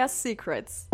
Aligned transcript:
Clitoria's 0.00 0.22
Secrets. 0.22 0.86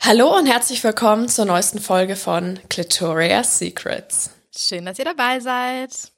Hallo 0.00 0.36
und 0.36 0.46
herzlich 0.46 0.84
willkommen 0.84 1.28
zur 1.28 1.44
neuesten 1.44 1.80
Folge 1.80 2.14
von 2.14 2.60
Clitoria's 2.68 3.58
Secrets. 3.58 4.30
Schön, 4.56 4.86
dass 4.86 4.98
ihr 5.00 5.06
dabei 5.06 5.40
seid. 5.40 6.12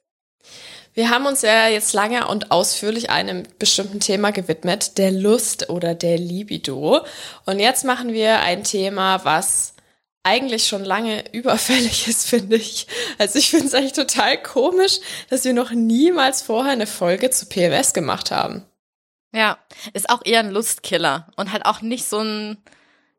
Wir 0.93 1.09
haben 1.09 1.25
uns 1.25 1.43
ja 1.43 1.69
jetzt 1.69 1.95
lange 1.95 2.29
und 2.29 2.51
ausführlich 2.51 3.09
einem 3.09 3.45
bestimmten 3.59 4.01
Thema 4.01 4.33
gewidmet, 4.33 4.99
der 4.99 5.13
Lust 5.13 5.71
oder 5.71 5.95
der 5.95 6.19
Libido. 6.19 7.05
Und 7.47 7.59
jetzt 7.59 7.85
machen 7.85 8.13
wir 8.13 8.41
ein 8.41 8.65
Thema, 8.65 9.25
was 9.25 9.73
eigentlich 10.29 10.69
schon 10.69 10.85
lange 10.85 11.25
überfällig 11.33 12.07
ist, 12.07 12.27
finde 12.29 12.57
ich. 12.57 12.87
Also 13.19 13.39
ich 13.39 13.51
finde 13.51 13.67
es 13.67 13.75
eigentlich 13.75 13.95
total 13.95 14.41
komisch, 14.41 14.99
dass 15.31 15.45
wir 15.45 15.55
noch 15.55 15.71
niemals 15.71 16.43
vorher 16.43 16.73
eine 16.73 16.87
Folge 16.87 17.31
zu 17.31 17.47
PMS 17.47 17.95
gemacht 17.95 18.31
haben. 18.31 18.65
Ja, 19.33 19.59
ist 19.93 20.11
auch 20.11 20.23
eher 20.25 20.41
ein 20.41 20.51
Lustkiller 20.51 21.29
und 21.37 21.53
hat 21.53 21.67
auch 21.67 21.83
nicht 21.83 22.07
so 22.07 22.21
ein, 22.21 22.59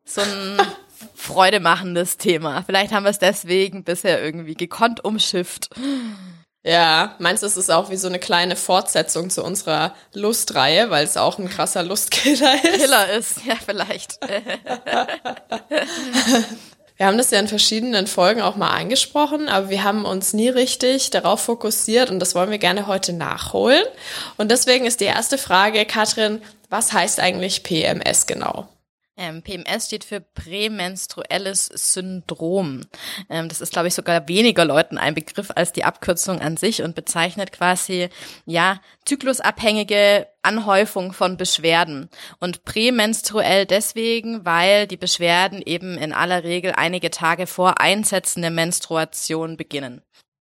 so 0.06 0.22
ein 0.22 0.58
freudemachendes 1.16 2.17
Thema. 2.17 2.64
Vielleicht 2.64 2.92
haben 2.92 3.03
wir 3.03 3.12
es 3.12 3.19
deswegen 3.19 3.84
bisher 3.84 4.23
irgendwie 4.23 4.56
gekonnt 4.56 5.03
umschifft. 5.03 5.69
Ja, 6.64 7.16
meinst 7.19 7.41
du, 7.41 7.47
es 7.47 7.58
ist 7.58 7.72
auch 7.72 7.89
wie 7.89 7.95
so 7.95 8.08
eine 8.08 8.19
kleine 8.19 8.56
Fortsetzung 8.56 9.30
zu 9.30 9.44
unserer 9.44 9.95
Lustreihe, 10.14 10.89
weil 10.89 11.06
es 11.06 11.16
auch 11.16 11.39
ein 11.39 11.50
krasser 11.50 11.84
Lustkiller 11.84 12.56
ist? 12.64 12.81
Killer 12.81 13.14
ist, 13.14 13.45
ja, 13.45 13.56
vielleicht. 13.56 14.19
Wir 17.00 17.05
haben 17.08 17.17
das 17.17 17.31
ja 17.31 17.39
in 17.39 17.47
verschiedenen 17.47 18.08
Folgen 18.08 18.42
auch 18.42 18.58
mal 18.58 18.72
angesprochen, 18.72 19.47
aber 19.47 19.69
wir 19.69 19.86
haben 19.86 20.03
uns 20.03 20.33
nie 20.33 20.50
richtig 20.50 21.11
darauf 21.11 21.39
fokussiert 21.39 22.09
und 22.09 22.19
das 22.19 22.36
wollen 22.36 22.52
wir 22.52 22.58
gerne 22.58 22.88
heute 22.88 23.14
nachholen. 23.14 23.86
Und 24.36 24.52
deswegen 24.52 24.86
ist 24.86 25.00
die 25.00 25.06
erste 25.06 25.38
Frage, 25.38 25.86
Katrin, 25.86 26.41
was 26.69 26.91
heißt 26.91 27.22
eigentlich 27.22 27.64
PMS 27.64 28.28
genau? 28.28 28.67
Ähm, 29.22 29.42
PMS 29.42 29.88
steht 29.88 30.06
für 30.06 30.22
prämenstruelles 30.22 31.66
Syndrom. 31.66 32.86
Ähm, 33.30 33.50
das 33.50 33.59
ist, 33.59 33.73
glaube 33.73 33.89
ich, 33.89 33.94
sogar 33.94 34.30
weniger 34.30 34.64
Leuten 34.64 34.98
ein 34.98 35.14
Begriff 35.14 35.52
als 35.53 35.73
die 35.73 35.84
Abkürzung 35.84 36.39
an 36.39 36.56
sich 36.56 36.84
und 36.84 36.95
bezeichnet 36.95 37.52
quasi, 37.52 38.08
ja, 38.45 38.80
zyklusabhängige 39.03 40.25
Anhäufung 40.42 41.12
von 41.12 41.36
Beschwerden. 41.36 42.09
Und 42.40 42.64
prämenstruell 42.64 43.66
deswegen, 43.66 44.45
weil 44.45 44.88
die 44.88 44.95
Beschwerden 44.95 45.62
eben 45.62 45.97
in 45.97 46.14
aller 46.14 46.45
Regel 46.45 46.72
einige 46.78 47.12
Tage 47.12 47.45
vor 47.45 47.81
Einsetzen 47.81 48.42
der 48.42 48.52
Menstruation 48.52 49.58
beginnen. 49.58 50.02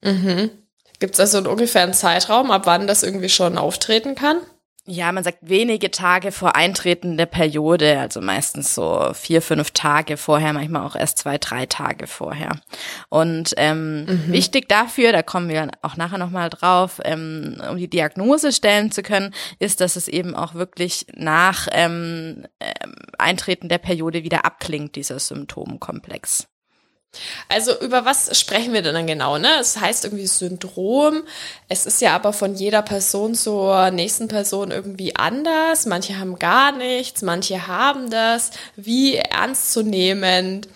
Mhm. 0.02 0.50
Gibt 0.98 1.14
es 1.14 1.20
also 1.20 1.48
ungefähr 1.48 1.84
einen 1.84 1.94
Zeitraum, 1.94 2.50
ab 2.50 2.62
wann 2.64 2.88
das 2.88 3.04
irgendwie 3.04 3.28
schon 3.28 3.58
auftreten 3.58 4.16
kann? 4.16 4.38
Ja, 4.88 5.10
man 5.10 5.24
sagt 5.24 5.38
wenige 5.40 5.90
Tage 5.90 6.30
vor 6.30 6.54
Eintreten 6.54 7.16
der 7.16 7.26
Periode, 7.26 7.98
also 7.98 8.20
meistens 8.20 8.72
so 8.72 9.10
vier, 9.14 9.42
fünf 9.42 9.72
Tage 9.72 10.16
vorher, 10.16 10.52
manchmal 10.52 10.86
auch 10.86 10.94
erst 10.94 11.18
zwei, 11.18 11.38
drei 11.38 11.66
Tage 11.66 12.06
vorher. 12.06 12.60
Und 13.08 13.54
ähm, 13.56 14.04
mhm. 14.04 14.32
wichtig 14.32 14.68
dafür, 14.68 15.10
da 15.10 15.24
kommen 15.24 15.48
wir 15.48 15.72
auch 15.82 15.96
nachher 15.96 16.18
nochmal 16.18 16.50
drauf, 16.50 17.00
ähm, 17.04 17.60
um 17.68 17.78
die 17.78 17.90
Diagnose 17.90 18.52
stellen 18.52 18.92
zu 18.92 19.02
können, 19.02 19.34
ist, 19.58 19.80
dass 19.80 19.96
es 19.96 20.06
eben 20.06 20.36
auch 20.36 20.54
wirklich 20.54 21.06
nach 21.14 21.66
ähm, 21.72 22.46
ähm 22.60 22.94
Eintreten 23.18 23.68
der 23.68 23.78
Periode 23.78 24.22
wieder 24.22 24.44
abklingt, 24.44 24.94
dieser 24.94 25.18
Symptomkomplex. 25.18 26.46
Also 27.48 27.78
über 27.80 28.04
was 28.04 28.38
sprechen 28.38 28.72
wir 28.72 28.82
denn 28.82 28.94
dann 28.94 29.06
genau? 29.06 29.38
Ne? 29.38 29.48
Es 29.60 29.78
heißt 29.78 30.04
irgendwie 30.04 30.26
Syndrom. 30.26 31.22
Es 31.68 31.86
ist 31.86 32.00
ja 32.00 32.14
aber 32.14 32.32
von 32.32 32.54
jeder 32.54 32.82
Person 32.82 33.34
zur 33.34 33.90
nächsten 33.90 34.28
Person 34.28 34.70
irgendwie 34.70 35.16
anders. 35.16 35.86
Manche 35.86 36.18
haben 36.18 36.38
gar 36.38 36.72
nichts, 36.72 37.22
manche 37.22 37.66
haben 37.66 38.10
das. 38.10 38.50
Wie 38.76 39.16
ernstzunehmend 39.16 40.68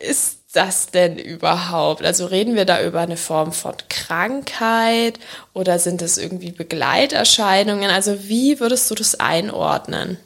ist 0.00 0.38
das 0.52 0.86
denn 0.86 1.18
überhaupt? 1.18 2.04
Also 2.04 2.26
reden 2.26 2.56
wir 2.56 2.64
da 2.64 2.82
über 2.82 3.00
eine 3.00 3.16
Form 3.16 3.52
von 3.52 3.74
Krankheit 3.88 5.18
oder 5.54 5.78
sind 5.78 6.02
es 6.02 6.18
irgendwie 6.18 6.52
Begleiterscheinungen? 6.52 7.90
Also 7.90 8.28
wie 8.28 8.60
würdest 8.60 8.90
du 8.90 8.94
das 8.94 9.18
einordnen? 9.20 10.18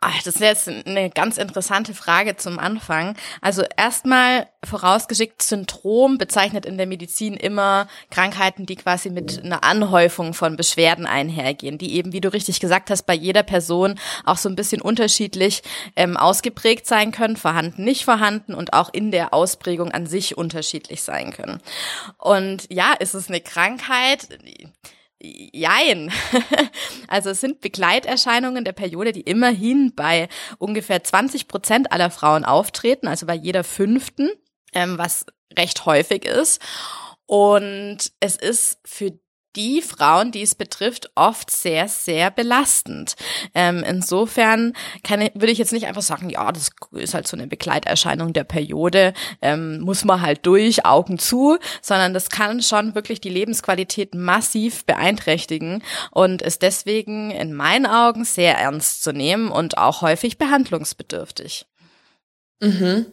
Ach, 0.00 0.22
das 0.22 0.36
ist 0.36 0.40
jetzt 0.40 0.68
eine 0.68 1.10
ganz 1.10 1.38
interessante 1.38 1.92
Frage 1.92 2.36
zum 2.36 2.60
Anfang. 2.60 3.16
Also 3.40 3.64
erstmal 3.76 4.46
vorausgeschickt, 4.64 5.42
Syndrom 5.42 6.18
bezeichnet 6.18 6.66
in 6.66 6.76
der 6.76 6.86
Medizin 6.86 7.34
immer 7.34 7.88
Krankheiten, 8.08 8.64
die 8.64 8.76
quasi 8.76 9.10
mit 9.10 9.42
einer 9.42 9.64
Anhäufung 9.64 10.34
von 10.34 10.56
Beschwerden 10.56 11.04
einhergehen, 11.04 11.78
die 11.78 11.96
eben, 11.96 12.12
wie 12.12 12.20
du 12.20 12.32
richtig 12.32 12.60
gesagt 12.60 12.90
hast, 12.90 13.06
bei 13.06 13.14
jeder 13.14 13.42
Person 13.42 13.98
auch 14.24 14.36
so 14.36 14.48
ein 14.48 14.54
bisschen 14.54 14.80
unterschiedlich 14.80 15.62
ähm, 15.96 16.16
ausgeprägt 16.16 16.86
sein 16.86 17.10
können, 17.10 17.36
vorhanden, 17.36 17.82
nicht 17.82 18.04
vorhanden 18.04 18.54
und 18.54 18.74
auch 18.74 18.90
in 18.92 19.10
der 19.10 19.34
Ausprägung 19.34 19.90
an 19.90 20.06
sich 20.06 20.38
unterschiedlich 20.38 21.02
sein 21.02 21.32
können. 21.32 21.60
Und 22.18 22.68
ja, 22.70 22.92
ist 22.92 23.14
es 23.14 23.28
eine 23.28 23.40
Krankheit? 23.40 24.28
Jein. 25.20 26.12
Also 27.10 27.30
es 27.30 27.40
sind 27.40 27.62
Begleiterscheinungen 27.62 28.64
der 28.66 28.72
Periode, 28.72 29.12
die 29.12 29.22
immerhin 29.22 29.94
bei 29.94 30.28
ungefähr 30.58 31.02
20 31.02 31.48
Prozent 31.48 31.90
aller 31.90 32.10
Frauen 32.10 32.44
auftreten, 32.44 33.08
also 33.08 33.24
bei 33.24 33.34
jeder 33.34 33.64
fünften, 33.64 34.30
ähm, 34.74 34.98
was 34.98 35.24
recht 35.56 35.86
häufig 35.86 36.26
ist. 36.26 36.60
Und 37.24 38.12
es 38.20 38.36
ist 38.36 38.78
für 38.84 39.18
die 39.58 39.82
Frauen, 39.82 40.30
die 40.30 40.42
es 40.42 40.54
betrifft, 40.54 41.10
oft 41.16 41.50
sehr, 41.50 41.88
sehr 41.88 42.30
belastend. 42.30 43.16
Ähm, 43.54 43.84
insofern 43.86 44.72
kann, 45.02 45.28
würde 45.34 45.50
ich 45.50 45.58
jetzt 45.58 45.72
nicht 45.72 45.86
einfach 45.86 46.02
sagen, 46.02 46.30
ja, 46.30 46.50
das 46.52 46.70
ist 46.92 47.14
halt 47.14 47.26
so 47.26 47.36
eine 47.36 47.48
Begleiterscheinung 47.48 48.32
der 48.32 48.44
Periode, 48.44 49.12
ähm, 49.42 49.80
muss 49.80 50.04
man 50.04 50.22
halt 50.22 50.46
durch, 50.46 50.86
Augen 50.86 51.18
zu, 51.18 51.58
sondern 51.82 52.14
das 52.14 52.30
kann 52.30 52.62
schon 52.62 52.94
wirklich 52.94 53.20
die 53.20 53.28
Lebensqualität 53.28 54.14
massiv 54.14 54.84
beeinträchtigen 54.84 55.82
und 56.12 56.40
ist 56.40 56.62
deswegen 56.62 57.32
in 57.32 57.52
meinen 57.52 57.86
Augen 57.86 58.24
sehr 58.24 58.56
ernst 58.56 59.02
zu 59.02 59.12
nehmen 59.12 59.50
und 59.50 59.76
auch 59.76 60.02
häufig 60.02 60.38
behandlungsbedürftig. 60.38 61.66
Mhm. 62.60 63.06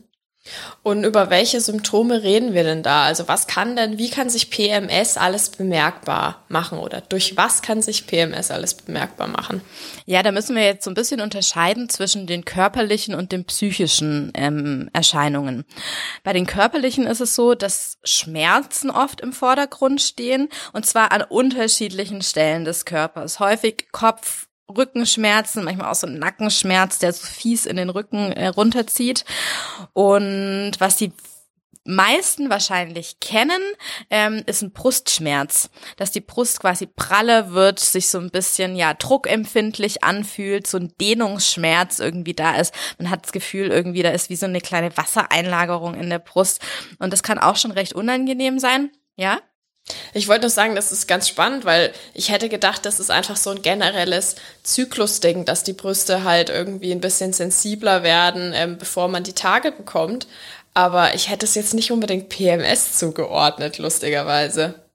Und 0.84 1.04
über 1.04 1.32
welche 1.32 1.60
Symptome 1.60 2.22
reden 2.22 2.54
wir 2.54 2.64
denn 2.64 2.84
da? 2.84 3.04
Also 3.04 3.28
was 3.28 3.48
kann 3.48 3.76
denn, 3.76 3.98
wie 3.98 4.12
kann 4.12 4.30
sich 4.30 4.52
PMS 4.52 5.18
alles 5.18 5.50
bemerkbar 5.50 6.44
machen 6.48 6.78
oder 6.78 7.02
durch 7.02 7.36
was 7.36 7.64
kann 7.64 7.82
sich 7.82 8.06
PMS 8.06 8.52
alles 8.52 8.76
bemerkbar 8.76 9.28
machen? 9.28 9.62
Ja, 10.06 10.22
da 10.22 10.32
müssen 10.32 10.56
wir 10.56 10.64
jetzt 10.64 10.84
so 10.84 10.92
ein 10.92 10.96
bisschen 10.96 11.22
unterscheiden 11.22 11.90
zwischen 11.90 12.28
den 12.28 12.46
körperlichen 12.46 13.16
und 13.16 13.32
den 13.32 13.46
psychischen 13.46 14.32
ähm, 14.36 14.90
Erscheinungen. 14.94 15.66
Bei 16.24 16.34
den 16.34 16.46
körperlichen 16.46 17.08
ist 17.08 17.22
es 17.22 17.34
so, 17.34 17.56
dass 17.56 17.98
Schmerzen 18.04 18.92
oft 18.92 19.22
im 19.22 19.34
Vordergrund 19.34 20.02
stehen 20.02 20.50
und 20.74 20.86
zwar 20.86 21.12
an 21.12 21.24
unterschiedlichen 21.24 22.22
Stellen 22.22 22.66
des 22.66 22.86
Körpers. 22.86 23.40
Häufig 23.40 23.88
Kopf, 23.92 24.45
Rückenschmerzen, 24.70 25.64
manchmal 25.64 25.92
auch 25.92 25.96
so 25.96 26.08
ein 26.08 26.20
Nackenschmerz, 26.20 27.00
der 27.00 27.14
so 27.14 27.26
fies 27.26 27.66
in 27.66 27.78
den 27.78 27.90
Rücken 27.90 28.32
äh, 28.32 28.48
runterzieht. 28.48 29.26
Und 29.94 30.74
was 30.80 30.98
die 30.98 31.12
meisten 31.86 32.50
wahrscheinlich 32.50 33.20
kennen, 33.20 33.62
ähm, 34.10 34.42
ist 34.48 34.64
ein 34.64 34.72
Brustschmerz, 34.72 35.70
dass 35.98 36.12
die 36.12 36.22
Brust 36.22 36.60
quasi 36.60 36.88
praller 36.88 37.52
wird, 37.52 37.80
sich 37.80 38.10
so 38.10 38.18
ein 38.18 38.32
bisschen 38.32 38.76
ja 38.76 38.94
druckempfindlich 38.96 40.04
anfühlt, 40.04 40.66
so 40.66 40.78
ein 40.78 40.94
Dehnungsschmerz 41.00 42.00
irgendwie 42.00 42.34
da 42.34 42.56
ist. 42.56 42.74
Man 42.98 43.12
hat 43.12 43.26
das 43.26 43.32
Gefühl 43.32 43.68
irgendwie, 43.68 44.02
da 44.02 44.10
ist 44.10 44.30
wie 44.30 44.36
so 44.36 44.48
eine 44.48 44.62
kleine 44.62 44.98
Wassereinlagerung 44.98 45.94
in 45.94 46.10
der 46.10 46.20
Brust 46.20 46.60
und 46.98 47.14
das 47.14 47.24
kann 47.24 47.38
auch 47.38 47.56
schon 47.56 47.72
recht 47.72 47.94
unangenehm 47.94 48.58
sein. 48.58 48.90
Ja, 49.16 49.40
ich 50.14 50.28
wollte 50.28 50.42
nur 50.42 50.50
sagen, 50.50 50.76
das 50.76 50.92
ist 50.92 51.08
ganz 51.08 51.28
spannend, 51.28 51.64
weil 51.64 51.94
ich 52.14 52.32
hätte 52.32 52.50
gedacht, 52.50 52.86
das 52.86 53.00
ist 53.00 53.12
einfach 53.12 53.38
so 53.38 53.52
ein 53.52 53.62
generelles 53.62 54.36
Zyklusding, 54.64 55.46
dass 55.46 55.64
die 55.64 55.74
Brüste 55.74 56.24
halt 56.24 56.50
irgendwie 56.50 56.92
ein 56.92 57.02
bisschen 57.02 57.34
sensibler 57.34 58.02
werden, 58.02 58.52
ähm, 58.56 58.78
bevor 58.78 59.08
man 59.08 59.24
die 59.24 59.34
Tage 59.34 59.72
bekommt. 59.72 60.28
Aber 60.74 61.14
ich 61.14 61.30
hätte 61.30 61.46
es 61.46 61.56
jetzt 61.56 61.74
nicht 61.74 61.92
unbedingt 61.92 62.30
PMS 62.30 62.98
zugeordnet, 62.98 63.78
lustigerweise. 63.78 64.90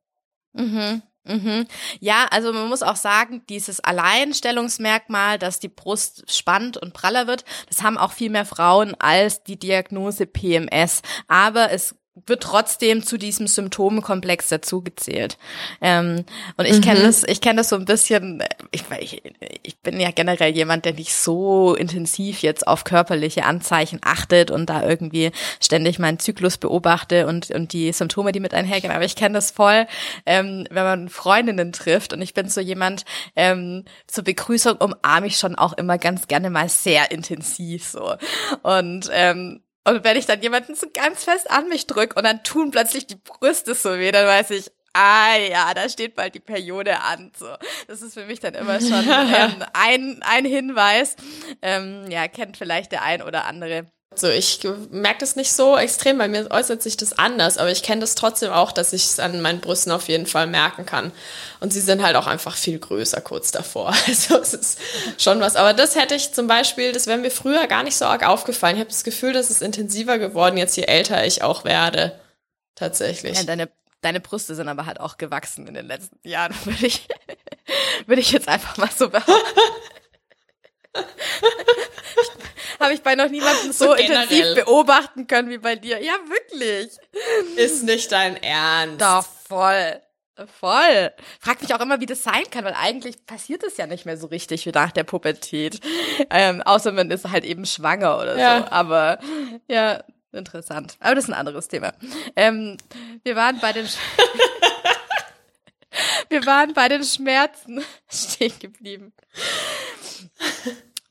Mhm. 0.53 1.03
Mhm. 1.25 1.67
Ja, 2.01 2.27
also 2.31 2.53
man 2.53 2.69
muss 2.69 2.83
auch 2.83 2.97
sagen, 2.97 3.43
dieses 3.49 3.81
Alleinstellungsmerkmal, 3.81 5.39
dass 5.39 5.61
die 5.61 5.69
Brust 5.69 6.25
spannt 6.35 6.77
und 6.77 6.95
praller 6.95 7.27
wird, 7.27 7.45
das 7.69 7.83
haben 7.83 7.99
auch 7.99 8.13
viel 8.13 8.31
mehr 8.31 8.47
Frauen 8.47 8.95
als 8.99 9.45
die 9.45 9.59
Diagnose 9.59 10.27
PMS. 10.27 11.03
Aber 11.29 11.71
es 11.71 11.95
wird 12.27 12.43
trotzdem 12.43 13.03
zu 13.03 13.17
diesem 13.17 13.47
Symptomkomplex 13.47 14.49
dazugezählt. 14.49 15.39
Ähm, 15.81 16.25
und 16.57 16.65
ich 16.67 16.83
kenne 16.83 17.01
mhm. 17.01 17.05
das, 17.05 17.25
ich 17.25 17.41
kenne 17.41 17.59
das 17.59 17.69
so 17.69 17.77
ein 17.77 17.85
bisschen, 17.85 18.43
ich, 18.71 18.85
ich, 18.99 19.23
ich 19.63 19.79
bin 19.81 20.01
ja 20.01 20.11
generell 20.11 20.55
jemand, 20.55 20.85
der 20.85 20.95
nicht 20.95 21.15
so 21.15 21.75
intensiv 21.75 22.43
jetzt 22.43 22.67
auf 22.67 22.85
körperliche 22.85 23.45
Anzeichen 23.45 24.01
achtet 24.03 24.51
und 24.51 24.67
da 24.67 24.87
irgendwie 24.87 25.33
ständig 25.61 25.99
meinen 25.99 26.19
Zyklus 26.19 26.59
beobachte 26.59 27.27
und, 27.27 27.51
und 27.51 27.73
die 27.73 27.93
Symptome, 27.93 28.33
die 28.33 28.41
mit 28.41 28.55
einhergehen. 28.55 28.93
Aber 28.93 29.05
ich 29.05 29.17
kenne 29.17 29.35
das 29.35 29.51
voll, 29.51 29.87
ähm, 30.27 30.67
wenn 30.71 30.85
man 30.85 31.09
Freundinnen 31.09 31.73
trifft 31.73 32.13
und 32.13 32.23
ich 32.23 32.35
bin 32.35 32.49
so 32.49 32.61
jemand, 32.61 33.05
ähm, 33.37 33.85
zur 34.07 34.25
Begrüßung 34.25 34.77
umarme 34.77 35.27
ich 35.27 35.39
schon 35.39 35.55
auch 35.55 35.73
immer 35.75 35.99
ganz 35.99 36.29
gerne 36.29 36.51
mal 36.51 36.69
sehr 36.69 37.11
intensiv 37.11 37.85
so. 37.85 38.15
Und 38.63 39.09
ähm, 39.13 39.63
und 39.85 40.05
wenn 40.05 40.17
ich 40.17 40.27
dann 40.27 40.43
jemanden 40.43 40.75
so 40.75 40.87
ganz 40.93 41.25
fest 41.25 41.51
an 41.51 41.69
mich 41.69 41.87
drück 41.87 42.17
und 42.17 42.25
dann 42.25 42.43
tun 42.43 42.71
plötzlich 42.71 43.07
die 43.07 43.17
Brüste 43.17 43.75
so 43.75 43.99
weh, 43.99 44.13
dann 44.13 44.27
weiß 44.27 44.51
ich, 44.51 44.71
ah 44.93 45.37
ja, 45.37 45.73
da 45.75 45.89
steht 45.89 46.15
bald 46.15 46.35
die 46.35 46.41
Periode 46.41 47.01
an. 47.01 47.33
So, 47.37 47.49
das 47.89 48.03
ist 48.03 48.15
für 48.15 48.25
mich 48.27 48.41
dann 48.41 48.55
immer 48.55 48.81
schon 48.81 49.05
ähm, 49.09 49.65
ein 49.73 50.21
ein 50.23 50.45
Hinweis. 50.45 51.17
Ähm, 51.63 52.11
ja, 52.11 52.29
kennt 52.29 52.57
vielleicht 52.57 52.93
der 52.93 53.03
ein 53.03 53.23
oder 53.23 53.47
andere. 53.47 53.87
So, 54.17 54.29
ich 54.29 54.59
merke 54.91 55.21
das 55.21 55.37
nicht 55.37 55.53
so 55.53 55.79
extrem, 55.79 56.19
bei 56.19 56.27
mir 56.27 56.51
äußert 56.51 56.83
sich 56.83 56.97
das 56.97 57.17
anders, 57.17 57.59
aber 57.59 57.71
ich 57.71 57.85
kenne 57.85 58.01
das 58.01 58.17
trotzdem 58.17 58.51
auch, 58.51 58.73
dass 58.73 58.93
ich 58.93 59.05
es 59.05 59.21
an 59.21 59.41
meinen 59.41 59.61
Brüsten 59.61 59.93
auf 59.93 60.09
jeden 60.09 60.27
Fall 60.27 60.49
merken 60.49 60.85
kann. 60.85 61.13
Und 61.61 61.73
sie 61.73 61.81
sind 61.81 62.03
halt 62.03 62.17
auch 62.17 62.27
einfach 62.27 62.57
viel 62.57 62.81
größer 62.81 63.21
kurz 63.21 63.53
davor. 63.53 63.95
Also 64.09 64.39
es 64.39 64.55
ist 64.55 64.79
schon 65.17 65.39
was. 65.39 65.55
Aber 65.55 65.75
das 65.75 65.95
hätte 65.95 66.17
ich 66.17 66.33
zum 66.33 66.49
Beispiel, 66.49 66.91
das 66.91 67.07
wäre 67.07 67.19
mir 67.19 67.31
früher 67.31 67.69
gar 67.69 67.85
nicht 67.85 67.97
so 67.97 68.05
arg 68.05 68.27
aufgefallen. 68.27 68.75
Ich 68.75 68.81
habe 68.81 68.91
das 68.91 69.05
Gefühl, 69.05 69.33
dass 69.33 69.49
es 69.49 69.63
intensiver 69.63 70.19
geworden, 70.19 70.57
jetzt 70.57 70.77
je 70.77 70.83
älter 70.83 71.25
ich 71.25 71.43
auch 71.43 71.65
werde. 71.65 72.19
Tatsächlich. 72.75 73.39
Ja, 73.39 73.45
deine, 73.45 73.69
deine 74.01 74.19
Brüste 74.19 74.57
sind 74.57 74.69
aber 74.69 74.87
halt 74.87 74.99
auch 74.99 75.19
gewachsen 75.19 75.69
in 75.69 75.75
den 75.75 75.87
letzten 75.87 76.19
Jahren, 76.29 76.53
würde 76.65 76.85
ich, 76.85 77.07
würde 78.07 78.21
ich 78.21 78.33
jetzt 78.33 78.49
einfach 78.49 78.77
mal 78.77 78.91
so 78.91 79.09
behaupten. 79.09 79.33
Habe 82.81 82.95
ich 82.95 83.03
bei 83.03 83.15
noch 83.15 83.29
niemandem 83.29 83.73
so, 83.73 83.87
so 83.87 83.95
intensiv 83.95 84.55
beobachten 84.55 85.27
können 85.27 85.51
wie 85.51 85.59
bei 85.59 85.77
dir. 85.77 86.03
Ja, 86.03 86.15
wirklich. 86.29 86.91
Ist 87.57 87.85
nicht 87.85 88.11
dein 88.11 88.43
Ernst. 88.43 89.01
Doch, 89.01 89.25
voll. 89.49 90.01
Voll. 90.59 91.13
Frag 91.39 91.61
mich 91.61 91.75
auch 91.75 91.81
immer, 91.81 92.01
wie 92.01 92.07
das 92.07 92.23
sein 92.23 92.45
kann, 92.51 92.65
weil 92.65 92.75
eigentlich 92.75 93.27
passiert 93.27 93.63
es 93.63 93.77
ja 93.77 93.87
nicht 93.87 94.07
mehr 94.07 94.17
so 94.17 94.29
richtig 94.29 94.65
wie 94.65 94.71
nach 94.71 94.91
der 94.91 95.05
Pubertät. 95.05 95.81
Ähm, 96.31 96.63
außer 96.63 96.93
man 96.93 97.11
ist 97.11 97.29
halt 97.31 97.45
eben 97.45 97.67
schwanger 97.67 98.17
oder 98.17 98.39
ja. 98.39 98.61
so. 98.61 98.67
Aber 98.71 99.19
ja, 99.69 100.03
interessant. 100.33 100.97
Aber 101.01 101.15
das 101.15 101.25
ist 101.25 101.31
ein 101.31 101.35
anderes 101.35 101.69
Thema. 101.69 101.93
Ähm, 102.37 102.79
wir 103.23 103.37
waren 103.37 103.61
bei 103.61 103.75
den 103.75 103.87
Sch 103.87 103.97
Wir 106.31 106.47
waren 106.47 106.73
bei 106.75 106.89
den 106.89 107.05
Schmerzen 107.05 107.85
stehen 108.09 108.57
geblieben. 108.61 109.13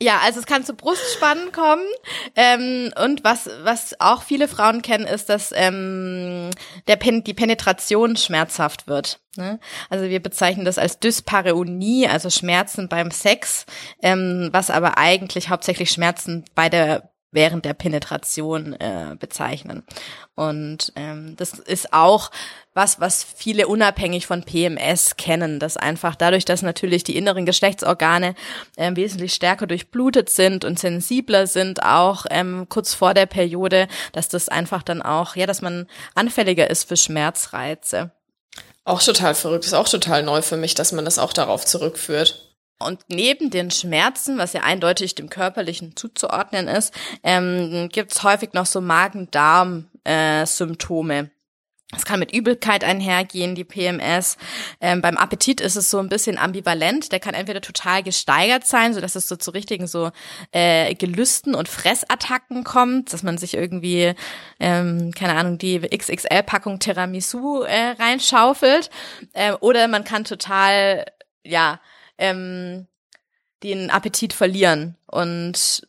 Ja, 0.02 0.20
also 0.24 0.40
es 0.40 0.46
kann 0.46 0.64
zu 0.64 0.76
Brustspannen 0.76 1.52
kommen. 1.52 1.84
Ähm, 2.36 2.94
und 3.04 3.26
was, 3.26 3.50
was 3.64 4.00
auch 4.00 4.24
viele 4.24 4.48
Frauen 4.48 4.82
kennen, 4.82 5.06
ist, 5.06 5.28
dass 5.28 5.52
ähm, 5.54 6.52
der 6.88 6.96
Pen 6.96 7.26
die 7.26 7.34
Penetration 7.34 8.16
schmerzhaft 8.16 8.88
wird. 8.88 9.20
Ne? 9.36 9.60
Also 9.90 10.06
wir 10.06 10.22
bezeichnen 10.22 10.64
das 10.64 10.78
als 10.78 11.00
Dyspareunie, 11.00 12.08
also 12.08 12.30
Schmerzen 12.30 12.88
beim 12.88 13.12
Sex, 13.12 13.66
ähm, 14.02 14.50
was 14.54 14.70
aber 14.70 14.98
eigentlich 14.98 15.50
hauptsächlich 15.50 15.92
Schmerzen 15.92 16.46
bei 16.56 16.70
der 16.70 17.12
während 17.32 17.66
der 17.66 17.74
Penetration 17.74 18.74
äh, 18.74 19.16
bezeichnen. 19.20 19.84
Und 20.36 20.94
ähm, 20.96 21.36
das 21.38 21.54
ist 21.60 21.94
auch 21.94 22.32
was, 22.74 23.00
was 23.00 23.24
viele 23.24 23.68
unabhängig 23.68 24.26
von 24.26 24.44
PMS 24.44 25.18
kennen, 25.18 25.60
dass 25.60 25.78
einfach 25.78 26.16
dadurch, 26.16 26.46
dass 26.46 26.62
natürlich 26.62 27.04
die 27.04 27.18
inneren 27.18 27.46
Geschlechtsorgane 27.46 28.36
äh, 28.78 28.96
wesentlich 28.96 29.34
stärker 29.34 29.68
durchblutet 29.68 30.30
sind 30.30 30.66
und 30.66 30.80
sensibler 30.80 31.46
sind, 31.46 31.84
auch 31.84 32.26
ähm, 32.30 32.68
kurz 32.70 32.94
vor 32.94 33.14
der 33.14 33.26
Periode, 33.26 33.88
dass 34.14 34.30
das 34.30 34.50
einfach 34.50 34.82
dann 34.82 35.02
auch, 35.02 35.36
ja, 35.36 35.46
dass 35.46 35.62
man 35.62 35.88
anfälliger 36.16 36.70
ist 36.70 36.88
für 36.88 36.98
Schmerzreize. 36.98 38.12
Auch 38.86 39.04
total 39.04 39.36
verrückt, 39.36 39.66
ist 39.66 39.74
auch 39.74 39.90
total 39.90 40.24
neu 40.24 40.42
für 40.42 40.58
mich, 40.58 40.74
dass 40.74 40.92
man 40.92 41.06
das 41.06 41.20
auch 41.20 41.34
darauf 41.34 41.66
zurückführt. 41.66 42.49
Und 42.82 43.02
neben 43.10 43.50
den 43.50 43.72
Schmerzen, 43.72 44.38
was 44.38 44.54
ja 44.54 44.62
eindeutig 44.62 45.14
dem 45.14 45.30
Körperlichen 45.30 45.98
zuzuordnen 45.98 46.70
ist, 46.70 46.94
ähm, 47.24 47.90
gibt 47.92 48.24
häufig 48.24 48.54
noch 48.54 48.66
so 48.66 48.80
Magen-Darm-Symptome. 48.80 51.20
Äh, 51.20 51.30
es 51.96 52.06
kann 52.06 52.20
mit 52.20 52.32
Übelkeit 52.32 52.84
einhergehen, 52.84 53.56
die 53.56 53.64
PMS. 53.64 54.38
Ähm, 54.80 55.02
beim 55.02 55.18
Appetit 55.18 55.60
ist 55.60 55.76
es 55.76 55.90
so 55.90 55.98
ein 55.98 56.08
bisschen 56.08 56.38
ambivalent. 56.38 57.12
Der 57.12 57.20
kann 57.20 57.34
entweder 57.34 57.62
total 57.62 58.04
gesteigert 58.04 58.68
sein, 58.68 58.94
so 58.94 59.02
dass 59.02 59.16
es 59.16 59.28
so 59.28 59.36
zu 59.36 59.50
richtigen 59.50 59.88
so 59.88 60.12
äh, 60.52 60.94
Gelüsten 60.94 61.56
und 61.56 61.68
Fressattacken 61.68 62.64
kommt, 62.64 63.12
dass 63.12 63.24
man 63.24 63.40
sich 63.40 63.56
irgendwie, 63.56 64.14
ähm, 64.60 65.12
keine 65.18 65.34
Ahnung, 65.34 65.58
die 65.58 65.80
XXL-Packung 65.80 66.78
Tiramisu 66.78 67.64
äh, 67.64 67.96
reinschaufelt. 68.00 68.92
Äh, 69.34 69.54
oder 69.54 69.88
man 69.88 70.04
kann 70.04 70.26
total, 70.26 71.06
ja, 71.44 71.80
ähm, 72.20 72.88
den 73.64 73.90
Appetit 73.90 74.34
verlieren 74.34 74.96
und 75.08 75.88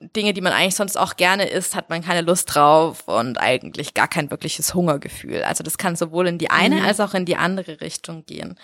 Dinge, 0.00 0.34
die 0.34 0.40
man 0.40 0.52
eigentlich 0.52 0.74
sonst 0.74 0.96
auch 0.96 1.16
gerne 1.16 1.48
isst, 1.48 1.74
hat 1.74 1.88
man 1.88 2.02
keine 2.02 2.20
Lust 2.20 2.54
drauf 2.54 3.08
und 3.08 3.38
eigentlich 3.38 3.94
gar 3.94 4.08
kein 4.08 4.30
wirkliches 4.30 4.74
Hungergefühl. 4.74 5.42
Also 5.42 5.64
das 5.64 5.78
kann 5.78 5.96
sowohl 5.96 6.26
in 6.28 6.38
die 6.38 6.50
eine 6.50 6.76
mhm. 6.76 6.84
als 6.84 7.00
auch 7.00 7.14
in 7.14 7.24
die 7.24 7.36
andere 7.36 7.80
Richtung 7.80 8.26
gehen. 8.26 8.58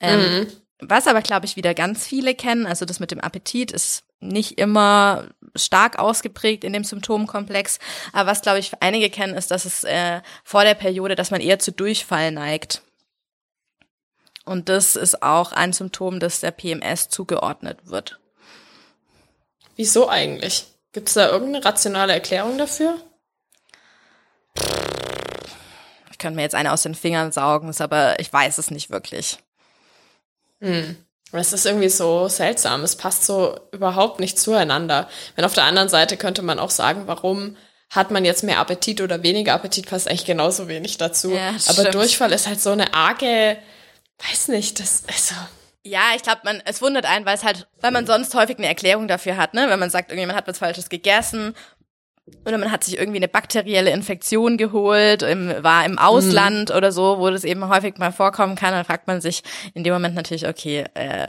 Ähm, 0.00 0.20
mhm. 0.20 0.46
Was 0.80 1.06
aber, 1.06 1.22
glaube 1.22 1.46
ich, 1.46 1.56
wieder 1.56 1.74
ganz 1.74 2.06
viele 2.06 2.34
kennen, 2.34 2.66
also 2.66 2.84
das 2.84 3.00
mit 3.00 3.10
dem 3.10 3.20
Appetit 3.20 3.72
ist 3.72 4.04
nicht 4.20 4.58
immer 4.58 5.28
stark 5.54 5.98
ausgeprägt 5.98 6.64
in 6.64 6.72
dem 6.72 6.84
Symptomkomplex. 6.84 7.78
Aber 8.12 8.30
was, 8.30 8.40
glaube 8.40 8.58
ich, 8.58 8.72
einige 8.80 9.10
kennen, 9.10 9.34
ist, 9.34 9.50
dass 9.50 9.64
es 9.64 9.84
äh, 9.84 10.20
vor 10.42 10.64
der 10.64 10.74
Periode, 10.74 11.14
dass 11.14 11.30
man 11.30 11.40
eher 11.40 11.58
zu 11.58 11.72
Durchfall 11.72 12.32
neigt. 12.32 12.82
Und 14.44 14.68
das 14.68 14.96
ist 14.96 15.22
auch 15.22 15.52
ein 15.52 15.72
Symptom, 15.72 16.20
das 16.20 16.40
der 16.40 16.50
PMS 16.50 17.08
zugeordnet 17.08 17.78
wird. 17.84 18.18
Wieso 19.76 20.08
eigentlich? 20.08 20.66
Gibt 20.92 21.08
es 21.08 21.14
da 21.14 21.28
irgendeine 21.28 21.64
rationale 21.64 22.12
Erklärung 22.12 22.58
dafür? 22.58 22.96
Ich 26.10 26.18
könnte 26.18 26.36
mir 26.36 26.42
jetzt 26.42 26.54
eine 26.54 26.72
aus 26.72 26.82
den 26.82 26.94
Fingern 26.94 27.32
saugen, 27.32 27.74
aber 27.78 28.20
ich 28.20 28.32
weiß 28.32 28.58
es 28.58 28.70
nicht 28.70 28.90
wirklich. 28.90 29.38
Hm. 30.60 30.96
Es 31.32 31.52
ist 31.52 31.66
irgendwie 31.66 31.88
so 31.88 32.28
seltsam. 32.28 32.84
Es 32.84 32.94
passt 32.94 33.26
so 33.26 33.58
überhaupt 33.72 34.20
nicht 34.20 34.38
zueinander. 34.38 35.08
Wenn 35.34 35.44
auf 35.44 35.54
der 35.54 35.64
anderen 35.64 35.88
Seite 35.88 36.16
könnte 36.16 36.42
man 36.42 36.60
auch 36.60 36.70
sagen, 36.70 37.02
warum 37.06 37.56
hat 37.90 38.10
man 38.10 38.24
jetzt 38.24 38.44
mehr 38.44 38.58
Appetit 38.58 39.00
oder 39.00 39.22
weniger 39.22 39.54
Appetit, 39.54 39.86
passt 39.86 40.08
eigentlich 40.08 40.24
genauso 40.24 40.68
wenig 40.68 40.96
dazu. 40.96 41.32
Ja, 41.32 41.48
Aber 41.48 41.58
stimmt. 41.58 41.94
Durchfall 41.94 42.32
ist 42.32 42.46
halt 42.46 42.60
so 42.60 42.70
eine 42.70 42.94
arge 42.94 43.56
weiß 44.18 44.48
nicht, 44.48 44.80
das, 44.80 45.04
also. 45.06 45.34
Ja, 45.86 46.12
ich 46.16 46.22
glaube, 46.22 46.40
man, 46.44 46.62
es 46.64 46.80
wundert 46.80 47.04
einen, 47.04 47.26
weil 47.26 47.34
es 47.34 47.44
halt, 47.44 47.68
weil 47.80 47.90
man 47.90 48.06
sonst 48.06 48.34
häufig 48.34 48.56
eine 48.56 48.68
Erklärung 48.68 49.06
dafür 49.06 49.36
hat, 49.36 49.52
ne? 49.52 49.66
Wenn 49.68 49.78
man 49.78 49.90
sagt, 49.90 50.10
irgendjemand 50.10 50.38
hat 50.38 50.48
was 50.48 50.58
Falsches 50.58 50.88
gegessen 50.88 51.54
oder 52.46 52.56
man 52.56 52.70
hat 52.70 52.84
sich 52.84 52.98
irgendwie 52.98 53.18
eine 53.18 53.28
bakterielle 53.28 53.90
Infektion 53.90 54.56
geholt, 54.56 55.22
im, 55.22 55.52
war 55.62 55.84
im 55.84 55.98
Ausland 55.98 56.70
mhm. 56.70 56.76
oder 56.76 56.90
so, 56.90 57.18
wo 57.18 57.28
das 57.28 57.44
eben 57.44 57.68
häufig 57.68 57.98
mal 57.98 58.12
vorkommen 58.12 58.56
kann, 58.56 58.72
dann 58.72 58.84
fragt 58.84 59.06
man 59.06 59.20
sich 59.20 59.42
in 59.74 59.84
dem 59.84 59.92
Moment 59.92 60.14
natürlich, 60.14 60.48
okay, 60.48 60.86
äh, 60.94 61.28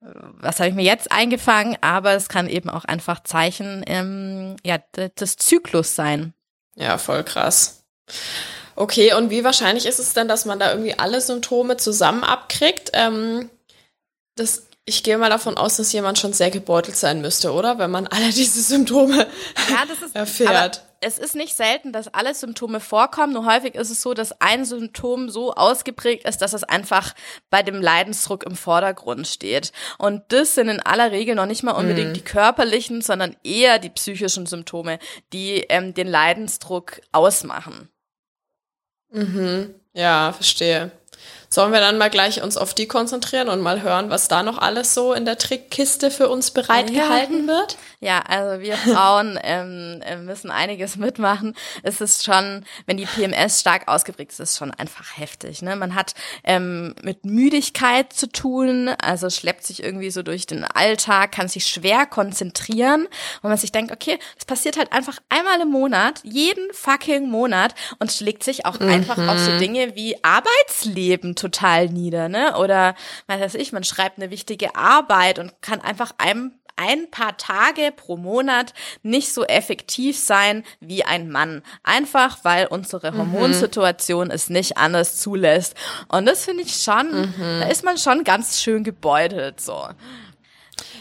was 0.00 0.60
habe 0.60 0.68
ich 0.68 0.74
mir 0.74 0.84
jetzt 0.84 1.10
eingefangen? 1.10 1.76
Aber 1.80 2.12
es 2.12 2.28
kann 2.28 2.48
eben 2.48 2.70
auch 2.70 2.84
einfach 2.84 3.22
Zeichen 3.24 3.82
ähm, 3.86 4.56
ja, 4.64 4.78
des 4.94 5.36
Zyklus 5.36 5.96
sein. 5.96 6.32
Ja, 6.76 6.98
voll 6.98 7.24
krass. 7.24 7.84
Okay, 8.76 9.14
und 9.14 9.30
wie 9.30 9.42
wahrscheinlich 9.42 9.86
ist 9.86 9.98
es 9.98 10.12
denn, 10.12 10.28
dass 10.28 10.44
man 10.44 10.58
da 10.58 10.70
irgendwie 10.70 10.98
alle 10.98 11.22
Symptome 11.22 11.78
zusammen 11.78 12.22
abkriegt? 12.22 12.90
Ähm, 12.92 13.50
das, 14.36 14.66
ich 14.84 15.02
gehe 15.02 15.16
mal 15.16 15.30
davon 15.30 15.56
aus, 15.56 15.78
dass 15.78 15.92
jemand 15.92 16.18
schon 16.18 16.34
sehr 16.34 16.50
gebeutelt 16.50 16.96
sein 16.96 17.22
müsste, 17.22 17.52
oder? 17.52 17.78
Wenn 17.78 17.90
man 17.90 18.06
alle 18.06 18.28
diese 18.32 18.60
Symptome 18.60 19.26
ja, 19.70 19.84
das 19.88 20.02
ist, 20.02 20.14
erfährt. 20.14 20.82
es 21.00 21.16
ist 21.16 21.34
nicht 21.34 21.56
selten, 21.56 21.90
dass 21.90 22.12
alle 22.12 22.34
Symptome 22.34 22.80
vorkommen. 22.80 23.32
Nur 23.32 23.46
häufig 23.46 23.76
ist 23.76 23.88
es 23.88 24.02
so, 24.02 24.12
dass 24.12 24.42
ein 24.42 24.66
Symptom 24.66 25.30
so 25.30 25.54
ausgeprägt 25.54 26.28
ist, 26.28 26.42
dass 26.42 26.52
es 26.52 26.62
einfach 26.62 27.14
bei 27.48 27.62
dem 27.62 27.80
Leidensdruck 27.80 28.44
im 28.44 28.56
Vordergrund 28.56 29.26
steht. 29.26 29.72
Und 29.96 30.22
das 30.28 30.54
sind 30.54 30.68
in 30.68 30.80
aller 30.80 31.12
Regel 31.12 31.34
noch 31.34 31.46
nicht 31.46 31.62
mal 31.62 31.72
unbedingt 31.72 32.10
mhm. 32.10 32.14
die 32.14 32.24
körperlichen, 32.24 33.00
sondern 33.00 33.36
eher 33.42 33.78
die 33.78 33.90
psychischen 33.90 34.44
Symptome, 34.44 34.98
die 35.32 35.64
ähm, 35.70 35.94
den 35.94 36.08
Leidensdruck 36.08 37.00
ausmachen. 37.12 37.88
Mhm. 39.12 39.74
Ja, 39.94 40.32
verstehe. 40.32 40.90
Sollen 41.48 41.72
wir 41.72 41.80
dann 41.80 41.98
mal 41.98 42.10
gleich 42.10 42.42
uns 42.42 42.56
auf 42.56 42.74
die 42.74 42.86
konzentrieren 42.86 43.48
und 43.48 43.60
mal 43.60 43.82
hören, 43.82 44.10
was 44.10 44.28
da 44.28 44.42
noch 44.42 44.58
alles 44.58 44.94
so 44.94 45.12
in 45.12 45.24
der 45.24 45.38
Trickkiste 45.38 46.10
für 46.10 46.28
uns 46.28 46.50
bereitgehalten 46.50 47.46
wird? 47.46 47.76
Ja, 48.00 48.20
also 48.20 48.62
wir 48.62 48.76
Frauen 48.76 49.38
ähm, 49.42 50.02
äh, 50.04 50.16
müssen 50.16 50.50
einiges 50.50 50.96
mitmachen. 50.96 51.54
Es 51.82 52.00
ist 52.00 52.24
schon, 52.24 52.64
wenn 52.86 52.96
die 52.96 53.06
PMS 53.06 53.60
stark 53.60 53.88
ausgeprägt 53.88 54.32
ist, 54.32 54.40
ist 54.40 54.50
es 54.50 54.58
schon 54.58 54.72
einfach 54.72 55.16
heftig. 55.16 55.62
Ne? 55.62 55.76
Man 55.76 55.94
hat 55.94 56.14
ähm, 56.44 56.94
mit 57.02 57.24
Müdigkeit 57.24 58.12
zu 58.12 58.28
tun, 58.28 58.90
also 59.00 59.30
schleppt 59.30 59.64
sich 59.64 59.82
irgendwie 59.82 60.10
so 60.10 60.22
durch 60.22 60.46
den 60.46 60.64
Alltag, 60.64 61.32
kann 61.32 61.48
sich 61.48 61.66
schwer 61.66 62.06
konzentrieren, 62.06 63.06
und 63.42 63.50
man 63.50 63.58
sich 63.58 63.72
denkt, 63.72 63.92
okay, 63.92 64.18
es 64.38 64.44
passiert 64.44 64.76
halt 64.76 64.92
einfach 64.92 65.18
einmal 65.28 65.60
im 65.60 65.68
Monat, 65.68 66.20
jeden 66.24 66.72
fucking 66.72 67.28
Monat 67.28 67.74
und 67.98 68.12
schlägt 68.12 68.42
sich 68.44 68.66
auch 68.66 68.80
mhm. 68.80 68.88
einfach 68.88 69.18
auf 69.18 69.38
so 69.38 69.58
Dinge 69.58 69.94
wie 69.94 70.22
Arbeitsleben 70.22 71.35
total 71.36 71.88
nieder, 71.88 72.28
ne? 72.28 72.56
Oder 72.58 72.94
was 73.26 73.40
weiß 73.40 73.54
ich, 73.54 73.72
man 73.72 73.84
schreibt 73.84 74.18
eine 74.18 74.30
wichtige 74.30 74.74
Arbeit 74.76 75.38
und 75.38 75.60
kann 75.62 75.80
einfach 75.80 76.12
einem 76.18 76.52
ein 76.76 77.10
paar 77.10 77.36
Tage 77.36 77.90
pro 77.94 78.16
Monat 78.16 78.74
nicht 79.02 79.32
so 79.32 79.44
effektiv 79.44 80.18
sein 80.18 80.62
wie 80.80 81.04
ein 81.04 81.30
Mann. 81.30 81.62
Einfach 81.82 82.38
weil 82.42 82.66
unsere 82.66 83.12
mhm. 83.12 83.18
Hormonsituation 83.18 84.28
mhm. 84.28 84.34
es 84.34 84.50
nicht 84.50 84.76
anders 84.76 85.16
zulässt. 85.16 85.74
Und 86.08 86.26
das 86.26 86.44
finde 86.44 86.62
ich 86.62 86.76
schon, 86.76 87.20
mhm. 87.20 87.60
da 87.60 87.68
ist 87.68 87.84
man 87.84 87.96
schon 87.96 88.24
ganz 88.24 88.60
schön 88.60 88.84
gebeutelt 88.84 89.60
so. 89.60 89.88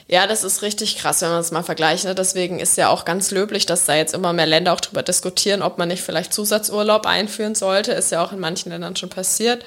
Ja, 0.07 0.27
das 0.27 0.43
ist 0.43 0.61
richtig 0.61 0.97
krass, 0.97 1.21
wenn 1.21 1.29
man 1.29 1.39
es 1.39 1.51
mal 1.51 1.63
vergleicht. 1.63 2.05
Ne? 2.05 2.13
Deswegen 2.13 2.59
ist 2.59 2.77
ja 2.77 2.89
auch 2.89 3.05
ganz 3.05 3.31
löblich, 3.31 3.65
dass 3.65 3.85
da 3.85 3.95
jetzt 3.95 4.13
immer 4.13 4.33
mehr 4.33 4.45
Länder 4.45 4.71
auch 4.71 4.81
drüber 4.81 5.01
diskutieren, 5.01 5.63
ob 5.63 5.79
man 5.79 5.87
nicht 5.87 6.03
vielleicht 6.03 6.31
Zusatzurlaub 6.31 7.07
einführen 7.07 7.55
sollte. 7.55 7.91
Ist 7.91 8.11
ja 8.11 8.23
auch 8.23 8.31
in 8.31 8.39
manchen 8.39 8.71
Ländern 8.71 8.95
schon 8.95 9.09
passiert. 9.09 9.65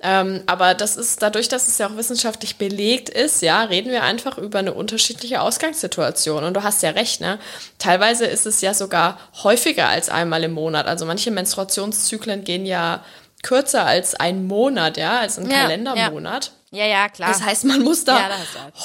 Ähm, 0.00 0.44
aber 0.46 0.74
das 0.74 0.96
ist 0.96 1.22
dadurch, 1.22 1.48
dass 1.48 1.66
es 1.66 1.78
ja 1.78 1.88
auch 1.88 1.96
wissenschaftlich 1.96 2.56
belegt 2.56 3.08
ist, 3.08 3.42
ja, 3.42 3.64
reden 3.64 3.90
wir 3.90 4.04
einfach 4.04 4.38
über 4.38 4.60
eine 4.60 4.72
unterschiedliche 4.72 5.40
Ausgangssituation. 5.40 6.44
Und 6.44 6.54
du 6.54 6.62
hast 6.62 6.82
ja 6.84 6.90
recht, 6.90 7.20
ne? 7.20 7.40
Teilweise 7.78 8.24
ist 8.24 8.46
es 8.46 8.60
ja 8.60 8.74
sogar 8.74 9.18
häufiger 9.42 9.88
als 9.88 10.08
einmal 10.08 10.44
im 10.44 10.52
Monat. 10.52 10.86
Also 10.86 11.04
manche 11.04 11.32
Menstruationszyklen 11.32 12.44
gehen 12.44 12.64
ja 12.64 13.04
kürzer 13.42 13.86
als 13.86 14.14
ein 14.14 14.46
Monat, 14.46 14.96
ja, 14.96 15.18
als 15.18 15.36
ein 15.36 15.50
ja, 15.50 15.62
Kalendermonat. 15.62 16.52
Ja. 16.70 16.84
ja. 16.84 16.86
ja, 16.86 17.08
klar. 17.08 17.30
Das 17.30 17.42
heißt, 17.42 17.64
man 17.64 17.82
muss 17.82 18.04
da 18.04 18.18
ja, 18.20 18.30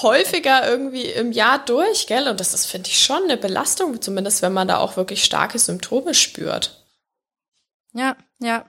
häufiger 0.02 0.68
irgendwie 0.68 1.06
im 1.06 1.32
Jahr 1.32 1.64
durch, 1.64 2.08
gell? 2.08 2.28
Und 2.28 2.40
das 2.40 2.56
ist, 2.56 2.66
finde 2.66 2.90
ich, 2.90 2.98
schon 3.04 3.24
eine 3.26 3.38
Belastung, 3.38 4.02
zumindest 4.02 4.42
wenn 4.42 4.54
man 4.54 4.68
da 4.68 4.78
auch 4.78 4.98
wirklich 4.98 5.24
starke 5.24 5.60
Symptome 5.60 6.16
spürt. 6.16 6.83
Ja, 7.96 8.16
ja. 8.40 8.66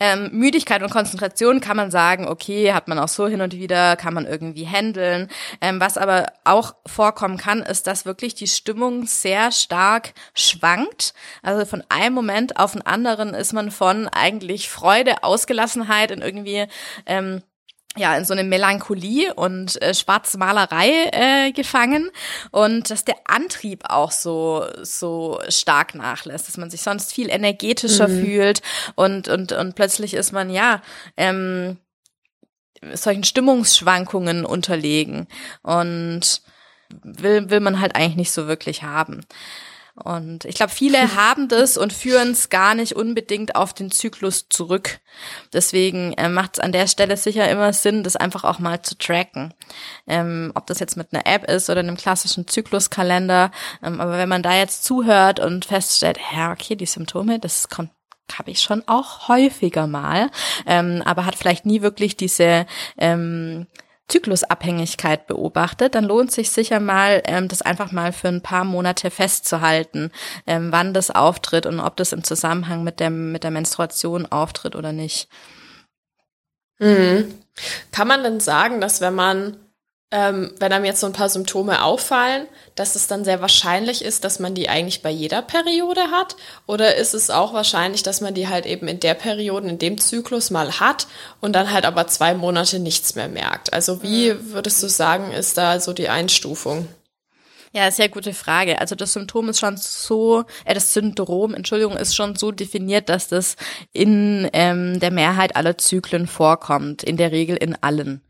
Ähm, 0.00 0.30
Müdigkeit 0.32 0.82
und 0.82 0.90
Konzentration 0.90 1.60
kann 1.60 1.76
man 1.76 1.92
sagen, 1.92 2.26
okay, 2.26 2.72
hat 2.72 2.88
man 2.88 2.98
auch 2.98 3.06
so 3.06 3.28
hin 3.28 3.40
und 3.40 3.52
wieder, 3.52 3.94
kann 3.94 4.12
man 4.12 4.26
irgendwie 4.26 4.66
handeln. 4.66 5.28
Ähm, 5.60 5.80
was 5.80 5.96
aber 5.96 6.32
auch 6.42 6.74
vorkommen 6.84 7.36
kann, 7.38 7.62
ist, 7.62 7.86
dass 7.86 8.06
wirklich 8.06 8.34
die 8.34 8.48
Stimmung 8.48 9.06
sehr 9.06 9.52
stark 9.52 10.14
schwankt. 10.34 11.14
Also 11.42 11.64
von 11.64 11.84
einem 11.88 12.14
Moment 12.16 12.56
auf 12.56 12.72
den 12.72 12.82
anderen 12.82 13.34
ist 13.34 13.52
man 13.52 13.70
von 13.70 14.08
eigentlich 14.08 14.68
Freude, 14.68 15.22
Ausgelassenheit 15.22 16.10
in 16.10 16.20
irgendwie 16.20 16.66
ähm, 17.06 17.42
ja 17.98 18.16
in 18.16 18.24
so 18.24 18.32
eine 18.32 18.44
Melancholie 18.44 19.34
und 19.34 19.80
äh, 19.82 19.94
schwarze 19.94 20.38
Malerei 20.38 20.90
äh, 21.12 21.52
gefangen 21.52 22.10
und 22.50 22.90
dass 22.90 23.04
der 23.04 23.16
Antrieb 23.24 23.84
auch 23.88 24.10
so 24.10 24.64
so 24.82 25.40
stark 25.48 25.94
nachlässt, 25.94 26.48
dass 26.48 26.56
man 26.56 26.70
sich 26.70 26.82
sonst 26.82 27.12
viel 27.12 27.30
energetischer 27.30 28.08
mhm. 28.08 28.24
fühlt 28.24 28.62
und 28.94 29.28
und 29.28 29.52
und 29.52 29.74
plötzlich 29.74 30.14
ist 30.14 30.32
man 30.32 30.50
ja 30.50 30.82
ähm, 31.16 31.78
solchen 32.94 33.24
Stimmungsschwankungen 33.24 34.44
unterlegen 34.44 35.26
und 35.62 36.42
will 37.02 37.50
will 37.50 37.60
man 37.60 37.80
halt 37.80 37.96
eigentlich 37.96 38.16
nicht 38.16 38.32
so 38.32 38.46
wirklich 38.46 38.82
haben. 38.82 39.24
Und 40.02 40.44
ich 40.44 40.54
glaube, 40.54 40.72
viele 40.72 41.16
haben 41.16 41.48
das 41.48 41.76
und 41.76 41.92
führen 41.92 42.32
es 42.32 42.50
gar 42.50 42.74
nicht 42.74 42.94
unbedingt 42.94 43.56
auf 43.56 43.72
den 43.72 43.90
Zyklus 43.90 44.48
zurück. 44.48 45.00
Deswegen 45.52 46.12
äh, 46.14 46.28
macht 46.28 46.54
es 46.54 46.60
an 46.60 46.72
der 46.72 46.86
Stelle 46.86 47.16
sicher 47.16 47.48
immer 47.50 47.72
Sinn, 47.72 48.02
das 48.02 48.16
einfach 48.16 48.44
auch 48.44 48.58
mal 48.58 48.82
zu 48.82 48.96
tracken. 48.98 49.54
Ähm, 50.06 50.52
ob 50.54 50.66
das 50.66 50.80
jetzt 50.80 50.96
mit 50.96 51.08
einer 51.12 51.26
App 51.26 51.50
ist 51.50 51.70
oder 51.70 51.80
einem 51.80 51.96
klassischen 51.96 52.46
Zykluskalender. 52.46 53.50
Ähm, 53.82 54.00
aber 54.00 54.18
wenn 54.18 54.28
man 54.28 54.42
da 54.42 54.54
jetzt 54.54 54.84
zuhört 54.84 55.40
und 55.40 55.64
feststellt, 55.64 56.18
ja, 56.34 56.52
okay, 56.52 56.76
die 56.76 56.86
Symptome, 56.86 57.38
das 57.38 57.68
kommt 57.68 57.90
habe 58.36 58.50
ich 58.50 58.60
schon 58.60 58.82
auch 58.88 59.28
häufiger 59.28 59.86
mal, 59.86 60.30
ähm, 60.66 61.00
aber 61.04 61.26
hat 61.26 61.36
vielleicht 61.36 61.64
nie 61.64 61.80
wirklich 61.80 62.16
diese 62.16 62.66
ähm, 62.98 63.68
Zyklusabhängigkeit 64.08 65.26
beobachtet, 65.26 65.94
dann 65.94 66.04
lohnt 66.04 66.30
sich 66.30 66.50
sicher 66.50 66.78
mal, 66.78 67.22
ähm, 67.24 67.48
das 67.48 67.62
einfach 67.62 67.90
mal 67.90 68.12
für 68.12 68.28
ein 68.28 68.42
paar 68.42 68.64
Monate 68.64 69.10
festzuhalten, 69.10 70.12
ähm, 70.46 70.70
wann 70.70 70.94
das 70.94 71.10
auftritt 71.10 71.66
und 71.66 71.80
ob 71.80 71.96
das 71.96 72.12
im 72.12 72.22
Zusammenhang 72.22 72.84
mit 72.84 73.00
dem 73.00 73.32
mit 73.32 73.42
der 73.42 73.50
Menstruation 73.50 74.26
auftritt 74.26 74.76
oder 74.76 74.92
nicht. 74.92 75.28
Mhm. 76.78 77.34
Kann 77.90 78.06
man 78.06 78.22
denn 78.22 78.38
sagen, 78.40 78.80
dass 78.80 79.00
wenn 79.00 79.14
man 79.14 79.56
ähm, 80.12 80.52
wenn 80.60 80.72
einem 80.72 80.84
jetzt 80.84 81.00
so 81.00 81.06
ein 81.06 81.12
paar 81.12 81.28
Symptome 81.28 81.82
auffallen, 81.82 82.46
dass 82.76 82.94
es 82.94 83.08
dann 83.08 83.24
sehr 83.24 83.40
wahrscheinlich 83.40 84.04
ist, 84.04 84.22
dass 84.22 84.38
man 84.38 84.54
die 84.54 84.68
eigentlich 84.68 85.02
bei 85.02 85.10
jeder 85.10 85.42
Periode 85.42 86.12
hat? 86.12 86.36
Oder 86.66 86.94
ist 86.94 87.12
es 87.12 87.28
auch 87.28 87.52
wahrscheinlich, 87.52 88.04
dass 88.04 88.20
man 88.20 88.32
die 88.32 88.46
halt 88.46 88.66
eben 88.66 88.86
in 88.86 89.00
der 89.00 89.14
Periode, 89.14 89.68
in 89.68 89.78
dem 89.78 89.98
Zyklus 89.98 90.50
mal 90.50 90.78
hat 90.78 91.08
und 91.40 91.54
dann 91.54 91.72
halt 91.72 91.84
aber 91.84 92.06
zwei 92.06 92.34
Monate 92.34 92.78
nichts 92.78 93.16
mehr 93.16 93.28
merkt? 93.28 93.72
Also 93.72 94.02
wie 94.02 94.32
mhm. 94.32 94.52
würdest 94.52 94.80
du 94.82 94.88
sagen, 94.88 95.32
ist 95.32 95.58
da 95.58 95.80
so 95.80 95.92
die 95.92 96.08
Einstufung? 96.08 96.86
Ja, 97.72 97.90
sehr 97.90 98.08
gute 98.08 98.32
Frage. 98.32 98.80
Also 98.80 98.94
das 98.94 99.12
Symptom 99.12 99.48
ist 99.48 99.58
schon 99.58 99.76
so, 99.76 100.44
äh, 100.64 100.72
das 100.72 100.94
Syndrom, 100.94 101.52
Entschuldigung, 101.52 101.96
ist 101.96 102.14
schon 102.14 102.36
so 102.36 102.52
definiert, 102.52 103.08
dass 103.08 103.28
das 103.28 103.56
in 103.92 104.48
ähm, 104.52 105.00
der 105.00 105.10
Mehrheit 105.10 105.56
aller 105.56 105.76
Zyklen 105.76 106.26
vorkommt, 106.26 107.02
in 107.02 107.16
der 107.16 107.32
Regel 107.32 107.56
in 107.56 107.76
allen. 107.82 108.22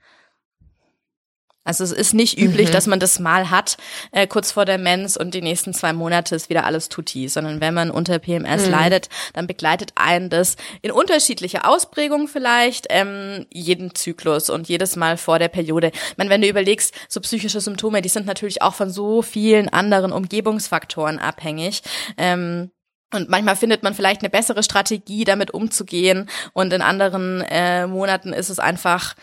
Also 1.66 1.84
es 1.84 1.92
ist 1.92 2.14
nicht 2.14 2.38
üblich, 2.38 2.68
mhm. 2.68 2.72
dass 2.72 2.86
man 2.86 3.00
das 3.00 3.18
mal 3.18 3.50
hat, 3.50 3.76
äh, 4.12 4.26
kurz 4.26 4.52
vor 4.52 4.64
der 4.64 4.78
Mens 4.78 5.16
und 5.16 5.34
die 5.34 5.42
nächsten 5.42 5.74
zwei 5.74 5.92
Monate 5.92 6.34
ist 6.34 6.48
wieder 6.48 6.64
alles 6.64 6.88
tutti, 6.88 7.28
sondern 7.28 7.60
wenn 7.60 7.74
man 7.74 7.90
unter 7.90 8.18
PMS 8.18 8.66
mhm. 8.66 8.70
leidet, 8.70 9.08
dann 9.34 9.46
begleitet 9.46 9.92
einen 9.96 10.30
das 10.30 10.56
in 10.82 10.90
unterschiedlicher 10.90 11.68
Ausprägung 11.68 12.28
vielleicht 12.28 12.86
ähm, 12.90 13.46
jeden 13.52 13.94
Zyklus 13.94 14.48
und 14.48 14.68
jedes 14.68 14.96
Mal 14.96 15.16
vor 15.16 15.38
der 15.38 15.48
Periode. 15.48 15.90
Ich 15.92 16.18
meine, 16.18 16.30
wenn 16.30 16.42
du 16.42 16.48
überlegst, 16.48 16.94
so 17.08 17.20
psychische 17.20 17.60
Symptome, 17.60 18.00
die 18.00 18.08
sind 18.08 18.26
natürlich 18.26 18.62
auch 18.62 18.74
von 18.74 18.90
so 18.90 19.22
vielen 19.22 19.68
anderen 19.68 20.12
Umgebungsfaktoren 20.12 21.18
abhängig. 21.18 21.82
Ähm, 22.16 22.70
und 23.12 23.28
manchmal 23.28 23.56
findet 23.56 23.82
man 23.82 23.94
vielleicht 23.94 24.22
eine 24.22 24.30
bessere 24.30 24.62
Strategie, 24.62 25.24
damit 25.24 25.52
umzugehen. 25.52 26.28
Und 26.52 26.72
in 26.72 26.82
anderen 26.82 27.40
äh, 27.42 27.86
Monaten 27.86 28.32
ist 28.32 28.50
es 28.50 28.58
einfach 28.58 29.14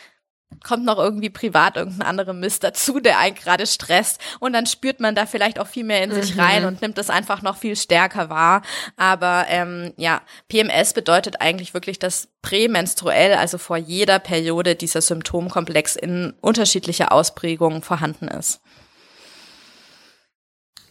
kommt 0.63 0.85
noch 0.85 0.97
irgendwie 0.97 1.29
privat 1.29 1.77
irgendein 1.77 2.07
anderer 2.07 2.33
Mist 2.33 2.63
dazu, 2.63 2.99
der 2.99 3.19
einen 3.19 3.35
gerade 3.35 3.65
stresst 3.67 4.19
und 4.39 4.53
dann 4.53 4.65
spürt 4.65 4.99
man 4.99 5.15
da 5.15 5.25
vielleicht 5.25 5.59
auch 5.59 5.67
viel 5.67 5.83
mehr 5.83 6.03
in 6.03 6.11
sich 6.11 6.35
mhm. 6.35 6.39
rein 6.39 6.65
und 6.65 6.81
nimmt 6.81 6.97
es 6.97 7.09
einfach 7.09 7.41
noch 7.41 7.57
viel 7.57 7.75
stärker 7.75 8.29
wahr. 8.29 8.61
Aber 8.97 9.45
ähm, 9.49 9.93
ja, 9.97 10.21
PMS 10.49 10.93
bedeutet 10.93 11.41
eigentlich 11.41 11.73
wirklich, 11.73 11.99
dass 11.99 12.27
prämenstruell, 12.41 13.33
also 13.33 13.57
vor 13.57 13.77
jeder 13.77 14.19
Periode, 14.19 14.75
dieser 14.75 15.01
Symptomkomplex 15.01 15.95
in 15.95 16.33
unterschiedlicher 16.41 17.11
Ausprägung 17.11 17.81
vorhanden 17.81 18.27
ist. 18.27 18.61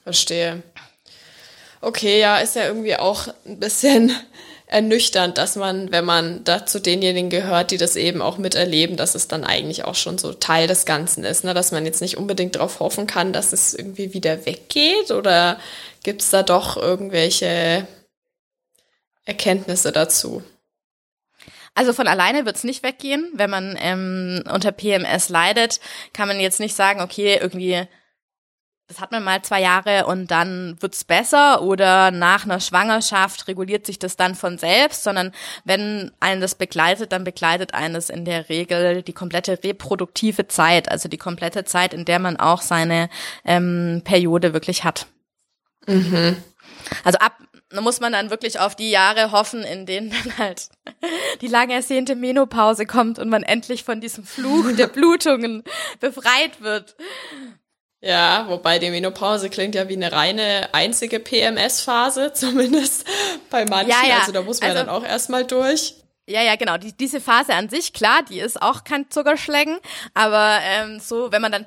Verstehe. 0.02 0.62
Okay, 1.80 2.20
ja, 2.20 2.38
ist 2.38 2.56
ja 2.56 2.66
irgendwie 2.66 2.96
auch 2.96 3.28
ein 3.44 3.58
bisschen 3.58 4.12
ernüchternd, 4.72 5.36
dass 5.36 5.56
man, 5.56 5.92
wenn 5.92 6.04
man 6.04 6.44
da 6.44 6.64
zu 6.64 6.80
denjenigen 6.80 7.28
gehört, 7.28 7.70
die 7.70 7.76
das 7.76 7.94
eben 7.94 8.22
auch 8.22 8.38
miterleben, 8.38 8.96
dass 8.96 9.14
es 9.14 9.28
dann 9.28 9.44
eigentlich 9.44 9.84
auch 9.84 9.94
schon 9.94 10.16
so 10.16 10.32
Teil 10.32 10.66
des 10.66 10.86
Ganzen 10.86 11.24
ist, 11.24 11.44
ne? 11.44 11.52
dass 11.52 11.72
man 11.72 11.84
jetzt 11.84 12.00
nicht 12.00 12.16
unbedingt 12.16 12.56
darauf 12.56 12.80
hoffen 12.80 13.06
kann, 13.06 13.32
dass 13.32 13.52
es 13.52 13.74
irgendwie 13.74 14.14
wieder 14.14 14.46
weggeht 14.46 15.10
oder 15.10 15.58
gibt 16.02 16.22
es 16.22 16.30
da 16.30 16.42
doch 16.42 16.76
irgendwelche 16.76 17.86
Erkenntnisse 19.24 19.92
dazu? 19.92 20.42
Also 21.74 21.92
von 21.92 22.06
alleine 22.06 22.44
wird's 22.46 22.64
nicht 22.64 22.82
weggehen. 22.82 23.30
Wenn 23.34 23.50
man 23.50 23.78
ähm, 23.78 24.42
unter 24.50 24.72
PMS 24.72 25.28
leidet, 25.28 25.80
kann 26.12 26.28
man 26.28 26.40
jetzt 26.40 26.60
nicht 26.60 26.74
sagen, 26.74 27.00
okay, 27.00 27.38
irgendwie 27.40 27.86
das 28.88 29.00
hat 29.00 29.12
man 29.12 29.24
mal 29.24 29.42
zwei 29.42 29.60
Jahre 29.60 30.06
und 30.06 30.30
dann 30.30 30.76
wird's 30.80 31.04
besser 31.04 31.62
oder 31.62 32.10
nach 32.10 32.44
einer 32.44 32.60
Schwangerschaft 32.60 33.48
reguliert 33.48 33.86
sich 33.86 33.98
das 33.98 34.16
dann 34.16 34.34
von 34.34 34.58
selbst, 34.58 35.02
sondern 35.02 35.32
wenn 35.64 36.10
einen 36.20 36.40
das 36.40 36.54
begleitet, 36.54 37.12
dann 37.12 37.24
begleitet 37.24 37.74
eines 37.74 38.10
in 38.10 38.24
der 38.24 38.48
Regel 38.48 39.02
die 39.02 39.14
komplette 39.14 39.62
reproduktive 39.64 40.48
Zeit, 40.48 40.90
also 40.90 41.08
die 41.08 41.18
komplette 41.18 41.64
Zeit, 41.64 41.94
in 41.94 42.04
der 42.04 42.18
man 42.18 42.36
auch 42.36 42.60
seine 42.60 43.08
ähm, 43.44 44.02
Periode 44.04 44.52
wirklich 44.52 44.84
hat. 44.84 45.06
Mhm. 45.86 46.36
Also 47.04 47.18
ab 47.18 47.32
da 47.72 47.80
muss 47.80 48.00
man 48.00 48.12
dann 48.12 48.30
wirklich 48.30 48.60
auf 48.60 48.76
die 48.76 48.90
Jahre 48.90 49.32
hoffen, 49.32 49.62
in 49.62 49.86
denen 49.86 50.10
dann 50.10 50.38
halt 50.38 50.68
die 51.40 51.46
lang 51.46 51.70
ersehnte 51.70 52.14
Menopause 52.14 52.86
kommt 52.86 53.18
und 53.18 53.28
man 53.28 53.42
endlich 53.42 53.84
von 53.84 54.00
diesem 54.00 54.24
Fluch 54.24 54.72
der 54.76 54.86
Blutungen 54.88 55.64
befreit 56.00 56.60
wird. 56.60 56.96
Ja, 58.04 58.46
wobei 58.48 58.80
die 58.80 58.90
Menopause 58.90 59.48
klingt 59.48 59.76
ja 59.76 59.88
wie 59.88 59.94
eine 59.94 60.10
reine 60.10 60.68
einzige 60.72 61.20
PMS-Phase, 61.20 62.32
zumindest 62.34 63.06
bei 63.48 63.64
manchen. 63.64 63.90
Ja, 63.90 64.08
ja. 64.08 64.18
Also 64.18 64.32
da 64.32 64.42
muss 64.42 64.60
man 64.60 64.70
also, 64.70 64.84
dann 64.84 64.88
auch 64.88 65.04
erstmal 65.04 65.44
durch. 65.44 65.94
Ja, 66.32 66.40
ja, 66.40 66.56
genau. 66.56 66.78
Die, 66.78 66.96
diese 66.96 67.20
Phase 67.20 67.52
an 67.52 67.68
sich, 67.68 67.92
klar, 67.92 68.22
die 68.22 68.40
ist 68.40 68.62
auch 68.62 68.84
kein 68.84 69.10
Zuckerschlecken, 69.10 69.78
aber 70.14 70.60
ähm, 70.62 70.98
so, 70.98 71.30
wenn 71.30 71.42
man 71.42 71.52
dann 71.52 71.66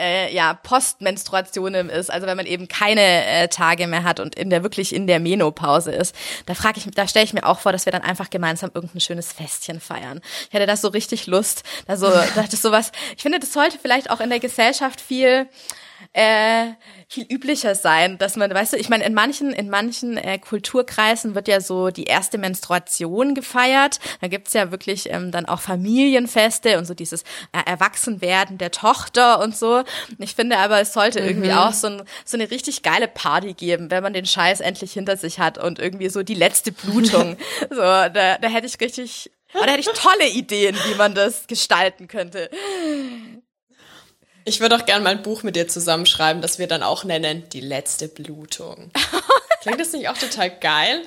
äh, 0.00 0.34
ja 0.34 0.54
Postmenstruation 0.54 1.74
ist, 1.74 2.10
also 2.10 2.26
wenn 2.26 2.38
man 2.38 2.46
eben 2.46 2.68
keine 2.68 3.02
äh, 3.02 3.48
Tage 3.48 3.86
mehr 3.86 4.04
hat 4.04 4.18
und 4.18 4.34
in 4.34 4.48
der 4.48 4.62
wirklich 4.62 4.94
in 4.94 5.06
der 5.06 5.20
Menopause 5.20 5.92
ist, 5.92 6.14
da 6.46 6.54
frage 6.54 6.78
ich, 6.78 6.90
da 6.90 7.06
stelle 7.06 7.26
ich 7.26 7.34
mir 7.34 7.44
auch 7.44 7.60
vor, 7.60 7.70
dass 7.72 7.84
wir 7.84 7.92
dann 7.92 8.00
einfach 8.00 8.30
gemeinsam 8.30 8.70
irgendein 8.72 9.00
schönes 9.00 9.30
Festchen 9.30 9.78
feiern. 9.78 10.22
Ich 10.48 10.54
hätte 10.54 10.64
da 10.64 10.76
so 10.78 10.88
richtig 10.88 11.26
Lust, 11.26 11.62
da 11.86 11.98
so, 11.98 12.08
das 12.34 12.54
ist 12.54 12.62
sowas. 12.62 12.92
Ich 13.14 13.22
finde, 13.22 13.38
das 13.40 13.52
sollte 13.52 13.78
vielleicht 13.78 14.08
auch 14.08 14.20
in 14.20 14.30
der 14.30 14.40
Gesellschaft 14.40 15.02
viel 15.02 15.48
äh, 16.12 16.72
viel 17.08 17.26
üblicher 17.30 17.74
sein, 17.74 18.18
dass 18.18 18.36
man, 18.36 18.52
weißt 18.52 18.72
du, 18.72 18.76
ich 18.76 18.88
meine, 18.88 19.04
in 19.04 19.14
manchen, 19.14 19.52
in 19.52 19.70
manchen 19.70 20.16
äh, 20.16 20.38
Kulturkreisen 20.38 21.34
wird 21.34 21.48
ja 21.48 21.60
so 21.60 21.90
die 21.90 22.04
erste 22.04 22.38
Menstruation 22.38 23.34
gefeiert. 23.34 23.98
Da 24.20 24.28
gibt's 24.28 24.52
ja 24.52 24.70
wirklich 24.70 25.10
ähm, 25.10 25.30
dann 25.30 25.46
auch 25.46 25.60
Familienfeste 25.60 26.78
und 26.78 26.86
so 26.86 26.94
dieses 26.94 27.22
äh, 27.52 27.62
Erwachsenwerden 27.66 28.58
der 28.58 28.70
Tochter 28.70 29.40
und 29.40 29.56
so. 29.56 29.84
Ich 30.18 30.34
finde 30.34 30.58
aber, 30.58 30.80
es 30.80 30.92
sollte 30.92 31.20
mhm. 31.20 31.28
irgendwie 31.28 31.52
auch 31.52 31.72
so, 31.72 31.88
ein, 31.88 32.02
so 32.24 32.36
eine 32.36 32.50
richtig 32.50 32.82
geile 32.82 33.08
Party 33.08 33.54
geben, 33.54 33.90
wenn 33.90 34.02
man 34.02 34.12
den 34.12 34.26
Scheiß 34.26 34.60
endlich 34.60 34.92
hinter 34.92 35.16
sich 35.16 35.38
hat 35.38 35.58
und 35.58 35.78
irgendwie 35.78 36.08
so 36.08 36.22
die 36.22 36.34
letzte 36.34 36.72
Blutung. 36.72 37.36
so, 37.70 37.76
da, 37.76 38.08
da 38.10 38.48
hätte 38.48 38.66
ich 38.66 38.80
richtig, 38.80 39.30
da 39.52 39.66
hätte 39.66 39.80
ich 39.80 39.86
tolle 39.86 40.28
Ideen, 40.28 40.76
wie 40.88 40.94
man 40.96 41.14
das 41.14 41.46
gestalten 41.46 42.08
könnte. 42.08 42.50
Ich 44.48 44.60
würde 44.60 44.76
auch 44.76 44.86
gerne 44.86 45.04
mal 45.04 45.10
ein 45.10 45.22
Buch 45.22 45.42
mit 45.42 45.56
dir 45.56 45.68
zusammenschreiben, 45.68 46.40
das 46.40 46.58
wir 46.58 46.66
dann 46.66 46.82
auch 46.82 47.04
nennen 47.04 47.46
Die 47.52 47.60
letzte 47.60 48.08
Blutung. 48.08 48.90
Klingt 49.60 49.78
das 49.78 49.92
nicht 49.92 50.08
auch 50.08 50.16
total 50.16 50.48
geil? 50.58 51.02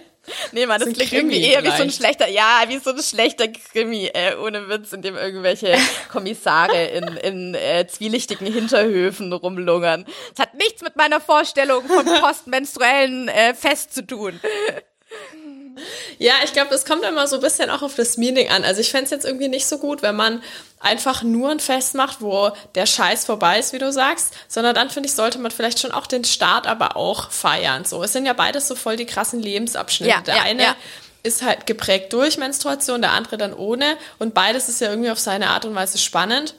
Nee, 0.52 0.68
man, 0.68 0.80
das 0.80 0.90
so 0.90 0.94
klingt 0.94 1.10
Krimi 1.10 1.34
irgendwie 1.34 1.50
eher 1.50 1.62
vielleicht. 1.62 1.74
wie 1.74 1.78
so 1.78 1.84
ein 1.84 1.92
schlechter, 1.92 2.28
ja, 2.28 2.64
wie 2.68 2.78
so 2.78 2.92
ein 2.92 3.02
schlechter 3.02 3.48
Krimi, 3.48 4.12
äh, 4.14 4.36
ohne 4.36 4.70
Witz, 4.70 4.94
in 4.94 5.02
dem 5.02 5.16
irgendwelche 5.16 5.76
Kommissare 6.12 6.86
in, 6.90 7.08
in 7.18 7.56
äh, 7.56 7.88
zwielichtigen 7.88 8.46
Hinterhöfen 8.46 9.34
rumlungern. 9.34 10.06
Es 10.32 10.40
hat 10.40 10.54
nichts 10.54 10.84
mit 10.84 10.96
meiner 10.96 11.20
Vorstellung 11.20 11.84
vom 11.88 12.06
postmenstruellen 12.22 13.28
äh, 13.28 13.56
Fest 13.56 13.96
zu 13.96 14.06
tun. 14.06 14.40
Ja, 16.18 16.34
ich 16.44 16.54
glaube, 16.54 16.74
es 16.74 16.86
kommt 16.86 17.04
immer 17.04 17.28
so 17.28 17.38
ein 17.38 17.42
bisschen 17.42 17.70
auch 17.70 17.82
auf 17.82 17.96
das 17.96 18.18
Meaning 18.18 18.50
an. 18.50 18.64
Also 18.64 18.82
ich 18.82 18.92
fände 18.92 19.06
es 19.06 19.12
jetzt 19.12 19.26
irgendwie 19.26 19.48
nicht 19.48 19.66
so 19.66 19.78
gut, 19.78 20.02
wenn 20.02 20.16
man 20.16 20.42
einfach 20.80 21.24
nur 21.24 21.50
ein 21.52 21.60
Fest 21.60 21.96
macht, 21.96 22.22
wo 22.22 22.52
der 22.76 22.86
Scheiß 22.86 23.26
vorbei 23.26 23.60
ist, 23.60 23.74
wie 23.74 23.80
du 23.80 23.92
sagst, 23.92 24.34
sondern 24.48 24.76
dann 24.76 24.90
finde 24.90 25.08
ich, 25.08 25.14
sollte 25.14 25.40
man 25.40 25.52
vielleicht 25.52 25.80
schon 25.80 25.92
auch 25.92 26.08
den 26.08 26.24
Start 26.24 26.68
aber 26.68 26.96
auch 26.96 27.32
feiern. 27.32 27.86
So, 27.86 28.04
es 28.04 28.14
sind 28.14 28.26
ja 28.26 28.34
beides 28.34 28.68
so 28.68 28.76
voll 28.76 28.98
die 28.98 29.06
krassen 29.06 29.42
Lebensabschnitte. 29.42 30.12
Ja, 30.12 30.22
der 30.22 30.36
ja, 30.36 30.44
eine 30.44 30.64
ja. 30.64 30.76
ist 31.24 31.44
halt 31.44 31.68
geprägt 31.68 32.14
durch 32.14 32.38
Menstruation, 32.38 33.02
der 33.02 33.12
andere 33.12 33.38
dann 33.38 33.54
ohne 33.54 33.98
und 34.20 34.34
beides 34.34 34.70
ist 34.70 34.82
ja 34.82 34.90
irgendwie 34.90 35.12
auf 35.12 35.20
seine 35.20 35.50
Art 35.50 35.66
und 35.66 35.76
Weise 35.76 35.98
spannend. 35.98 36.56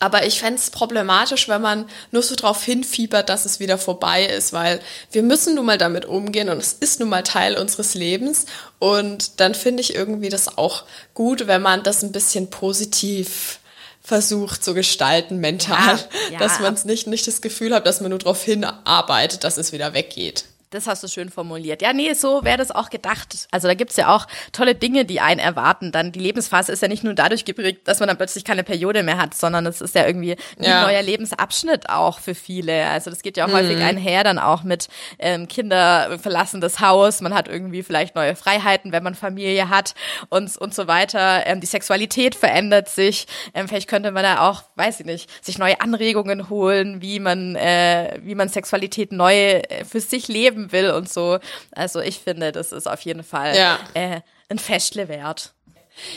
Aber 0.00 0.26
ich 0.26 0.40
fände 0.40 0.58
es 0.58 0.70
problematisch, 0.70 1.48
wenn 1.48 1.60
man 1.60 1.84
nur 2.10 2.22
so 2.22 2.34
drauf 2.34 2.64
hinfiebert, 2.64 3.28
dass 3.28 3.44
es 3.44 3.60
wieder 3.60 3.76
vorbei 3.76 4.24
ist, 4.24 4.54
weil 4.54 4.80
wir 5.12 5.22
müssen 5.22 5.54
nun 5.54 5.66
mal 5.66 5.76
damit 5.76 6.06
umgehen 6.06 6.48
und 6.48 6.58
es 6.58 6.72
ist 6.72 7.00
nun 7.00 7.10
mal 7.10 7.22
Teil 7.22 7.58
unseres 7.58 7.94
Lebens. 7.94 8.46
Und 8.78 9.40
dann 9.40 9.54
finde 9.54 9.82
ich 9.82 9.94
irgendwie 9.94 10.30
das 10.30 10.56
auch 10.56 10.84
gut, 11.12 11.46
wenn 11.46 11.60
man 11.60 11.82
das 11.82 12.02
ein 12.02 12.12
bisschen 12.12 12.48
positiv 12.48 13.60
versucht 14.02 14.64
zu 14.64 14.72
gestalten 14.72 15.36
mental, 15.36 15.96
ja, 15.96 15.98
ja. 16.32 16.38
dass 16.38 16.60
man 16.60 16.72
es 16.72 16.86
nicht, 16.86 17.06
nicht 17.06 17.26
das 17.26 17.42
Gefühl 17.42 17.74
hat, 17.74 17.86
dass 17.86 18.00
man 18.00 18.08
nur 18.08 18.18
darauf 18.18 18.42
hinarbeitet, 18.42 19.44
dass 19.44 19.58
es 19.58 19.72
wieder 19.72 19.92
weggeht. 19.92 20.46
Das 20.70 20.86
hast 20.86 21.02
du 21.02 21.08
schön 21.08 21.30
formuliert. 21.30 21.82
Ja, 21.82 21.92
nee, 21.92 22.12
so 22.12 22.44
wäre 22.44 22.56
das 22.56 22.70
auch 22.70 22.90
gedacht. 22.90 23.48
Also 23.50 23.66
da 23.66 23.74
gibt's 23.74 23.96
ja 23.96 24.14
auch 24.14 24.28
tolle 24.52 24.76
Dinge, 24.76 25.04
die 25.04 25.20
einen 25.20 25.40
erwarten. 25.40 25.90
Dann 25.90 26.12
die 26.12 26.20
Lebensphase 26.20 26.70
ist 26.70 26.80
ja 26.80 26.86
nicht 26.86 27.02
nur 27.02 27.14
dadurch 27.14 27.44
geprägt, 27.44 27.88
dass 27.88 27.98
man 27.98 28.06
dann 28.06 28.16
plötzlich 28.16 28.44
keine 28.44 28.62
Periode 28.62 29.02
mehr 29.02 29.18
hat, 29.18 29.34
sondern 29.34 29.66
es 29.66 29.80
ist 29.80 29.96
ja 29.96 30.06
irgendwie 30.06 30.36
ja. 30.60 30.82
ein 30.82 30.86
neuer 30.86 31.02
Lebensabschnitt 31.02 31.90
auch 31.90 32.20
für 32.20 32.36
viele. 32.36 32.86
Also 32.86 33.10
das 33.10 33.22
geht 33.22 33.36
ja 33.36 33.46
auch 33.46 33.48
mhm. 33.48 33.54
häufig 33.54 33.78
einher 33.78 34.22
dann 34.22 34.38
auch 34.38 34.62
mit 34.62 34.86
ähm, 35.18 35.48
Kinder 35.48 36.16
verlassen 36.20 36.60
das 36.60 36.78
Haus. 36.78 37.20
Man 37.20 37.34
hat 37.34 37.48
irgendwie 37.48 37.82
vielleicht 37.82 38.14
neue 38.14 38.36
Freiheiten, 38.36 38.92
wenn 38.92 39.02
man 39.02 39.16
Familie 39.16 39.70
hat 39.70 39.96
und, 40.28 40.56
und 40.56 40.72
so 40.72 40.86
weiter. 40.86 41.48
Ähm, 41.48 41.60
die 41.60 41.66
Sexualität 41.66 42.36
verändert 42.36 42.88
sich. 42.88 43.26
Ähm, 43.54 43.66
vielleicht 43.66 43.88
könnte 43.88 44.12
man 44.12 44.22
da 44.22 44.48
auch, 44.48 44.62
weiß 44.76 45.00
ich 45.00 45.06
nicht, 45.06 45.44
sich 45.44 45.58
neue 45.58 45.80
Anregungen 45.80 46.48
holen, 46.48 47.02
wie 47.02 47.18
man, 47.18 47.56
äh, 47.56 48.20
wie 48.22 48.36
man 48.36 48.48
Sexualität 48.48 49.10
neu 49.10 49.34
äh, 49.34 49.84
für 49.84 50.00
sich 50.00 50.28
leben 50.28 50.59
leben 50.60 50.72
will 50.72 50.90
und 50.90 51.08
so. 51.08 51.38
Also 51.72 52.00
ich 52.00 52.18
finde, 52.18 52.52
das 52.52 52.72
ist 52.72 52.88
auf 52.88 53.00
jeden 53.02 53.24
Fall 53.24 53.56
ja. 53.56 53.78
äh, 53.94 54.20
ein 54.48 54.58
Festle 54.58 55.08
wert. 55.08 55.52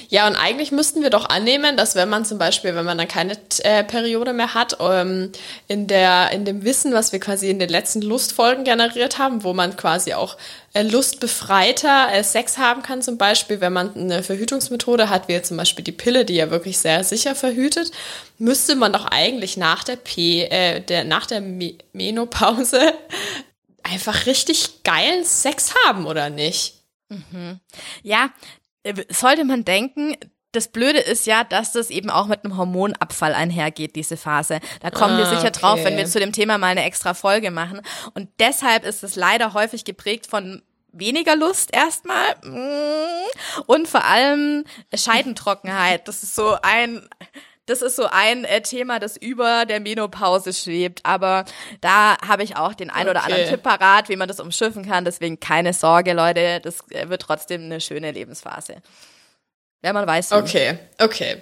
Ja, 0.07 0.27
und 0.27 0.35
eigentlich 0.35 0.71
müssten 0.71 1.01
wir 1.01 1.09
doch 1.09 1.27
annehmen, 1.27 1.75
dass 1.75 1.95
wenn 1.95 2.07
man 2.07 2.23
zum 2.25 2.37
Beispiel, 2.37 2.75
wenn 2.75 2.85
man 2.85 2.97
dann 2.97 3.07
keine 3.07 3.37
äh, 3.63 3.83
Periode 3.83 4.31
mehr 4.31 4.53
hat, 4.53 4.77
ähm, 4.79 5.31
in 5.67 5.87
der, 5.87 6.31
in 6.31 6.45
dem 6.45 6.63
Wissen, 6.63 6.93
was 6.93 7.11
wir 7.11 7.19
quasi 7.19 7.49
in 7.49 7.59
den 7.59 7.69
letzten 7.69 8.01
Lustfolgen 8.01 8.63
generiert 8.63 9.17
haben, 9.17 9.43
wo 9.43 9.53
man 9.53 9.75
quasi 9.75 10.13
auch 10.13 10.37
äh, 10.73 10.83
lustbefreiter 10.83 12.13
äh, 12.13 12.23
Sex 12.23 12.57
haben 12.57 12.81
kann, 12.81 13.01
zum 13.01 13.17
Beispiel, 13.17 13.59
wenn 13.59 13.73
man 13.73 13.93
eine 13.95 14.23
Verhütungsmethode 14.23 15.09
hat, 15.09 15.27
wie 15.27 15.41
zum 15.41 15.57
Beispiel 15.57 15.83
die 15.83 15.91
Pille, 15.91 16.23
die 16.23 16.35
ja 16.35 16.49
wirklich 16.49 16.77
sehr 16.77 17.03
sicher 17.03 17.35
verhütet, 17.35 17.91
müsste 18.37 18.75
man 18.75 18.93
doch 18.93 19.05
eigentlich 19.05 19.57
nach 19.57 19.83
der 19.83 19.97
P, 19.97 20.43
äh, 20.43 20.79
der, 20.79 21.03
nach 21.03 21.25
der 21.25 21.41
Me 21.41 21.73
Menopause 21.91 22.93
einfach 23.83 24.25
richtig 24.25 24.83
geilen 24.83 25.23
Sex 25.23 25.73
haben, 25.85 26.05
oder 26.05 26.29
nicht? 26.29 26.83
Mhm. 27.09 27.59
Ja, 28.01 28.29
äh, 28.83 28.93
sollte 29.09 29.45
man 29.45 29.65
denken, 29.65 30.15
das 30.53 30.67
Blöde 30.67 30.99
ist 30.99 31.25
ja, 31.25 31.43
dass 31.43 31.73
das 31.73 31.89
eben 31.89 32.09
auch 32.09 32.27
mit 32.27 32.45
einem 32.45 32.57
Hormonabfall 32.57 33.33
einhergeht, 33.33 33.95
diese 33.95 34.17
Phase. 34.17 34.59
Da 34.81 34.91
kommen 34.91 35.15
ah, 35.15 35.17
wir 35.17 35.25
sicher 35.25 35.49
okay. 35.49 35.59
drauf, 35.59 35.83
wenn 35.83 35.97
wir 35.97 36.05
zu 36.05 36.19
dem 36.19 36.31
Thema 36.31 36.57
mal 36.57 36.67
eine 36.67 36.83
extra 36.85 37.15
Folge 37.15 37.49
machen. 37.49 37.81
Und 38.13 38.29
deshalb 38.39 38.85
ist 38.85 39.03
es 39.03 39.15
leider 39.15 39.53
häufig 39.53 39.83
geprägt 39.83 40.27
von 40.27 40.61
weniger 40.91 41.35
Lust 41.35 41.73
erstmal 41.73 42.35
mm, 42.43 43.63
und 43.65 43.87
vor 43.87 44.05
allem 44.05 44.63
Scheidentrockenheit. 44.93 46.07
Das 46.07 46.21
ist 46.21 46.35
so 46.35 46.55
ein 46.61 47.09
das 47.65 47.81
ist 47.81 47.95
so 47.95 48.07
ein 48.11 48.43
äh, 48.43 48.61
Thema, 48.61 48.99
das 48.99 49.15
über 49.15 49.65
der 49.65 49.79
Menopause 49.79 50.53
schwebt. 50.53 51.01
Aber 51.03 51.45
da 51.81 52.17
habe 52.25 52.43
ich 52.43 52.57
auch 52.57 52.73
den 52.73 52.89
ein 52.89 53.07
oder 53.07 53.21
okay. 53.21 53.31
anderen 53.31 53.49
Tipp 53.49 53.63
parat, 53.63 54.09
wie 54.09 54.15
man 54.15 54.27
das 54.27 54.39
umschiffen 54.39 54.85
kann. 54.85 55.05
Deswegen 55.05 55.39
keine 55.39 55.73
Sorge, 55.73 56.13
Leute. 56.13 56.59
Das 56.61 56.89
äh, 56.89 57.09
wird 57.09 57.21
trotzdem 57.21 57.63
eine 57.63 57.79
schöne 57.79 58.11
Lebensphase. 58.11 58.77
Wenn 59.81 59.93
man 59.93 60.07
weiß. 60.07 60.31
Wie. 60.31 60.35
Okay, 60.35 60.77
okay. 60.99 61.41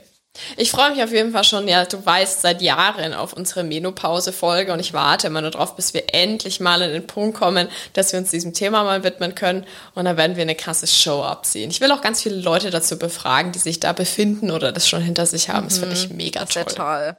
Ich 0.56 0.72
freue 0.72 0.92
mich 0.92 1.04
auf 1.04 1.12
jeden 1.12 1.34
Fall 1.34 1.44
schon, 1.44 1.68
ja, 1.68 1.84
du 1.84 2.04
weißt 2.06 2.42
seit 2.42 2.62
Jahren 2.62 3.14
auf 3.14 3.34
unsere 3.34 3.64
Menopause-Folge 3.64 4.72
und 4.72 4.80
ich 4.80 4.94
warte 4.94 5.28
immer 5.28 5.42
nur 5.42 5.52
drauf, 5.52 5.76
bis 5.76 5.94
wir 5.94 6.14
endlich 6.14 6.62
mal 6.62 6.82
an 6.82 6.92
den 6.92 7.06
Punkt 7.06 7.38
kommen, 7.38 7.68
dass 7.94 8.14
wir 8.14 8.20
uns 8.20 8.32
diesem 8.32 8.54
Thema 8.54 8.84
mal 8.84 9.04
widmen 9.04 9.36
können 9.36 9.66
und 9.94 10.06
dann 10.06 10.16
werden 10.16 10.38
wir 10.38 10.44
eine 10.44 10.56
krasse 10.56 10.88
Show 10.88 11.22
abziehen. 11.22 11.70
Ich 11.70 11.82
will 11.82 11.92
auch 11.92 12.02
ganz 12.02 12.22
viele 12.22 12.36
Leute 12.36 12.70
dazu 12.70 12.98
befragen, 12.98 13.52
die 13.52 13.60
sich 13.60 13.82
da 13.82 13.92
befinden 13.92 14.52
oder 14.52 14.72
das 14.72 14.88
schon 14.88 15.02
hinter 15.02 15.26
sich 15.26 15.50
haben. 15.50 15.68
Das 15.68 15.80
finde 15.80 15.96
ich 15.96 16.10
mhm. 16.10 16.16
mega 16.16 16.40
das 16.46 16.54
toll. 16.54 16.64
toll. 16.66 17.18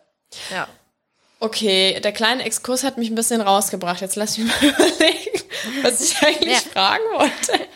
Ja. 0.51 0.67
Okay, 1.43 1.99
der 1.99 2.13
kleine 2.13 2.45
Exkurs 2.45 2.85
hat 2.85 2.99
mich 2.99 3.11
ein 3.11 3.17
bisschen 3.17 3.41
rausgebracht. 3.41 4.01
Jetzt 4.01 4.15
lass 4.15 4.39
mich 4.39 4.47
mal 4.47 4.69
überlegen, 4.69 5.41
was 5.83 6.01
ich 6.01 6.23
eigentlich 6.23 6.53
ja. 6.53 6.71
fragen 6.73 7.03
wollte. 7.17 7.67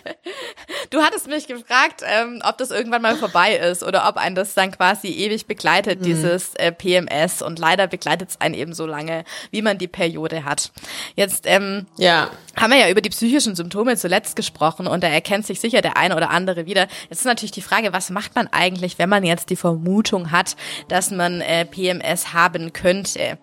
Du 0.91 1.03
hattest 1.03 1.27
mich 1.27 1.49
gefragt, 1.49 2.03
ähm, 2.07 2.41
ob 2.45 2.59
das 2.59 2.71
irgendwann 2.71 3.03
mal 3.03 3.17
vorbei 3.17 3.57
ist 3.57 3.83
oder 3.83 4.09
ob 4.09 4.19
ein 4.19 4.37
das 4.37 4.55
dann 4.55 4.71
quasi 4.71 5.09
ewig 5.09 5.47
begleitet, 5.47 5.99
mhm. 5.99 6.05
dieses 6.05 6.55
äh, 6.55 6.71
PMS. 6.71 7.43
Und 7.43 7.59
leider 7.59 7.89
begleitet 7.89 8.31
es 8.31 8.41
einen 8.41 8.55
eben 8.55 8.73
so 8.73 8.87
lange, 8.87 9.25
wie 9.51 9.63
man 9.63 9.79
die 9.79 9.89
Periode 9.89 10.45
hat. 10.45 10.71
Jetzt 11.17 11.45
ähm, 11.49 11.87
ja. 11.97 12.31
haben 12.55 12.71
wir 12.71 12.79
ja 12.79 12.89
über 12.89 13.01
die 13.01 13.11
psychischen 13.11 13.57
Symptome 13.57 13.97
zuletzt 13.97 14.37
gesprochen 14.37 14.87
und 14.87 15.03
da 15.03 15.09
erkennt 15.09 15.45
sich 15.45 15.59
sicher 15.59 15.83
der 15.83 15.97
eine 15.97 16.17
oder 16.17 16.31
andere 16.31 16.67
wieder. 16.67 16.87
Jetzt 17.11 17.19
ist 17.19 17.25
natürlich 17.25 17.51
die 17.51 17.63
Frage, 17.63 17.93
was 17.93 18.11
macht 18.11 18.37
man 18.37 18.47
eigentlich, 18.47 19.01
wenn 19.01 19.09
man 19.09 19.25
jetzt 19.25 19.51
die 19.51 19.57
Vermutung 19.57 20.31
hat, 20.31 20.55
dass 20.87 21.11
man 21.11 21.41
äh, 21.41 21.65
PMS 21.65 22.33
haben 22.33 22.73
könnte? 22.73 23.39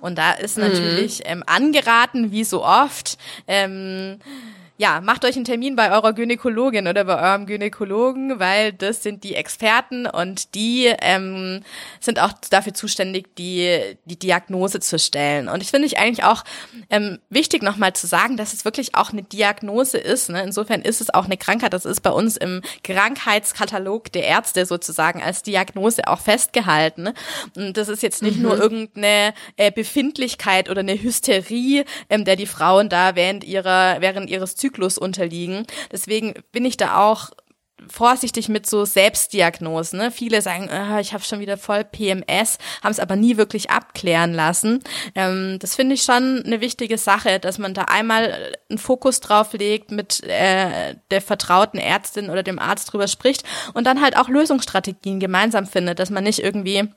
Und 0.00 0.18
da 0.18 0.32
ist 0.32 0.56
mhm. 0.56 0.64
natürlich 0.64 1.22
ähm, 1.24 1.42
angeraten, 1.46 2.30
wie 2.30 2.44
so 2.44 2.64
oft, 2.64 3.18
ähm, 3.46 4.18
ja, 4.80 5.00
macht 5.00 5.24
euch 5.24 5.34
einen 5.34 5.44
Termin 5.44 5.74
bei 5.74 5.90
eurer 5.90 6.12
Gynäkologin 6.12 6.86
oder 6.86 7.04
bei 7.04 7.20
eurem 7.20 7.46
Gynäkologen, 7.46 8.38
weil 8.38 8.72
das 8.72 9.02
sind 9.02 9.24
die 9.24 9.34
Experten 9.34 10.06
und 10.06 10.54
die 10.54 10.94
ähm, 11.02 11.64
sind 11.98 12.20
auch 12.20 12.32
dafür 12.48 12.74
zuständig, 12.74 13.34
die, 13.36 13.96
die 14.04 14.16
Diagnose 14.16 14.78
zu 14.78 15.00
stellen. 15.00 15.48
Und 15.48 15.64
ich 15.64 15.72
finde 15.72 15.86
ich 15.86 15.98
eigentlich 15.98 16.22
auch 16.22 16.44
ähm, 16.90 17.18
wichtig 17.28 17.64
nochmal 17.64 17.92
zu 17.94 18.06
sagen, 18.06 18.36
dass 18.36 18.52
es 18.52 18.64
wirklich 18.64 18.94
auch 18.94 19.10
eine 19.10 19.24
Diagnose 19.24 19.98
ist. 19.98 20.30
Ne? 20.30 20.44
Insofern 20.44 20.82
ist 20.82 21.00
es 21.00 21.12
auch 21.12 21.24
eine 21.24 21.36
Krankheit. 21.36 21.72
Das 21.72 21.84
ist 21.84 22.02
bei 22.02 22.10
uns 22.10 22.36
im 22.36 22.62
Krankheitskatalog 22.84 24.12
der 24.12 24.26
Ärzte 24.26 24.64
sozusagen 24.64 25.20
als 25.20 25.42
Diagnose 25.42 26.06
auch 26.06 26.20
festgehalten. 26.20 27.08
Und 27.56 27.76
das 27.76 27.88
ist 27.88 28.04
jetzt 28.04 28.22
nicht 28.22 28.36
mhm. 28.36 28.42
nur 28.44 28.56
irgendeine 28.56 29.34
äh, 29.56 29.72
Befindlichkeit 29.72 30.70
oder 30.70 30.80
eine 30.80 31.02
Hysterie, 31.02 31.84
ähm, 32.08 32.24
der 32.24 32.36
die 32.36 32.46
Frauen 32.46 32.88
da 32.88 33.16
während 33.16 33.42
ihrer, 33.42 34.00
während 34.00 34.30
ihres 34.30 34.54
Zyklus 34.54 34.67
unterliegen. 34.98 35.66
Deswegen 35.92 36.34
bin 36.52 36.64
ich 36.64 36.76
da 36.76 37.08
auch 37.08 37.30
vorsichtig 37.86 38.48
mit 38.48 38.66
so 38.66 38.84
Selbstdiagnosen. 38.84 39.98
Ne? 39.98 40.10
Viele 40.10 40.42
sagen, 40.42 40.68
oh, 40.70 40.98
ich 40.98 41.12
habe 41.12 41.22
schon 41.22 41.40
wieder 41.40 41.56
voll 41.56 41.84
PMS, 41.84 42.58
haben 42.82 42.90
es 42.90 43.00
aber 43.00 43.16
nie 43.16 43.36
wirklich 43.36 43.70
abklären 43.70 44.34
lassen. 44.34 44.82
Ähm, 45.14 45.58
das 45.60 45.74
finde 45.74 45.94
ich 45.94 46.02
schon 46.02 46.42
eine 46.44 46.60
wichtige 46.60 46.98
Sache, 46.98 47.38
dass 47.38 47.58
man 47.58 47.74
da 47.74 47.82
einmal 47.82 48.54
einen 48.68 48.78
Fokus 48.78 49.20
drauf 49.20 49.52
legt, 49.52 49.90
mit 49.90 50.22
äh, 50.24 50.96
der 51.10 51.20
vertrauten 51.20 51.78
Ärztin 51.78 52.30
oder 52.30 52.42
dem 52.42 52.58
Arzt 52.58 52.92
drüber 52.92 53.08
spricht 53.08 53.44
und 53.74 53.86
dann 53.86 54.02
halt 54.02 54.16
auch 54.16 54.28
Lösungsstrategien 54.28 55.20
gemeinsam 55.20 55.66
findet, 55.66 55.98
dass 55.98 56.10
man 56.10 56.24
nicht 56.24 56.40
irgendwie 56.40 56.88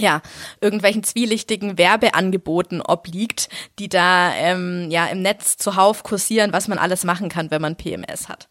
ja, 0.00 0.22
irgendwelchen 0.60 1.04
zwielichtigen 1.04 1.78
Werbeangeboten 1.78 2.80
obliegt, 2.82 3.48
die 3.78 3.88
da 3.88 4.32
ähm, 4.34 4.90
ja 4.90 5.06
im 5.06 5.22
Netz 5.22 5.56
zuhauf 5.56 6.02
kursieren, 6.02 6.52
was 6.52 6.68
man 6.68 6.78
alles 6.78 7.04
machen 7.04 7.28
kann, 7.28 7.50
wenn 7.50 7.62
man 7.62 7.76
PMS 7.76 8.28
hat. 8.28 8.48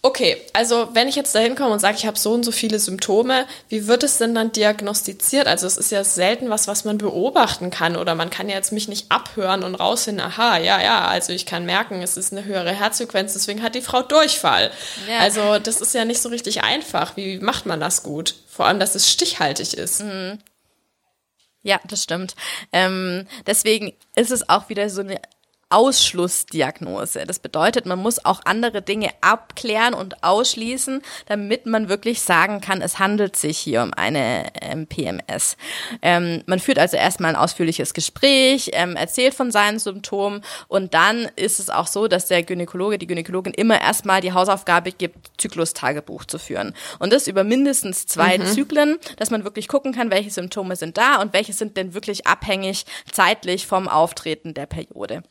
Okay, 0.00 0.36
also 0.52 0.88
wenn 0.92 1.08
ich 1.08 1.16
jetzt 1.16 1.34
da 1.34 1.40
hinkomme 1.40 1.72
und 1.72 1.80
sage, 1.80 1.96
ich 1.98 2.06
habe 2.06 2.18
so 2.18 2.32
und 2.32 2.44
so 2.44 2.52
viele 2.52 2.78
Symptome, 2.78 3.46
wie 3.68 3.88
wird 3.88 4.04
es 4.04 4.16
denn 4.16 4.34
dann 4.34 4.52
diagnostiziert? 4.52 5.48
Also 5.48 5.66
es 5.66 5.76
ist 5.76 5.90
ja 5.90 6.04
selten 6.04 6.50
was, 6.50 6.68
was 6.68 6.84
man 6.84 6.98
beobachten 6.98 7.70
kann 7.70 7.96
oder 7.96 8.14
man 8.14 8.30
kann 8.30 8.48
ja 8.48 8.54
jetzt 8.54 8.72
mich 8.72 8.86
nicht 8.86 9.10
abhören 9.10 9.64
und 9.64 9.74
rausfinden, 9.74 10.24
aha, 10.24 10.58
ja, 10.58 10.80
ja, 10.80 11.06
also 11.08 11.32
ich 11.32 11.46
kann 11.46 11.66
merken, 11.66 12.00
es 12.00 12.16
ist 12.16 12.32
eine 12.32 12.44
höhere 12.44 12.72
Herzfrequenz, 12.72 13.32
deswegen 13.32 13.62
hat 13.62 13.74
die 13.74 13.82
Frau 13.82 14.02
Durchfall. 14.02 14.70
Ja. 15.08 15.18
Also 15.18 15.58
das 15.58 15.80
ist 15.80 15.94
ja 15.94 16.04
nicht 16.04 16.22
so 16.22 16.28
richtig 16.28 16.62
einfach. 16.62 17.16
Wie 17.16 17.38
macht 17.40 17.66
man 17.66 17.80
das 17.80 18.04
gut? 18.04 18.36
Vor 18.46 18.66
allem, 18.66 18.78
dass 18.78 18.94
es 18.94 19.10
stichhaltig 19.10 19.74
ist. 19.74 20.00
Mhm. 20.02 20.38
Ja, 21.62 21.80
das 21.86 22.02
stimmt. 22.02 22.34
Ähm, 22.72 23.26
deswegen 23.46 23.92
ist 24.14 24.30
es 24.30 24.48
auch 24.48 24.68
wieder 24.68 24.88
so 24.90 25.00
eine 25.00 25.20
Ausschlussdiagnose. 25.70 27.26
Das 27.26 27.38
bedeutet, 27.38 27.84
man 27.84 27.98
muss 27.98 28.24
auch 28.24 28.40
andere 28.44 28.80
Dinge 28.80 29.10
abklären 29.20 29.94
und 29.94 30.22
ausschließen, 30.24 31.02
damit 31.26 31.66
man 31.66 31.88
wirklich 31.88 32.22
sagen 32.22 32.60
kann, 32.60 32.80
es 32.80 32.98
handelt 32.98 33.36
sich 33.36 33.58
hier 33.58 33.82
um 33.82 33.92
eine 33.92 34.46
ähm, 34.60 34.86
PMS. 34.86 35.56
Ähm, 36.00 36.42
man 36.46 36.58
führt 36.58 36.78
also 36.78 36.96
erstmal 36.96 37.34
ein 37.34 37.40
ausführliches 37.40 37.92
Gespräch, 37.92 38.70
ähm, 38.72 38.96
erzählt 38.96 39.34
von 39.34 39.50
seinen 39.50 39.78
Symptomen 39.78 40.42
und 40.68 40.94
dann 40.94 41.28
ist 41.36 41.60
es 41.60 41.68
auch 41.68 41.86
so, 41.86 42.08
dass 42.08 42.26
der 42.26 42.42
Gynäkologe, 42.42 42.98
die 42.98 43.06
Gynäkologin 43.06 43.52
immer 43.52 43.80
erstmal 43.80 44.20
die 44.20 44.32
Hausaufgabe 44.32 44.92
gibt, 44.92 45.32
Zyklustagebuch 45.38 46.24
zu 46.24 46.38
führen. 46.38 46.74
Und 46.98 47.12
das 47.12 47.26
über 47.26 47.44
mindestens 47.44 48.06
zwei 48.06 48.38
mhm. 48.38 48.46
Zyklen, 48.46 48.98
dass 49.16 49.30
man 49.30 49.44
wirklich 49.44 49.68
gucken 49.68 49.92
kann, 49.92 50.10
welche 50.10 50.30
Symptome 50.30 50.76
sind 50.76 50.96
da 50.96 51.20
und 51.20 51.32
welche 51.32 51.52
sind 51.52 51.76
denn 51.76 51.94
wirklich 51.94 52.26
abhängig 52.26 52.86
zeitlich 53.12 53.66
vom 53.66 53.88
Auftreten 53.88 54.54
der 54.54 54.66
Periode. 54.66 55.22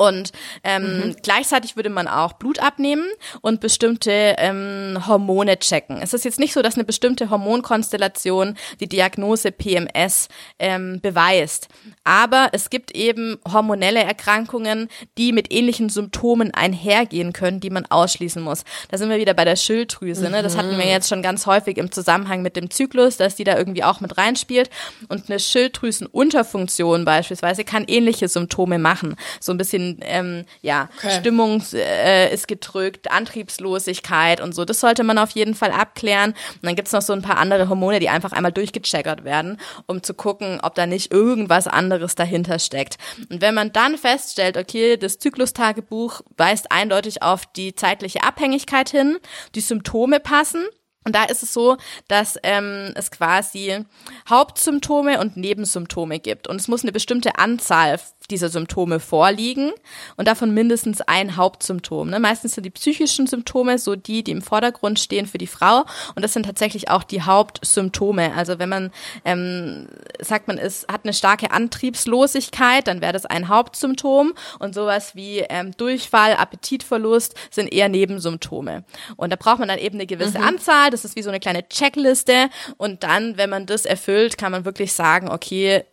Und 0.00 0.32
ähm, 0.64 1.08
mhm. 1.08 1.16
gleichzeitig 1.22 1.76
würde 1.76 1.90
man 1.90 2.08
auch 2.08 2.32
Blut 2.32 2.58
abnehmen 2.58 3.04
und 3.42 3.60
bestimmte 3.60 4.34
ähm, 4.38 4.96
Hormone 5.06 5.58
checken. 5.58 6.00
Es 6.00 6.14
ist 6.14 6.24
jetzt 6.24 6.38
nicht 6.38 6.54
so, 6.54 6.62
dass 6.62 6.76
eine 6.76 6.84
bestimmte 6.84 7.28
Hormonkonstellation 7.28 8.56
die 8.80 8.88
Diagnose 8.88 9.52
PMS 9.52 10.28
ähm, 10.58 11.02
beweist. 11.02 11.68
Aber 12.02 12.48
es 12.52 12.70
gibt 12.70 12.92
eben 12.92 13.36
hormonelle 13.46 14.02
Erkrankungen, 14.02 14.88
die 15.18 15.32
mit 15.32 15.52
ähnlichen 15.52 15.90
Symptomen 15.90 16.54
einhergehen 16.54 17.34
können, 17.34 17.60
die 17.60 17.68
man 17.68 17.84
ausschließen 17.84 18.40
muss. 18.40 18.64
Da 18.90 18.96
sind 18.96 19.10
wir 19.10 19.18
wieder 19.18 19.34
bei 19.34 19.44
der 19.44 19.56
Schilddrüse. 19.56 20.30
Ne? 20.30 20.42
Das 20.42 20.56
hatten 20.56 20.78
wir 20.78 20.86
mhm. 20.86 20.92
jetzt 20.92 21.10
schon 21.10 21.20
ganz 21.20 21.44
häufig 21.44 21.76
im 21.76 21.92
Zusammenhang 21.92 22.40
mit 22.40 22.56
dem 22.56 22.70
Zyklus, 22.70 23.18
dass 23.18 23.36
die 23.36 23.44
da 23.44 23.58
irgendwie 23.58 23.84
auch 23.84 24.00
mit 24.00 24.16
reinspielt. 24.16 24.70
Und 25.10 25.28
eine 25.28 25.38
Schilddrüsenunterfunktion 25.38 27.04
beispielsweise 27.04 27.64
kann 27.64 27.84
ähnliche 27.86 28.28
Symptome 28.28 28.78
machen. 28.78 29.16
So 29.40 29.52
ein 29.52 29.58
bisschen 29.58 29.89
ähm, 30.02 30.44
ja, 30.62 30.88
okay. 30.98 31.18
Stimmung 31.18 31.62
äh, 31.72 32.32
ist 32.32 32.48
gedrückt, 32.48 33.10
Antriebslosigkeit 33.10 34.40
und 34.40 34.54
so. 34.54 34.64
Das 34.64 34.80
sollte 34.80 35.04
man 35.04 35.18
auf 35.18 35.30
jeden 35.30 35.54
Fall 35.54 35.72
abklären. 35.72 36.30
Und 36.30 36.64
dann 36.64 36.76
gibt's 36.76 36.92
noch 36.92 37.02
so 37.02 37.12
ein 37.12 37.22
paar 37.22 37.38
andere 37.38 37.68
Hormone, 37.68 38.00
die 38.00 38.08
einfach 38.08 38.32
einmal 38.32 38.52
durchgecheckert 38.52 39.24
werden, 39.24 39.58
um 39.86 40.02
zu 40.02 40.14
gucken, 40.14 40.60
ob 40.62 40.74
da 40.74 40.86
nicht 40.86 41.12
irgendwas 41.12 41.66
anderes 41.66 42.14
dahinter 42.14 42.58
steckt. 42.58 42.96
Und 43.30 43.40
wenn 43.40 43.54
man 43.54 43.72
dann 43.72 43.98
feststellt, 43.98 44.56
okay, 44.56 44.96
das 44.96 45.18
Zyklustagebuch 45.18 46.22
weist 46.36 46.70
eindeutig 46.72 47.22
auf 47.22 47.46
die 47.46 47.74
zeitliche 47.74 48.22
Abhängigkeit 48.22 48.90
hin, 48.90 49.18
die 49.54 49.60
Symptome 49.60 50.20
passen, 50.20 50.64
und 51.04 51.14
da 51.14 51.24
ist 51.24 51.42
es 51.42 51.54
so, 51.54 51.78
dass 52.08 52.38
ähm, 52.42 52.92
es 52.94 53.10
quasi 53.10 53.84
Hauptsymptome 54.28 55.18
und 55.18 55.36
Nebensymptome 55.36 56.20
gibt. 56.20 56.46
Und 56.46 56.60
es 56.60 56.68
muss 56.68 56.82
eine 56.82 56.92
bestimmte 56.92 57.38
Anzahl 57.38 57.98
dieser 58.30 58.48
Symptome 58.48 59.00
vorliegen 59.00 59.72
und 60.16 60.28
davon 60.28 60.52
mindestens 60.54 61.00
ein 61.00 61.36
Hauptsymptom. 61.36 62.10
Ne? 62.10 62.20
Meistens 62.20 62.54
sind 62.54 62.64
die 62.64 62.70
psychischen 62.70 63.26
Symptome 63.26 63.78
so 63.78 63.96
die, 63.96 64.22
die 64.24 64.30
im 64.30 64.42
Vordergrund 64.42 64.98
stehen 64.98 65.26
für 65.26 65.38
die 65.38 65.46
Frau 65.46 65.84
und 66.14 66.22
das 66.22 66.32
sind 66.32 66.46
tatsächlich 66.46 66.90
auch 66.90 67.02
die 67.02 67.22
Hauptsymptome. 67.22 68.32
Also 68.34 68.58
wenn 68.58 68.68
man 68.68 68.90
ähm, 69.24 69.88
sagt, 70.20 70.48
man 70.48 70.58
ist, 70.58 70.88
hat 70.88 71.04
eine 71.04 71.12
starke 71.12 71.50
Antriebslosigkeit, 71.50 72.86
dann 72.86 73.00
wäre 73.00 73.12
das 73.12 73.26
ein 73.26 73.48
Hauptsymptom 73.48 74.32
und 74.58 74.74
sowas 74.74 75.14
wie 75.14 75.38
ähm, 75.48 75.72
Durchfall, 75.76 76.34
Appetitverlust 76.34 77.34
sind 77.50 77.72
eher 77.72 77.88
Nebensymptome. 77.88 78.84
Und 79.16 79.30
da 79.30 79.36
braucht 79.36 79.58
man 79.58 79.68
dann 79.68 79.78
eben 79.78 79.96
eine 79.96 80.06
gewisse 80.06 80.38
mhm. 80.38 80.44
Anzahl, 80.44 80.90
das 80.90 81.04
ist 81.04 81.16
wie 81.16 81.22
so 81.22 81.30
eine 81.30 81.40
kleine 81.40 81.68
Checkliste 81.68 82.48
und 82.76 83.02
dann, 83.02 83.36
wenn 83.36 83.50
man 83.50 83.66
das 83.66 83.84
erfüllt, 83.84 84.38
kann 84.38 84.52
man 84.52 84.64
wirklich 84.64 84.92
sagen, 84.92 85.28
okay, 85.28 85.84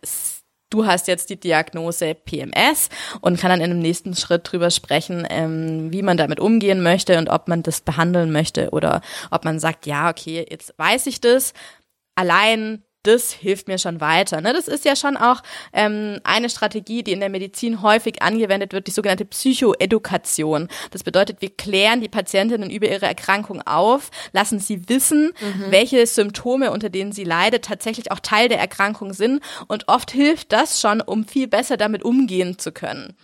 du 0.70 0.86
hast 0.86 1.08
jetzt 1.08 1.30
die 1.30 1.40
Diagnose 1.40 2.14
PMS 2.14 2.88
und 3.20 3.38
kann 3.38 3.50
dann 3.50 3.60
in 3.60 3.70
dem 3.70 3.78
nächsten 3.80 4.14
Schritt 4.14 4.50
drüber 4.50 4.70
sprechen, 4.70 5.26
ähm, 5.30 5.92
wie 5.92 6.02
man 6.02 6.16
damit 6.16 6.40
umgehen 6.40 6.82
möchte 6.82 7.18
und 7.18 7.28
ob 7.28 7.48
man 7.48 7.62
das 7.62 7.80
behandeln 7.80 8.32
möchte 8.32 8.70
oder 8.70 9.00
ob 9.30 9.44
man 9.44 9.60
sagt, 9.60 9.86
ja, 9.86 10.10
okay, 10.10 10.46
jetzt 10.48 10.74
weiß 10.78 11.06
ich 11.06 11.20
das. 11.20 11.52
Allein 12.14 12.82
das 13.08 13.32
hilft 13.32 13.68
mir 13.68 13.78
schon 13.78 14.00
weiter. 14.00 14.40
Ne? 14.40 14.52
Das 14.52 14.68
ist 14.68 14.84
ja 14.84 14.94
schon 14.94 15.16
auch 15.16 15.42
ähm, 15.72 16.20
eine 16.24 16.50
Strategie, 16.50 17.02
die 17.02 17.12
in 17.12 17.20
der 17.20 17.28
Medizin 17.28 17.82
häufig 17.82 18.22
angewendet 18.22 18.72
wird, 18.72 18.86
die 18.86 18.92
sogenannte 18.92 19.24
Psychoedukation. 19.24 20.68
Das 20.90 21.02
bedeutet, 21.02 21.40
wir 21.40 21.50
klären 21.50 22.00
die 22.00 22.08
Patientinnen 22.08 22.70
über 22.70 22.88
ihre 22.88 23.06
Erkrankung 23.06 23.62
auf, 23.62 24.10
lassen 24.32 24.60
sie 24.60 24.88
wissen, 24.88 25.32
mhm. 25.40 25.70
welche 25.70 26.06
Symptome, 26.06 26.70
unter 26.70 26.90
denen 26.90 27.12
sie 27.12 27.24
leidet, 27.24 27.64
tatsächlich 27.64 28.12
auch 28.12 28.20
Teil 28.20 28.48
der 28.48 28.58
Erkrankung 28.58 29.12
sind. 29.12 29.42
Und 29.66 29.88
oft 29.88 30.10
hilft 30.10 30.52
das 30.52 30.80
schon, 30.80 31.00
um 31.00 31.24
viel 31.24 31.48
besser 31.48 31.76
damit 31.76 32.02
umgehen 32.04 32.58
zu 32.58 32.72
können. 32.72 33.16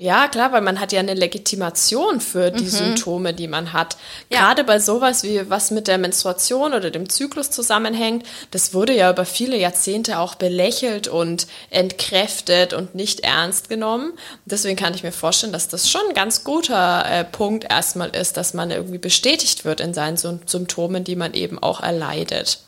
Ja, 0.00 0.26
klar, 0.26 0.50
weil 0.50 0.60
man 0.60 0.80
hat 0.80 0.90
ja 0.90 0.98
eine 0.98 1.14
Legitimation 1.14 2.20
für 2.20 2.50
die 2.50 2.64
mhm. 2.64 2.68
Symptome, 2.68 3.32
die 3.32 3.46
man 3.46 3.72
hat. 3.72 3.96
Ja. 4.28 4.40
Gerade 4.40 4.64
bei 4.64 4.80
sowas 4.80 5.22
wie 5.22 5.48
was 5.48 5.70
mit 5.70 5.86
der 5.86 5.98
Menstruation 5.98 6.74
oder 6.74 6.90
dem 6.90 7.08
Zyklus 7.08 7.52
zusammenhängt, 7.52 8.26
das 8.50 8.74
wurde 8.74 8.92
ja 8.92 9.08
über 9.08 9.24
viele 9.24 9.56
Jahrzehnte 9.56 10.18
auch 10.18 10.34
belächelt 10.34 11.06
und 11.06 11.46
entkräftet 11.70 12.72
und 12.72 12.96
nicht 12.96 13.20
ernst 13.20 13.68
genommen. 13.68 14.14
Deswegen 14.46 14.74
kann 14.74 14.94
ich 14.94 15.04
mir 15.04 15.12
vorstellen, 15.12 15.52
dass 15.52 15.68
das 15.68 15.88
schon 15.88 16.02
ein 16.08 16.14
ganz 16.14 16.42
guter 16.42 17.08
äh, 17.08 17.22
Punkt 17.22 17.70
erstmal 17.70 18.08
ist, 18.16 18.36
dass 18.36 18.52
man 18.52 18.72
irgendwie 18.72 18.98
bestätigt 18.98 19.64
wird 19.64 19.80
in 19.80 19.94
seinen 19.94 20.16
Symptomen, 20.16 21.04
die 21.04 21.14
man 21.14 21.34
eben 21.34 21.62
auch 21.62 21.80
erleidet. 21.80 22.63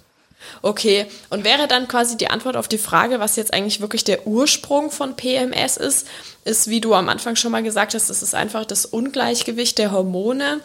Okay, 0.63 1.07
und 1.31 1.45
wäre 1.45 1.69
dann 1.69 1.89
quasi 1.89 2.17
die 2.17 2.29
Antwort 2.29 2.57
auf 2.57 2.69
die 2.69 2.79
Frage, 2.79 3.21
was 3.21 3.37
jetzt 3.37 3.53
eigentlich 3.53 3.81
wirklich 3.81 4.05
der 4.05 4.27
Ursprung 4.27 4.91
von 4.91 5.17
PMS 5.17 5.77
ist, 5.77 6.07
ist, 6.45 6.69
wie 6.69 6.81
du 6.81 6.95
am 6.95 7.09
Anfang 7.09 7.37
schon 7.37 7.53
mal 7.53 7.63
gesagt 7.63 7.95
hast, 7.95 8.09
es 8.09 8.23
ist 8.23 8.35
einfach 8.35 8.65
das 8.65 8.87
Ungleichgewicht 8.87 9.79
der 9.79 9.93
Hormone 9.93 10.61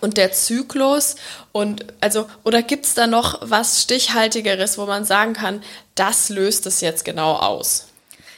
und 0.00 0.16
der 0.16 0.32
Zyklus 0.32 1.16
und 1.52 1.84
also 2.00 2.26
oder 2.44 2.62
gibt 2.62 2.86
es 2.86 2.94
da 2.94 3.06
noch 3.06 3.38
was 3.42 3.82
stichhaltigeres, 3.82 4.78
wo 4.78 4.86
man 4.86 5.04
sagen 5.04 5.34
kann, 5.34 5.62
das 5.94 6.28
löst 6.28 6.66
es 6.66 6.80
jetzt 6.80 7.04
genau 7.04 7.34
aus? 7.34 7.91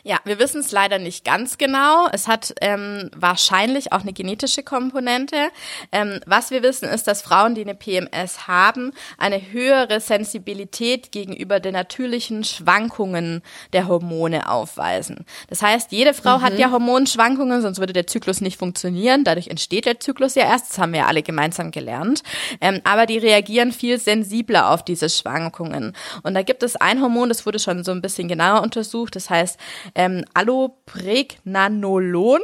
Ja, 0.06 0.18
wir 0.24 0.38
wissen 0.38 0.60
es 0.60 0.70
leider 0.70 0.98
nicht 0.98 1.24
ganz 1.24 1.56
genau. 1.56 2.08
Es 2.12 2.28
hat 2.28 2.54
ähm, 2.60 3.10
wahrscheinlich 3.16 3.94
auch 3.94 4.02
eine 4.02 4.12
genetische 4.12 4.62
Komponente. 4.62 5.48
Ähm, 5.92 6.20
was 6.26 6.50
wir 6.50 6.62
wissen, 6.62 6.90
ist, 6.90 7.06
dass 7.06 7.22
Frauen, 7.22 7.54
die 7.54 7.62
eine 7.62 7.74
PMS 7.74 8.46
haben, 8.46 8.92
eine 9.16 9.40
höhere 9.50 10.00
Sensibilität 10.00 11.10
gegenüber 11.10 11.58
den 11.58 11.72
natürlichen 11.72 12.44
Schwankungen 12.44 13.40
der 13.72 13.88
Hormone 13.88 14.50
aufweisen. 14.50 15.24
Das 15.48 15.62
heißt, 15.62 15.90
jede 15.90 16.12
Frau 16.12 16.36
mhm. 16.36 16.42
hat 16.42 16.58
ja 16.58 16.70
Hormonschwankungen, 16.70 17.62
sonst 17.62 17.78
würde 17.78 17.94
der 17.94 18.06
Zyklus 18.06 18.42
nicht 18.42 18.58
funktionieren. 18.58 19.24
Dadurch 19.24 19.48
entsteht 19.48 19.86
der 19.86 20.00
Zyklus 20.00 20.34
ja 20.34 20.44
erst. 20.44 20.68
Das 20.68 20.78
haben 20.78 20.92
wir 20.92 21.00
ja 21.00 21.06
alle 21.06 21.22
gemeinsam 21.22 21.70
gelernt. 21.70 22.22
Ähm, 22.60 22.82
aber 22.84 23.06
die 23.06 23.16
reagieren 23.16 23.72
viel 23.72 23.98
sensibler 23.98 24.68
auf 24.68 24.84
diese 24.84 25.08
Schwankungen. 25.08 25.96
Und 26.22 26.34
da 26.34 26.42
gibt 26.42 26.62
es 26.62 26.76
ein 26.76 27.00
Hormon, 27.00 27.30
das 27.30 27.46
wurde 27.46 27.58
schon 27.58 27.84
so 27.84 27.92
ein 27.92 28.02
bisschen 28.02 28.28
genauer 28.28 28.60
untersucht. 28.60 29.16
Das 29.16 29.30
heißt 29.30 29.58
ähm, 29.94 30.24
Allopregnanolon. 30.34 32.40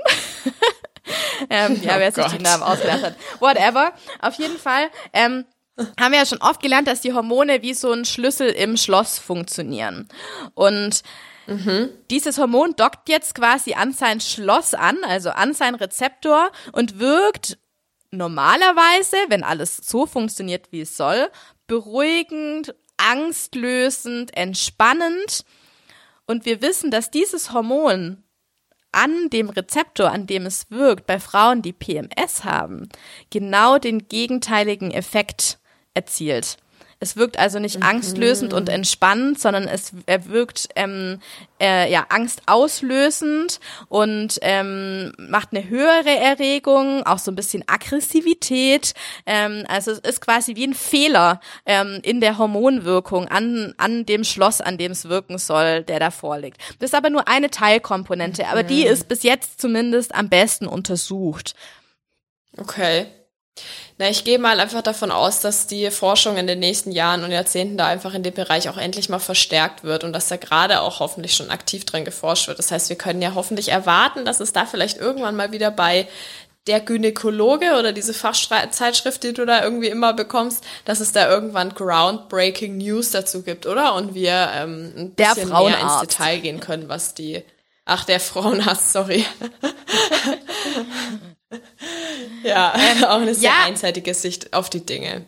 ähm, 1.51 1.81
ja, 1.83 1.97
oh 1.97 1.99
wer 1.99 2.13
sich 2.13 2.27
die 2.27 2.43
Namen 2.43 2.63
ausgedacht 2.63 3.03
hat. 3.03 3.17
Whatever. 3.41 3.93
Auf 4.21 4.35
jeden 4.35 4.59
Fall. 4.59 4.91
Ähm, 5.13 5.45
haben 5.99 6.13
wir 6.13 6.19
ja 6.19 6.27
schon 6.27 6.43
oft 6.43 6.63
gelernt, 6.63 6.89
dass 6.89 7.01
die 7.01 7.13
Hormone 7.13 7.63
wie 7.63 7.75
so 7.75 7.93
ein 7.93 8.05
Schlüssel 8.05 8.51
im 8.51 8.77
Schloss 8.77 9.19
funktionieren. 9.19 10.09
Und 10.55 11.03
mhm. 11.47 11.91
dieses 12.11 12.39
Hormon 12.39 12.75
dockt 12.77 13.09
jetzt 13.09 13.35
quasi 13.35 13.75
an 13.75 13.93
sein 13.93 14.21
Schloss 14.21 14.75
an, 14.75 14.99
also 15.05 15.31
an 15.31 15.55
sein 15.55 15.75
Rezeptor 15.75 16.51
und 16.73 16.99
wirkt 16.99 17.59
normalerweise, 18.11 19.17
wenn 19.29 19.45
alles 19.45 19.77
so 19.77 20.07
funktioniert, 20.07 20.73
wie 20.73 20.83
es 20.83 20.97
soll, 20.97 21.31
beruhigend, 21.67 22.75
angstlösend, 22.97 24.37
entspannend 24.37 25.45
und 26.31 26.45
wir 26.45 26.63
wissen, 26.63 26.93
dass 26.93 27.11
dieses 27.11 27.53
Hormon 27.53 28.23
an 28.93 29.31
dem 29.31 29.51
Rezeptor, 29.51 30.11
an 30.11 30.27
dem 30.29 30.47
es 30.47 30.71
wirkt, 30.71 31.07
bei 31.07 31.19
Frauen, 31.19 31.61
die 31.61 31.73
PMS 31.73 32.45
haben, 32.45 32.89
genau 33.31 33.79
den 33.79 34.07
gegenteiligen 34.07 34.93
Effekt 34.93 35.59
erzielt. 35.93 36.57
Es 37.03 37.17
wirkt 37.17 37.39
also 37.39 37.59
nicht 37.59 37.79
mhm. 37.79 37.87
angstlösend 37.87 38.53
und 38.53 38.69
entspannend, 38.69 39.41
sondern 39.41 39.67
es 39.67 39.93
er 40.05 40.27
wirkt 40.27 40.69
ähm, 40.77 41.19
äh, 41.59 41.91
ja 41.91 42.05
angstauslösend 42.11 43.59
und 43.89 44.39
ähm, 44.43 45.11
macht 45.17 45.49
eine 45.53 45.67
höhere 45.67 46.15
Erregung, 46.15 47.03
auch 47.07 47.19
so 47.19 47.33
ein 47.33 47.37
bisschen 47.37 47.65
Aggressivität. 47.67 48.93
Ähm, 49.25 49.65
also 49.67 49.93
es 49.93 50.01
ist 50.01 50.21
quasi 50.21 50.57
wie 50.57 50.67
ein 50.67 50.75
Fehler 50.75 51.41
ähm, 51.65 52.01
in 52.03 52.21
der 52.21 52.37
Hormonwirkung 52.37 53.29
an 53.29 53.73
an 53.79 54.05
dem 54.05 54.23
Schloss, 54.23 54.61
an 54.61 54.77
dem 54.77 54.93
es 54.93 55.09
wirken 55.09 55.39
soll, 55.39 55.83
der 55.85 56.01
da 56.01 56.11
vorliegt. 56.11 56.59
Das 56.81 56.91
ist 56.91 56.95
aber 56.95 57.09
nur 57.09 57.27
eine 57.29 57.49
Teilkomponente, 57.49 58.47
aber 58.49 58.63
die 58.63 58.85
mhm. 58.85 58.93
ist 58.93 59.09
bis 59.09 59.23
jetzt 59.23 59.59
zumindest 59.59 60.15
am 60.15 60.29
besten 60.29 60.67
untersucht. 60.67 61.55
Okay. 62.59 63.07
Na, 64.01 64.09
ich 64.09 64.25
gehe 64.25 64.39
mal 64.39 64.59
einfach 64.61 64.81
davon 64.81 65.11
aus, 65.11 65.41
dass 65.41 65.67
die 65.67 65.91
Forschung 65.91 66.39
in 66.39 66.47
den 66.47 66.59
nächsten 66.59 66.91
Jahren 66.91 67.23
und 67.23 67.33
Jahrzehnten 67.33 67.77
da 67.77 67.87
einfach 67.87 68.15
in 68.15 68.23
dem 68.23 68.33
Bereich 68.33 68.71
auch 68.71 68.79
endlich 68.79 69.11
mal 69.11 69.19
verstärkt 69.19 69.85
wird 69.85 70.05
und 70.05 70.15
dass 70.15 70.29
da 70.29 70.37
gerade 70.37 70.81
auch 70.81 71.01
hoffentlich 71.01 71.35
schon 71.35 71.51
aktiv 71.51 71.85
drin 71.85 72.07
geforscht 72.07 72.49
wird. 72.49 72.59
Das 72.59 72.71
heißt, 72.71 72.89
wir 72.89 72.97
können 72.97 73.21
ja 73.21 73.35
hoffentlich 73.35 73.69
erwarten, 73.69 74.25
dass 74.25 74.41
es 74.41 74.55
da 74.55 74.65
vielleicht 74.65 74.97
irgendwann 74.97 75.37
mal 75.37 75.53
wieder 75.53 75.71
bei 75.71 76.09
der 76.67 76.81
Gynäkologe 76.81 77.79
oder 77.79 77.93
diese 77.93 78.15
Fachzeitschrift, 78.15 79.23
die 79.23 79.35
du 79.35 79.45
da 79.45 79.63
irgendwie 79.63 79.89
immer 79.89 80.15
bekommst, 80.15 80.65
dass 80.87 81.01
es 81.01 81.13
da 81.13 81.29
irgendwann 81.29 81.75
groundbreaking 81.75 82.79
News 82.79 83.11
dazu 83.11 83.43
gibt, 83.43 83.67
oder? 83.67 83.95
Und 83.95 84.15
wir 84.15 84.51
ähm, 84.55 84.95
ein 84.97 85.15
bisschen 85.15 85.51
mehr 85.51 85.79
ins 85.79 86.01
Detail 86.01 86.39
gehen 86.39 86.61
können, 86.61 86.89
was 86.89 87.13
die 87.13 87.43
Ach, 87.85 88.05
der 88.05 88.21
Frauenarzt, 88.21 88.93
sorry. 88.93 89.27
ja, 92.43 92.75
ähm, 92.77 93.05
auch 93.09 93.21
eine 93.21 93.35
sehr 93.35 93.51
ja, 93.51 93.65
einseitige 93.65 94.15
Sicht 94.15 94.53
auf 94.53 94.71
die 94.71 94.85
Dinge. 94.85 95.27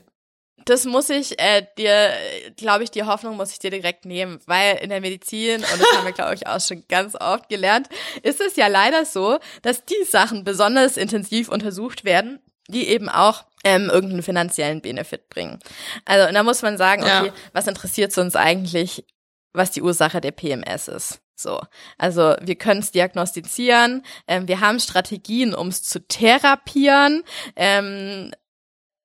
Das 0.65 0.85
muss 0.85 1.11
ich 1.11 1.41
äh, 1.41 1.67
dir, 1.77 2.13
glaube 2.57 2.85
ich, 2.85 2.91
die 2.91 3.03
Hoffnung 3.03 3.37
muss 3.37 3.51
ich 3.51 3.59
dir 3.59 3.71
direkt 3.71 4.05
nehmen, 4.05 4.39
weil 4.47 4.77
in 4.77 4.91
der 4.91 5.01
Medizin, 5.01 5.57
und 5.57 5.81
das 5.81 5.97
haben 5.97 6.05
wir, 6.05 6.13
glaube 6.13 6.35
ich, 6.35 6.47
auch 6.47 6.61
schon 6.61 6.85
ganz 6.89 7.17
oft 7.17 7.49
gelernt, 7.49 7.89
ist 8.23 8.41
es 8.41 8.55
ja 8.55 8.69
leider 8.69 9.05
so, 9.05 9.39
dass 9.63 9.85
die 9.85 10.05
Sachen 10.09 10.45
besonders 10.45 10.97
intensiv 10.97 11.49
untersucht 11.49 12.05
werden, 12.05 12.39
die 12.69 12.87
eben 12.87 13.09
auch 13.09 13.45
ähm, 13.65 13.91
irgendeinen 13.91 14.23
finanziellen 14.23 14.81
Benefit 14.81 15.29
bringen. 15.29 15.59
Also 16.05 16.29
und 16.29 16.35
da 16.35 16.43
muss 16.45 16.63
man 16.63 16.79
sagen, 16.79 17.03
okay, 17.03 17.27
ja. 17.27 17.33
was 17.53 17.67
interessiert 17.67 18.17
uns 18.19 18.37
eigentlich, 18.37 19.05
was 19.53 19.73
die 19.73 19.83
Ursache 19.83 20.21
der 20.21 20.33
PMS 20.33 20.87
ist? 20.89 21.22
So, 21.43 21.61
also 21.99 22.35
wir 22.41 22.55
können 22.55 22.81
es 22.81 22.93
diagnostizieren, 22.93 24.05
ähm, 24.29 24.49
wir 24.49 24.61
haben 24.61 24.81
Strategien, 24.81 25.55
um 25.55 25.69
es 25.69 25.83
zu 25.83 26.07
therapieren. 26.07 27.23
Ähm, 27.57 28.33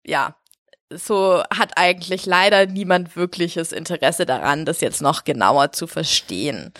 ja, 0.05 0.35
so 0.89 1.43
hat 1.53 1.73
eigentlich 1.75 2.25
leider 2.25 2.65
niemand 2.65 3.15
wirkliches 3.15 3.71
Interesse 3.71 4.25
daran, 4.25 4.65
das 4.65 4.81
jetzt 4.81 5.01
noch 5.01 5.23
genauer 5.23 5.71
zu 5.71 5.87
verstehen. 5.87 6.73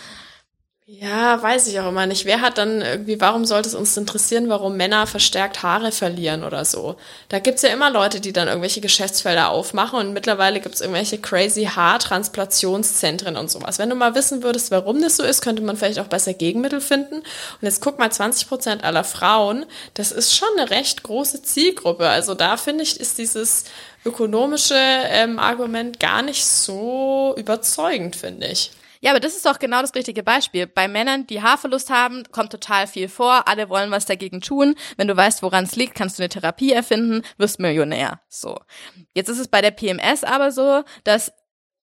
Ja, 0.90 1.42
weiß 1.44 1.68
ich 1.68 1.78
auch 1.82 1.90
immer 1.90 2.06
nicht. 2.06 2.24
Wer 2.24 2.40
hat 2.40 2.58
dann 2.58 2.82
irgendwie, 2.82 3.20
warum 3.20 3.44
sollte 3.44 3.68
es 3.68 3.76
uns 3.76 3.98
interessieren, 3.98 4.48
warum 4.48 4.78
Männer 4.78 5.06
verstärkt 5.06 5.62
Haare 5.62 5.92
verlieren 5.92 6.46
oder 6.46 6.64
so? 6.64 6.96
Da 7.28 7.40
gibt's 7.40 7.62
ja 7.62 7.70
immer 7.72 7.90
Leute, 7.90 8.22
die 8.22 8.32
dann 8.32 8.48
irgendwelche 8.48 8.80
Geschäftsfelder 8.80 9.50
aufmachen 9.50 10.00
und 10.00 10.14
mittlerweile 10.14 10.62
gibt's 10.62 10.80
irgendwelche 10.80 11.18
crazy 11.18 11.66
Haartransplantationszentren 11.66 13.36
und 13.36 13.52
sowas. 13.52 13.80
Wenn 13.80 13.90
du 13.90 13.96
mal 13.96 14.16
wissen 14.16 14.44
würdest, 14.44 14.72
warum 14.72 15.02
das 15.02 15.18
so 15.18 15.24
ist, 15.24 15.42
könnte 15.42 15.62
man 15.62 15.76
vielleicht 15.76 16.00
auch 16.00 16.08
besser 16.08 16.34
Gegenmittel 16.34 16.80
finden. 16.80 17.16
Und 17.16 17.26
jetzt 17.64 17.82
guck 17.82 18.00
mal, 18.00 18.10
20 18.10 18.48
Prozent 18.48 18.84
aller 18.86 19.04
Frauen, 19.04 19.66
das 19.94 20.14
ist 20.14 20.38
schon 20.38 20.48
eine 20.58 20.70
recht 20.70 21.04
große 21.04 21.42
Zielgruppe. 21.44 22.08
Also 22.08 22.34
da 22.34 22.56
finde 22.56 22.84
ich, 22.84 22.98
ist 22.98 23.18
dieses 23.18 23.66
ökonomische 24.06 24.76
ähm, 24.78 25.38
Argument 25.38 26.00
gar 26.00 26.22
nicht 26.22 26.46
so 26.46 27.36
überzeugend, 27.38 28.16
finde 28.16 28.48
ich. 28.48 28.72
Ja, 29.02 29.12
aber 29.12 29.20
das 29.20 29.36
ist 29.36 29.46
doch 29.46 29.60
genau 29.60 29.82
das 29.82 29.96
richtige 29.96 30.24
Beispiel. 30.24 30.68
Bei 30.68 30.88
Männern, 30.88 31.28
die 31.28 31.42
Haarverlust 31.42 31.90
haben, 31.90 32.24
kommt 32.32 32.52
total 32.52 32.88
viel 32.88 33.10
vor. 33.10 33.48
Alle 33.48 33.70
wollen 33.70 33.92
was 33.92 34.06
dagegen 34.06 34.42
tun. 34.42 34.76
Wenn 34.98 35.08
du 35.08 35.16
weißt, 35.16 35.44
woran 35.44 35.66
es 35.66 35.76
liegt, 35.76 35.96
kannst 35.96 36.18
du 36.18 36.24
eine 36.24 36.30
Therapie 36.30 36.72
erfinden, 36.72 37.24
wirst 37.38 37.60
Millionär. 37.60 38.22
So. 38.30 38.58
Jetzt 39.14 39.30
ist 39.30 39.40
es 39.40 39.48
bei 39.48 39.62
der 39.62 39.72
PMS 39.72 40.24
aber 40.24 40.52
so, 40.52 40.84
dass 41.04 41.32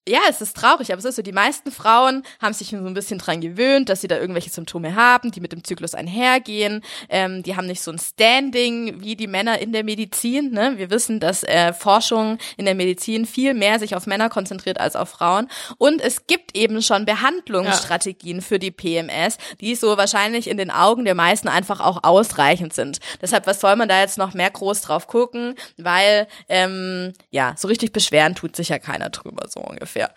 ja, 0.07 0.19
es 0.29 0.39
ist 0.39 0.55
traurig, 0.55 0.91
aber 0.91 0.99
es 0.99 1.05
ist 1.05 1.15
so, 1.15 1.23
die 1.23 1.31
meisten 1.31 1.71
Frauen 1.71 2.21
haben 2.39 2.53
sich 2.53 2.69
so 2.69 2.77
ein 2.77 2.93
bisschen 2.93 3.17
dran 3.17 3.41
gewöhnt, 3.41 3.89
dass 3.89 4.01
sie 4.01 4.07
da 4.07 4.17
irgendwelche 4.17 4.51
Symptome 4.51 4.95
haben, 4.95 5.31
die 5.31 5.41
mit 5.41 5.51
dem 5.51 5.63
Zyklus 5.63 5.95
einhergehen. 5.95 6.83
Ähm, 7.09 7.41
die 7.41 7.55
haben 7.55 7.65
nicht 7.65 7.81
so 7.81 7.91
ein 7.91 7.97
Standing 7.97 9.01
wie 9.01 9.15
die 9.15 9.25
Männer 9.25 9.57
in 9.57 9.71
der 9.71 9.83
Medizin. 9.83 10.51
Ne? 10.51 10.73
Wir 10.77 10.91
wissen, 10.91 11.19
dass 11.19 11.41
äh, 11.43 11.73
Forschung 11.73 12.37
in 12.55 12.65
der 12.65 12.75
Medizin 12.75 13.25
viel 13.25 13.55
mehr 13.55 13.79
sich 13.79 13.95
auf 13.95 14.05
Männer 14.05 14.29
konzentriert 14.29 14.79
als 14.79 14.95
auf 14.95 15.09
Frauen. 15.09 15.49
Und 15.79 16.01
es 16.01 16.27
gibt 16.27 16.55
eben 16.55 16.83
schon 16.83 17.05
Behandlungsstrategien 17.05 18.37
ja. 18.37 18.43
für 18.43 18.59
die 18.59 18.71
PMS, 18.71 19.39
die 19.59 19.73
so 19.73 19.97
wahrscheinlich 19.97 20.47
in 20.47 20.57
den 20.57 20.69
Augen 20.69 21.05
der 21.05 21.15
meisten 21.15 21.47
einfach 21.47 21.79
auch 21.79 22.03
ausreichend 22.03 22.73
sind. 22.73 22.99
Deshalb, 23.23 23.47
was 23.47 23.59
soll 23.59 23.75
man 23.75 23.89
da 23.89 24.01
jetzt 24.01 24.19
noch 24.19 24.35
mehr 24.35 24.51
groß 24.51 24.81
drauf 24.81 25.07
gucken? 25.07 25.55
Weil, 25.77 26.27
ähm, 26.47 27.13
ja, 27.31 27.55
so 27.57 27.67
richtig 27.67 27.91
beschweren 27.91 28.35
tut 28.35 28.55
sich 28.55 28.69
ja 28.69 28.77
keiner 28.77 29.09
drüber, 29.09 29.47
so 29.49 29.61
ungefähr 29.61 29.94
ungefähr. 29.95 30.11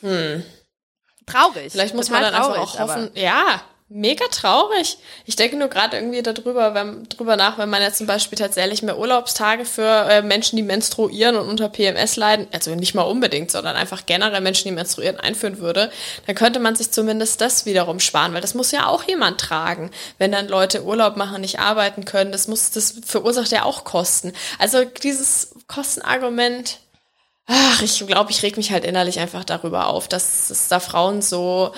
Hm. 0.00 0.44
Traurig. 1.26 1.72
Vielleicht 1.72 1.94
muss 1.94 2.10
man 2.10 2.22
dann 2.22 2.34
traurig, 2.34 2.60
einfach 2.60 2.74
auch 2.74 2.88
hoffen, 2.88 3.10
ja, 3.14 3.62
mega 3.88 4.24
traurig. 4.28 4.98
Ich 5.26 5.36
denke 5.36 5.56
nur 5.56 5.68
gerade 5.68 5.96
irgendwie 5.96 6.22
darüber, 6.22 6.74
wenn, 6.74 7.08
drüber 7.08 7.36
nach, 7.36 7.58
wenn 7.58 7.68
man 7.68 7.82
jetzt 7.82 7.98
zum 7.98 8.06
Beispiel 8.06 8.38
tatsächlich 8.38 8.82
mehr 8.82 8.98
Urlaubstage 8.98 9.64
für 9.64 10.08
äh, 10.08 10.22
Menschen, 10.22 10.56
die 10.56 10.62
menstruieren 10.62 11.36
und 11.36 11.48
unter 11.48 11.68
PMS 11.68 12.16
leiden, 12.16 12.48
also 12.52 12.74
nicht 12.74 12.94
mal 12.94 13.02
unbedingt, 13.02 13.50
sondern 13.50 13.76
einfach 13.76 14.06
generell 14.06 14.40
Menschen, 14.40 14.68
die 14.68 14.74
menstruieren, 14.74 15.18
einführen 15.18 15.58
würde, 15.58 15.90
dann 16.26 16.34
könnte 16.34 16.60
man 16.60 16.74
sich 16.76 16.90
zumindest 16.90 17.40
das 17.40 17.66
wiederum 17.66 18.00
sparen, 18.00 18.32
weil 18.32 18.40
das 18.40 18.54
muss 18.54 18.72
ja 18.72 18.86
auch 18.86 19.04
jemand 19.04 19.40
tragen. 19.40 19.90
Wenn 20.18 20.32
dann 20.32 20.48
Leute 20.48 20.84
Urlaub 20.84 21.16
machen, 21.16 21.40
nicht 21.40 21.58
arbeiten 21.58 22.04
können, 22.04 22.32
das 22.32 22.48
muss, 22.48 22.70
das 22.70 22.94
verursacht 23.04 23.50
ja 23.50 23.64
auch 23.64 23.84
Kosten. 23.84 24.32
Also 24.58 24.84
dieses 24.84 25.52
Kostenargument, 25.66 26.78
ach, 27.50 27.82
ich 27.82 28.06
glaube, 28.06 28.30
ich 28.30 28.42
reg 28.42 28.56
mich 28.56 28.70
halt 28.70 28.84
innerlich 28.84 29.18
einfach 29.18 29.44
darüber 29.44 29.88
auf, 29.88 30.06
dass 30.08 30.50
es 30.50 30.68
da 30.68 30.78
Frauen 30.80 31.20
so 31.20 31.72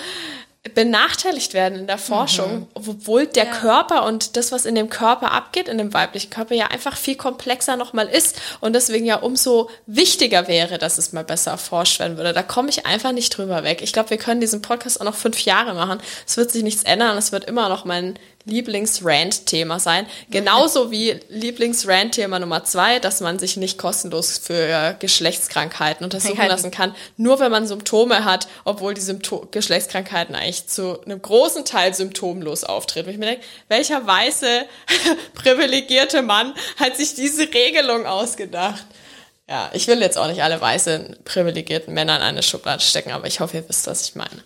benachteiligt 0.73 1.53
werden 1.53 1.79
in 1.79 1.87
der 1.87 1.97
Forschung, 1.97 2.59
mhm. 2.59 2.67
obwohl 2.73 3.27
der 3.27 3.45
ja. 3.45 3.51
Körper 3.51 4.05
und 4.05 4.37
das, 4.37 4.53
was 4.53 4.65
in 4.65 4.75
dem 4.75 4.89
Körper 4.89 5.33
abgeht, 5.33 5.67
in 5.67 5.77
dem 5.77 5.93
weiblichen 5.93 6.29
Körper, 6.29 6.55
ja 6.55 6.67
einfach 6.67 6.95
viel 6.95 7.15
komplexer 7.15 7.75
nochmal 7.75 8.07
ist 8.07 8.39
und 8.61 8.71
deswegen 8.71 9.05
ja 9.05 9.17
umso 9.17 9.69
wichtiger 9.87 10.47
wäre, 10.47 10.77
dass 10.77 10.97
es 10.97 11.11
mal 11.11 11.25
besser 11.25 11.51
erforscht 11.51 11.99
werden 11.99 12.15
würde. 12.15 12.31
Da 12.31 12.43
komme 12.43 12.69
ich 12.69 12.85
einfach 12.85 13.11
nicht 13.11 13.37
drüber 13.37 13.65
weg. 13.65 13.81
Ich 13.81 13.91
glaube, 13.91 14.11
wir 14.11 14.17
können 14.17 14.39
diesen 14.39 14.61
Podcast 14.61 15.01
auch 15.01 15.05
noch 15.05 15.15
fünf 15.15 15.41
Jahre 15.41 15.73
machen. 15.73 15.99
Es 16.25 16.37
wird 16.37 16.49
sich 16.49 16.63
nichts 16.63 16.83
ändern. 16.83 17.17
Es 17.17 17.33
wird 17.33 17.43
immer 17.43 17.67
noch 17.67 17.83
mein 17.83 18.17
Lieblings-Rant-Thema 18.45 19.79
sein. 19.79 20.05
Genauso 20.29 20.91
wie 20.91 21.19
Lieblings-Rant-Thema 21.29 22.39
Nummer 22.39 22.63
zwei, 22.65 22.99
dass 22.99 23.21
man 23.21 23.39
sich 23.39 23.57
nicht 23.57 23.77
kostenlos 23.77 24.37
für 24.37 24.95
Geschlechtskrankheiten 24.99 26.03
untersuchen 26.03 26.47
lassen 26.47 26.71
kann. 26.71 26.93
Nur 27.17 27.39
wenn 27.39 27.51
man 27.51 27.67
Symptome 27.67 28.25
hat, 28.25 28.47
obwohl 28.65 28.93
die 28.93 29.01
Sympto 29.01 29.47
Geschlechtskrankheiten 29.51 30.35
eigentlich 30.35 30.67
zu 30.67 31.01
einem 31.01 31.21
großen 31.21 31.63
Teil 31.65 31.93
symptomlos 31.93 32.63
auftreten. 32.63 33.07
Und 33.07 33.13
ich 33.13 33.19
mir 33.19 33.27
denke, 33.27 33.45
welcher 33.69 34.05
weiße, 34.05 34.65
privilegierte 35.35 36.21
Mann 36.21 36.53
hat 36.77 36.97
sich 36.97 37.15
diese 37.15 37.43
Regelung 37.53 38.05
ausgedacht? 38.05 38.85
Ja, 39.49 39.69
ich 39.73 39.87
will 39.87 40.01
jetzt 40.01 40.17
auch 40.17 40.27
nicht 40.27 40.41
alle 40.41 40.59
weißen, 40.59 41.17
privilegierten 41.25 41.93
Männer 41.93 42.15
in 42.15 42.21
eine 42.21 42.43
Schublade 42.43 42.81
stecken, 42.81 43.11
aber 43.11 43.27
ich 43.27 43.39
hoffe, 43.39 43.57
ihr 43.57 43.69
wisst, 43.69 43.87
was 43.87 44.03
ich 44.03 44.15
meine. 44.15 44.43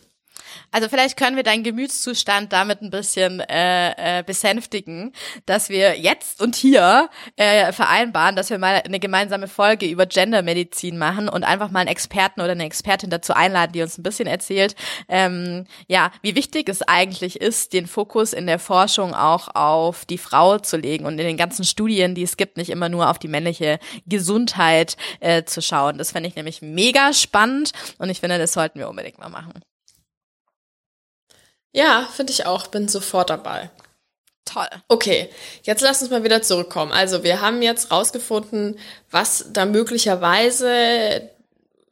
Also 0.71 0.89
vielleicht 0.89 1.17
können 1.17 1.35
wir 1.35 1.43
deinen 1.43 1.63
Gemütszustand 1.63 2.51
damit 2.51 2.81
ein 2.81 2.89
bisschen 2.89 3.39
äh, 3.39 4.19
äh, 4.19 4.23
besänftigen, 4.23 5.13
dass 5.45 5.69
wir 5.69 5.97
jetzt 5.97 6.41
und 6.41 6.55
hier 6.55 7.09
äh, 7.37 7.71
vereinbaren, 7.71 8.35
dass 8.35 8.49
wir 8.49 8.57
mal 8.57 8.81
eine 8.85 8.99
gemeinsame 8.99 9.47
Folge 9.47 9.87
über 9.87 10.05
Gendermedizin 10.05 10.97
machen 10.97 11.29
und 11.29 11.43
einfach 11.43 11.71
mal 11.71 11.79
einen 11.79 11.89
Experten 11.89 12.41
oder 12.41 12.51
eine 12.51 12.65
Expertin 12.65 13.09
dazu 13.09 13.33
einladen, 13.33 13.71
die 13.71 13.81
uns 13.81 13.97
ein 13.97 14.03
bisschen 14.03 14.27
erzählt, 14.27 14.75
ähm, 15.07 15.65
ja, 15.87 16.11
wie 16.21 16.35
wichtig 16.35 16.67
es 16.69 16.81
eigentlich 16.81 17.39
ist, 17.39 17.73
den 17.73 17.87
Fokus 17.87 18.33
in 18.33 18.45
der 18.45 18.59
Forschung 18.59 19.13
auch 19.13 19.55
auf 19.55 20.05
die 20.05 20.17
Frau 20.17 20.59
zu 20.59 20.77
legen 20.77 21.05
und 21.05 21.17
in 21.17 21.25
den 21.25 21.37
ganzen 21.37 21.63
Studien, 21.63 22.13
die 22.13 22.23
es 22.23 22.37
gibt, 22.37 22.57
nicht 22.57 22.69
immer 22.69 22.89
nur 22.89 23.09
auf 23.09 23.19
die 23.19 23.29
männliche 23.29 23.79
Gesundheit 24.05 24.97
äh, 25.21 25.43
zu 25.43 25.61
schauen. 25.61 25.97
Das 25.97 26.11
fände 26.11 26.27
ich 26.27 26.35
nämlich 26.35 26.61
mega 26.61 27.13
spannend 27.13 27.71
und 27.97 28.09
ich 28.09 28.19
finde, 28.19 28.37
das 28.37 28.53
sollten 28.53 28.79
wir 28.79 28.89
unbedingt 28.89 29.19
mal 29.19 29.29
machen. 29.29 29.53
Ja, 31.73 32.07
finde 32.13 32.33
ich 32.33 32.45
auch. 32.45 32.67
Bin 32.67 32.87
sofort 32.87 33.29
dabei. 33.29 33.69
Toll. 34.45 34.67
Okay, 34.87 35.29
jetzt 35.63 35.81
lass 35.81 36.01
uns 36.01 36.09
mal 36.09 36.23
wieder 36.23 36.41
zurückkommen. 36.41 36.91
Also 36.91 37.23
wir 37.23 37.41
haben 37.41 37.61
jetzt 37.61 37.91
rausgefunden, 37.91 38.79
was 39.11 39.47
da 39.51 39.65
möglicherweise 39.65 41.29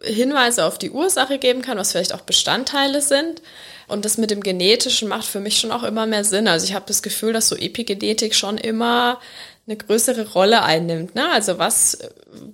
Hinweise 0.02 0.66
auf 0.66 0.78
die 0.78 0.92
Ursache 0.92 1.38
geben 1.38 1.62
kann, 1.62 1.78
was 1.78 1.92
vielleicht 1.92 2.14
auch 2.14 2.22
Bestandteile 2.22 3.02
sind. 3.02 3.42
Und 3.88 4.06
das 4.06 4.18
mit 4.18 4.32
dem 4.32 4.42
Genetischen 4.42 5.08
macht 5.08 5.26
für 5.26 5.40
mich 5.40 5.60
schon 5.60 5.72
auch 5.72 5.84
immer 5.84 6.06
mehr 6.06 6.24
Sinn. 6.24 6.48
Also 6.48 6.66
ich 6.66 6.74
habe 6.74 6.86
das 6.88 7.04
Gefühl, 7.04 7.34
dass 7.34 7.48
so 7.50 7.56
Epigenetik 7.56 8.34
schon 8.34 8.58
immer 8.58 9.20
eine 9.67 9.78
größere 9.78 10.32
Rolle 10.34 10.62
einnimmt. 10.62 11.15
Ne? 11.15 11.28
Also 11.32 11.58
was 11.58 11.97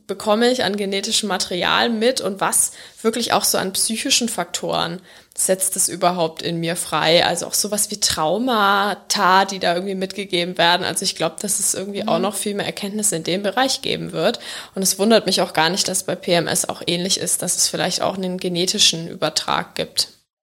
bekomme 0.07 0.49
ich 0.49 0.63
an 0.63 0.77
genetischem 0.77 1.27
Material 1.27 1.89
mit 1.89 2.21
und 2.21 2.39
was 2.39 2.71
wirklich 3.01 3.33
auch 3.33 3.43
so 3.43 3.57
an 3.57 3.73
psychischen 3.73 4.29
Faktoren 4.29 5.01
setzt 5.37 5.75
es 5.75 5.89
überhaupt 5.89 6.41
in 6.41 6.61
mir 6.61 6.77
frei? 6.77 7.25
Also 7.25 7.47
auch 7.47 7.53
sowas 7.53 7.91
wie 7.91 7.99
Traumata, 7.99 9.43
die 9.43 9.59
da 9.59 9.73
irgendwie 9.73 9.95
mitgegeben 9.95 10.57
werden. 10.57 10.85
Also 10.85 11.03
ich 11.03 11.17
glaube, 11.17 11.35
dass 11.41 11.59
es 11.59 11.73
irgendwie 11.73 12.03
mhm. 12.03 12.09
auch 12.09 12.19
noch 12.19 12.35
viel 12.35 12.53
mehr 12.53 12.65
Erkenntnisse 12.65 13.17
in 13.17 13.23
dem 13.23 13.43
Bereich 13.43 13.81
geben 13.81 14.13
wird. 14.13 14.39
Und 14.73 14.81
es 14.81 14.97
wundert 14.97 15.25
mich 15.25 15.41
auch 15.41 15.51
gar 15.51 15.69
nicht, 15.69 15.89
dass 15.89 16.03
bei 16.03 16.15
PMS 16.15 16.69
auch 16.69 16.81
ähnlich 16.87 17.19
ist, 17.19 17.41
dass 17.41 17.57
es 17.57 17.67
vielleicht 17.67 18.01
auch 18.01 18.15
einen 18.15 18.37
genetischen 18.37 19.09
Übertrag 19.09 19.75
gibt. 19.75 20.09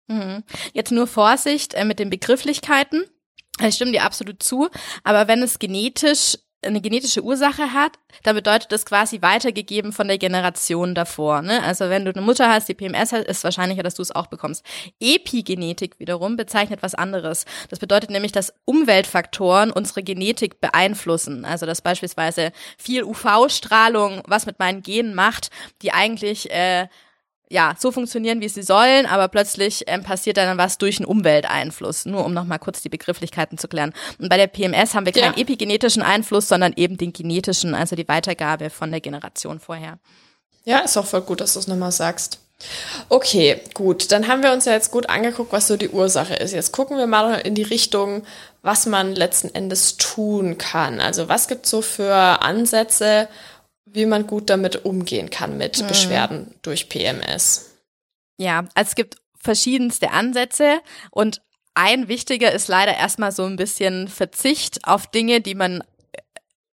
Mhm. 0.07 0.43
Jetzt 0.73 0.91
nur 0.91 1.07
Vorsicht 1.07 1.75
äh, 1.75 1.85
mit 1.85 1.99
den 1.99 2.09
Begrifflichkeiten. 2.09 3.05
Ich 3.67 3.75
stimme 3.75 3.91
dir 3.91 4.03
absolut 4.03 4.41
zu, 4.41 4.69
aber 5.03 5.27
wenn 5.27 5.41
es 5.41 5.59
genetisch 5.59 6.37
eine 6.63 6.81
genetische 6.81 7.23
Ursache 7.23 7.73
hat, 7.73 7.93
dann 8.23 8.35
bedeutet 8.35 8.71
das 8.71 8.85
quasi 8.85 9.21
weitergegeben 9.21 9.93
von 9.93 10.07
der 10.07 10.17
Generation 10.17 10.93
davor. 10.93 11.41
Ne? 11.41 11.63
Also 11.63 11.89
wenn 11.89 12.05
du 12.05 12.11
eine 12.11 12.21
Mutter 12.21 12.49
hast, 12.49 12.69
die 12.69 12.75
PMS 12.75 13.13
hat, 13.13 13.25
ist 13.25 13.43
wahrscheinlicher, 13.43 13.83
dass 13.83 13.95
du 13.95 14.01
es 14.03 14.11
auch 14.11 14.27
bekommst. 14.27 14.63
Epigenetik 14.99 15.99
wiederum 15.99 16.37
bezeichnet 16.37 16.83
was 16.83 16.93
anderes. 16.93 17.45
Das 17.69 17.79
bedeutet 17.79 18.11
nämlich, 18.11 18.31
dass 18.31 18.53
Umweltfaktoren 18.65 19.71
unsere 19.71 20.03
Genetik 20.03 20.61
beeinflussen. 20.61 21.45
Also 21.45 21.65
dass 21.65 21.81
beispielsweise 21.81 22.51
viel 22.77 23.03
UV-Strahlung 23.03 24.21
was 24.27 24.45
mit 24.45 24.59
meinen 24.59 24.83
Genen 24.83 25.15
macht, 25.15 25.49
die 25.81 25.93
eigentlich 25.93 26.51
äh, 26.51 26.87
ja, 27.51 27.75
so 27.77 27.91
funktionieren, 27.91 28.39
wie 28.39 28.47
sie 28.47 28.63
sollen, 28.63 29.05
aber 29.05 29.27
plötzlich 29.27 29.83
ähm, 29.87 30.03
passiert 30.03 30.37
dann 30.37 30.57
was 30.57 30.77
durch 30.77 30.99
einen 30.99 31.05
Umwelteinfluss. 31.05 32.05
Nur 32.05 32.25
um 32.25 32.33
nochmal 32.33 32.59
kurz 32.59 32.81
die 32.81 32.89
Begrifflichkeiten 32.89 33.57
zu 33.57 33.67
klären. 33.67 33.93
Und 34.19 34.29
bei 34.29 34.37
der 34.37 34.47
PMS 34.47 34.95
haben 34.95 35.05
wir 35.05 35.13
keinen 35.13 35.35
ja. 35.35 35.41
epigenetischen 35.41 36.01
Einfluss, 36.01 36.47
sondern 36.47 36.73
eben 36.75 36.97
den 36.97 37.11
genetischen, 37.11 37.75
also 37.75 37.95
die 37.95 38.07
Weitergabe 38.07 38.69
von 38.69 38.89
der 38.89 39.01
Generation 39.01 39.59
vorher. 39.59 39.99
Ja, 40.63 40.79
ist 40.79 40.95
auch 40.95 41.05
voll 41.05 41.21
gut, 41.21 41.41
dass 41.41 41.53
du 41.53 41.59
es 41.59 41.67
nochmal 41.67 41.91
sagst. 41.91 42.39
Okay, 43.09 43.59
gut. 43.73 44.11
Dann 44.11 44.27
haben 44.27 44.43
wir 44.43 44.53
uns 44.53 44.65
ja 44.65 44.73
jetzt 44.73 44.91
gut 44.91 45.09
angeguckt, 45.09 45.51
was 45.51 45.67
so 45.67 45.75
die 45.75 45.89
Ursache 45.89 46.35
ist. 46.35 46.53
Jetzt 46.53 46.71
gucken 46.71 46.97
wir 46.97 47.07
mal 47.07 47.33
in 47.39 47.55
die 47.55 47.63
Richtung, 47.63 48.23
was 48.61 48.85
man 48.85 49.13
letzten 49.13 49.53
Endes 49.53 49.97
tun 49.97 50.57
kann. 50.57 51.01
Also 51.01 51.27
was 51.27 51.47
gibt 51.47 51.65
es 51.65 51.71
so 51.71 51.81
für 51.81 52.13
Ansätze, 52.13 53.27
wie 53.93 54.05
man 54.05 54.27
gut 54.27 54.49
damit 54.49 54.85
umgehen 54.85 55.29
kann 55.29 55.57
mit 55.57 55.81
mhm. 55.81 55.87
Beschwerden 55.87 56.55
durch 56.61 56.89
PMS. 56.89 57.71
Ja, 58.37 58.65
also 58.73 58.89
es 58.89 58.95
gibt 58.95 59.17
verschiedenste 59.39 60.11
Ansätze 60.11 60.79
und 61.09 61.41
ein 61.73 62.07
wichtiger 62.07 62.51
ist 62.51 62.67
leider 62.67 62.95
erstmal 62.95 63.31
so 63.31 63.45
ein 63.45 63.55
bisschen 63.55 64.07
Verzicht 64.07 64.85
auf 64.85 65.07
Dinge, 65.07 65.41
die 65.41 65.55
man 65.55 65.83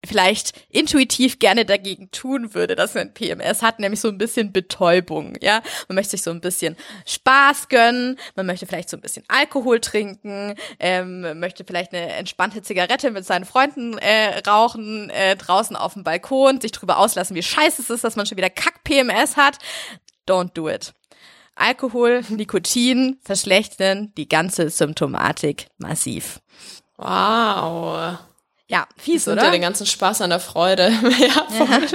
vielleicht 0.06 0.54
intuitiv 0.70 1.40
gerne 1.40 1.66
dagegen 1.66 2.12
tun 2.12 2.54
würde, 2.54 2.76
dass 2.76 2.94
man 2.94 3.14
PMS 3.14 3.62
hat, 3.62 3.80
nämlich 3.80 4.00
so 4.00 4.08
ein 4.08 4.18
bisschen 4.18 4.52
Betäubung, 4.52 5.36
ja. 5.42 5.62
Man 5.88 5.96
möchte 5.96 6.12
sich 6.12 6.24
so 6.24 6.32
ein 6.32 6.42
bisschen 6.42 6.76
Spaß 7.06 7.70
gönnen, 7.70 8.18
man 8.36 8.46
möchte 8.46 8.66
vielleicht 8.66 8.90
so 8.90 8.98
ein 8.98 9.02
bisschen 9.02 9.24
Alkohol 9.28 9.80
trinken, 9.80 10.56
ähm, 10.80 11.40
möchte 11.40 11.64
vielleicht 11.66 11.94
eine 11.94 12.14
entspannte 12.14 12.62
Zigarette 12.62 13.12
mit 13.12 13.26
seinen 13.26 13.46
Freunden 13.46 13.98
äh, 13.98 14.40
rauchen, 14.48 15.10
äh, 15.10 15.36
draußen 15.36 15.76
auf 15.76 15.94
dem 15.94 16.04
Balkon, 16.04 16.62
sich 16.62 16.72
drüber 16.72 16.98
auslassen, 16.98 17.36
wie 17.36 17.44
scheiße 17.44 17.82
es 17.82 17.90
ist, 17.90 18.04
dass 18.04 18.16
man 18.16 18.26
schon 18.26 18.38
wieder 18.38 18.50
Kack-PMS 18.50 19.38
hat. 19.38 19.58
Don't 20.28 20.54
do 20.54 20.70
it. 20.70 20.94
Alkohol, 21.56 22.22
Nikotin 22.30 23.18
verschlechtern 23.24 24.12
die 24.18 24.28
ganze 24.28 24.70
Symptomatik 24.70 25.68
massiv. 25.78 26.42
Wow. 26.98 28.18
Ja, 28.68 28.88
fies, 28.98 29.26
das 29.26 29.34
oder? 29.34 29.46
Ja 29.46 29.52
den 29.52 29.62
ganzen 29.62 29.86
Spaß 29.86 30.22
an 30.22 30.32
der 30.32 30.40
Freude. 30.40 30.90
ja, 31.20 31.48
ja. 31.58 31.82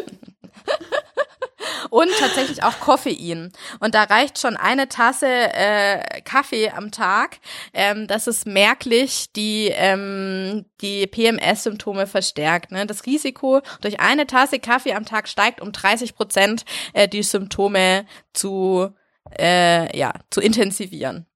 Und 1.91 2.09
tatsächlich 2.19 2.63
auch 2.63 2.79
Koffein. 2.79 3.53
Und 3.81 3.95
da 3.95 4.05
reicht 4.05 4.39
schon 4.39 4.57
eine 4.57 4.89
Tasse 4.89 5.27
äh, 5.27 6.21
Kaffee 6.23 6.71
am 6.71 6.93
Tag, 6.93 7.39
ähm, 7.73 8.07
dass 8.07 8.29
es 8.29 8.47
merklich 8.47 9.33
die, 9.33 9.69
ähm, 9.75 10.67
die 10.81 11.07
PMS-Symptome 11.07 12.07
verstärkt. 12.07 12.71
Ne? 12.71 12.87
Das 12.87 13.07
Risiko 13.07 13.61
durch 13.81 13.99
eine 13.99 14.27
Tasse 14.27 14.61
Kaffee 14.61 14.95
am 14.95 15.05
Tag 15.05 15.29
steigt 15.29 15.61
um 15.61 15.73
30 15.73 16.15
Prozent, 16.15 16.65
äh, 16.93 17.09
die 17.09 17.25
Symptome 17.25 18.07
zu, 18.33 18.95
äh, 19.39 19.97
ja, 19.97 20.13
zu 20.31 20.41
intensivieren. 20.41 21.27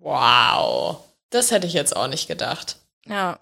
Wow. 0.00 1.04
Das 1.30 1.50
hätte 1.50 1.66
ich 1.66 1.74
jetzt 1.74 1.94
auch 1.94 2.08
nicht 2.08 2.26
gedacht. 2.26 2.76
Ja. 3.06 3.38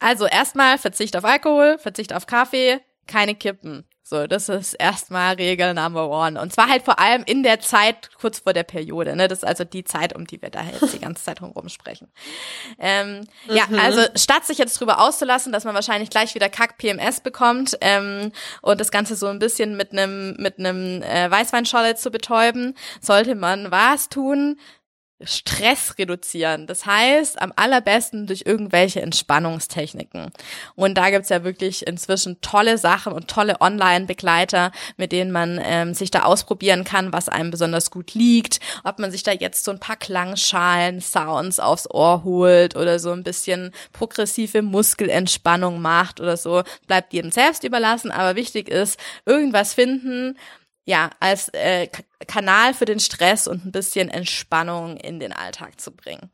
Also 0.00 0.26
erstmal 0.26 0.78
Verzicht 0.78 1.16
auf 1.16 1.24
Alkohol, 1.24 1.78
Verzicht 1.78 2.12
auf 2.12 2.26
Kaffee, 2.26 2.80
keine 3.06 3.34
Kippen. 3.34 3.86
So, 4.10 4.26
das 4.26 4.48
ist 4.48 4.74
erstmal 4.74 5.34
Regel 5.34 5.72
Number 5.72 6.10
One. 6.10 6.40
Und 6.40 6.52
zwar 6.52 6.68
halt 6.68 6.82
vor 6.82 6.98
allem 6.98 7.22
in 7.26 7.44
der 7.44 7.60
Zeit 7.60 8.10
kurz 8.20 8.40
vor 8.40 8.52
der 8.52 8.64
Periode. 8.64 9.14
Ne? 9.14 9.28
Das 9.28 9.38
ist 9.38 9.44
also 9.44 9.62
die 9.62 9.84
Zeit, 9.84 10.16
um 10.16 10.26
die 10.26 10.42
wir 10.42 10.50
da 10.50 10.62
jetzt 10.64 10.92
die 10.92 10.98
ganze 10.98 11.22
Zeit 11.22 11.40
herum 11.40 11.68
sprechen. 11.68 12.08
Ähm, 12.80 13.20
mhm. 13.46 13.54
Ja, 13.54 13.66
also 13.80 14.02
statt 14.16 14.44
sich 14.44 14.58
jetzt 14.58 14.80
drüber 14.80 15.00
auszulassen, 15.00 15.52
dass 15.52 15.64
man 15.64 15.76
wahrscheinlich 15.76 16.10
gleich 16.10 16.34
wieder 16.34 16.48
Kack 16.48 16.76
PMS 16.78 17.20
bekommt 17.20 17.78
ähm, 17.82 18.32
und 18.62 18.80
das 18.80 18.90
Ganze 18.90 19.14
so 19.14 19.28
ein 19.28 19.38
bisschen 19.38 19.76
mit 19.76 19.92
einem 19.92 20.34
mit 20.38 20.58
einem 20.58 21.02
äh, 21.02 21.30
Weißweinscholle 21.30 21.94
zu 21.94 22.10
betäuben, 22.10 22.76
sollte 23.00 23.36
man 23.36 23.70
was 23.70 24.08
tun? 24.08 24.58
Stress 25.24 25.98
reduzieren. 25.98 26.66
Das 26.66 26.86
heißt, 26.86 27.40
am 27.40 27.52
allerbesten 27.56 28.26
durch 28.26 28.42
irgendwelche 28.46 29.02
Entspannungstechniken. 29.02 30.30
Und 30.74 30.94
da 30.94 31.10
gibt's 31.10 31.28
ja 31.28 31.44
wirklich 31.44 31.86
inzwischen 31.86 32.40
tolle 32.40 32.78
Sachen 32.78 33.12
und 33.12 33.28
tolle 33.28 33.60
Online-Begleiter, 33.60 34.72
mit 34.96 35.12
denen 35.12 35.30
man 35.30 35.60
ähm, 35.62 35.94
sich 35.94 36.10
da 36.10 36.22
ausprobieren 36.22 36.84
kann, 36.84 37.12
was 37.12 37.28
einem 37.28 37.50
besonders 37.50 37.90
gut 37.90 38.14
liegt. 38.14 38.60
Ob 38.84 38.98
man 38.98 39.10
sich 39.10 39.22
da 39.22 39.32
jetzt 39.32 39.64
so 39.64 39.70
ein 39.70 39.80
paar 39.80 39.96
Klangschalen, 39.96 41.00
Sounds 41.00 41.60
aufs 41.60 41.90
Ohr 41.90 42.24
holt 42.24 42.76
oder 42.76 42.98
so 42.98 43.12
ein 43.12 43.22
bisschen 43.22 43.72
progressive 43.92 44.62
Muskelentspannung 44.62 45.80
macht 45.80 46.20
oder 46.20 46.36
so, 46.36 46.62
bleibt 46.86 47.12
jedem 47.12 47.30
selbst 47.30 47.64
überlassen. 47.64 48.10
Aber 48.10 48.36
wichtig 48.36 48.68
ist, 48.68 48.98
irgendwas 49.26 49.74
finden, 49.74 50.36
ja, 50.84 51.10
als 51.20 51.48
äh, 51.50 51.88
Kanal 52.26 52.74
für 52.74 52.84
den 52.84 53.00
Stress 53.00 53.46
und 53.46 53.64
ein 53.66 53.72
bisschen 53.72 54.08
Entspannung 54.08 54.96
in 54.96 55.20
den 55.20 55.32
Alltag 55.32 55.80
zu 55.80 55.90
bringen. 55.92 56.30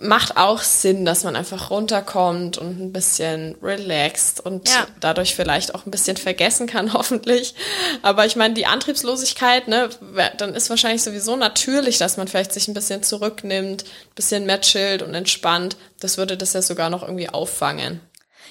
macht 0.00 0.36
auch 0.36 0.60
Sinn, 0.60 1.06
dass 1.06 1.24
man 1.24 1.34
einfach 1.34 1.70
runterkommt 1.70 2.58
und 2.58 2.78
ein 2.78 2.92
bisschen 2.92 3.56
relaxt 3.62 4.38
und 4.38 4.68
Ja. 4.68 4.86
dadurch 5.00 5.34
vielleicht 5.34 5.74
auch 5.74 5.86
ein 5.86 5.90
bisschen 5.90 6.18
vergessen 6.18 6.66
kann, 6.66 6.92
hoffentlich. 6.92 7.54
Aber 8.02 8.26
ich 8.26 8.36
meine, 8.36 8.52
die 8.52 8.66
Antriebslosigkeit, 8.66 9.66
ne, 9.66 9.88
dann 10.36 10.54
ist 10.54 10.68
wahrscheinlich 10.68 11.02
sowieso 11.02 11.36
natürlich, 11.36 11.96
dass 11.96 12.18
man 12.18 12.28
vielleicht 12.28 12.52
sich 12.52 12.68
ein 12.68 12.74
bisschen 12.74 13.02
zurücknimmt, 13.02 13.84
ein 13.84 14.14
bisschen 14.14 14.44
mehr 14.44 14.60
chillt 14.60 15.00
und 15.02 15.14
entspannt. 15.14 15.78
Das 16.00 16.18
würde 16.18 16.36
das 16.36 16.52
ja 16.52 16.60
sogar 16.60 16.90
noch 16.90 17.00
irgendwie 17.02 17.30
auffangen. 17.30 18.02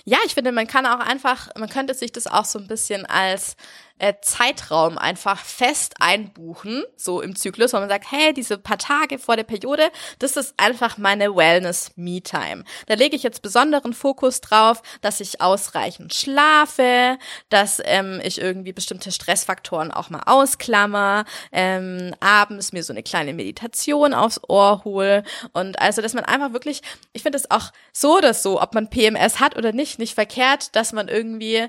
Ja, 0.06 0.18
ich 0.26 0.34
finde, 0.34 0.52
man 0.52 0.66
kann 0.68 0.88
auch 0.88 1.02
einfach, 1.02 1.50
man 1.56 1.70
könnte 1.70 1.94
sich 1.94 2.12
das 2.12 2.26
auch 2.26 2.46
so 2.46 2.58
ein 2.58 2.68
bisschen 2.68 3.06
als 3.06 3.56
äh, 4.00 4.14
Zeitraum 4.22 4.98
einfach 4.98 5.40
fest 5.44 5.96
einbuchen, 6.00 6.84
so 6.96 7.22
im 7.22 7.36
Zyklus, 7.36 7.74
wo 7.74 7.78
man 7.78 7.90
sagt, 7.90 8.12
hey, 8.12 8.34
diese 8.34 8.58
paar 8.58 8.78
Tage 8.78 9.20
vor 9.20 9.36
der 9.36 9.44
Periode, 9.44 9.90
das 10.20 10.38
ist 10.38 10.54
einfach 10.58 10.98
meine 10.98 11.36
Wellness-Me-Time. 11.36 12.64
Da 12.88 12.94
lege 12.94 13.16
ich 13.16 13.24
jetzt 13.24 13.42
besonderen 13.42 13.94
Fokus 13.94 14.42
drauf, 14.42 14.82
dass 15.02 15.20
ich 15.20 15.42
ausreichend 15.42 16.14
schlafe, 16.14 17.18
dass 17.50 17.82
ähm, 17.86 18.22
ich 18.24 18.40
irgendwie 18.40 18.74
bestimmte 18.74 19.12
Stressfaktoren 19.12 19.92
auch 19.92 20.10
mal 20.10 20.24
ausklammer, 20.26 21.26
ähm, 21.52 22.14
abends 22.20 22.74
mir 22.74 22.84
so 22.84 22.94
eine 22.94 23.04
kleine 23.04 23.34
Meditation 23.34 24.14
aufs 24.14 24.42
Ohr 24.48 24.84
hole 24.84 25.24
und 25.54 25.80
also, 25.80 26.02
dass 26.02 26.14
man 26.14 26.26
einfach 26.26 26.54
wirklich, 26.54 26.82
ich 27.14 27.24
finde 27.24 27.38
es 27.38 27.50
auch 27.52 27.72
so 27.94 28.18
oder 28.18 28.34
so, 28.34 28.62
ob 28.62 28.74
man 28.74 28.90
PMS 28.90 29.40
hat 29.40 29.56
oder 29.58 29.72
nicht, 29.72 30.00
nicht 30.00 30.14
verkehrt, 30.14 30.76
dass 30.76 30.94
man 30.94 31.08
irgendwie, 31.08 31.68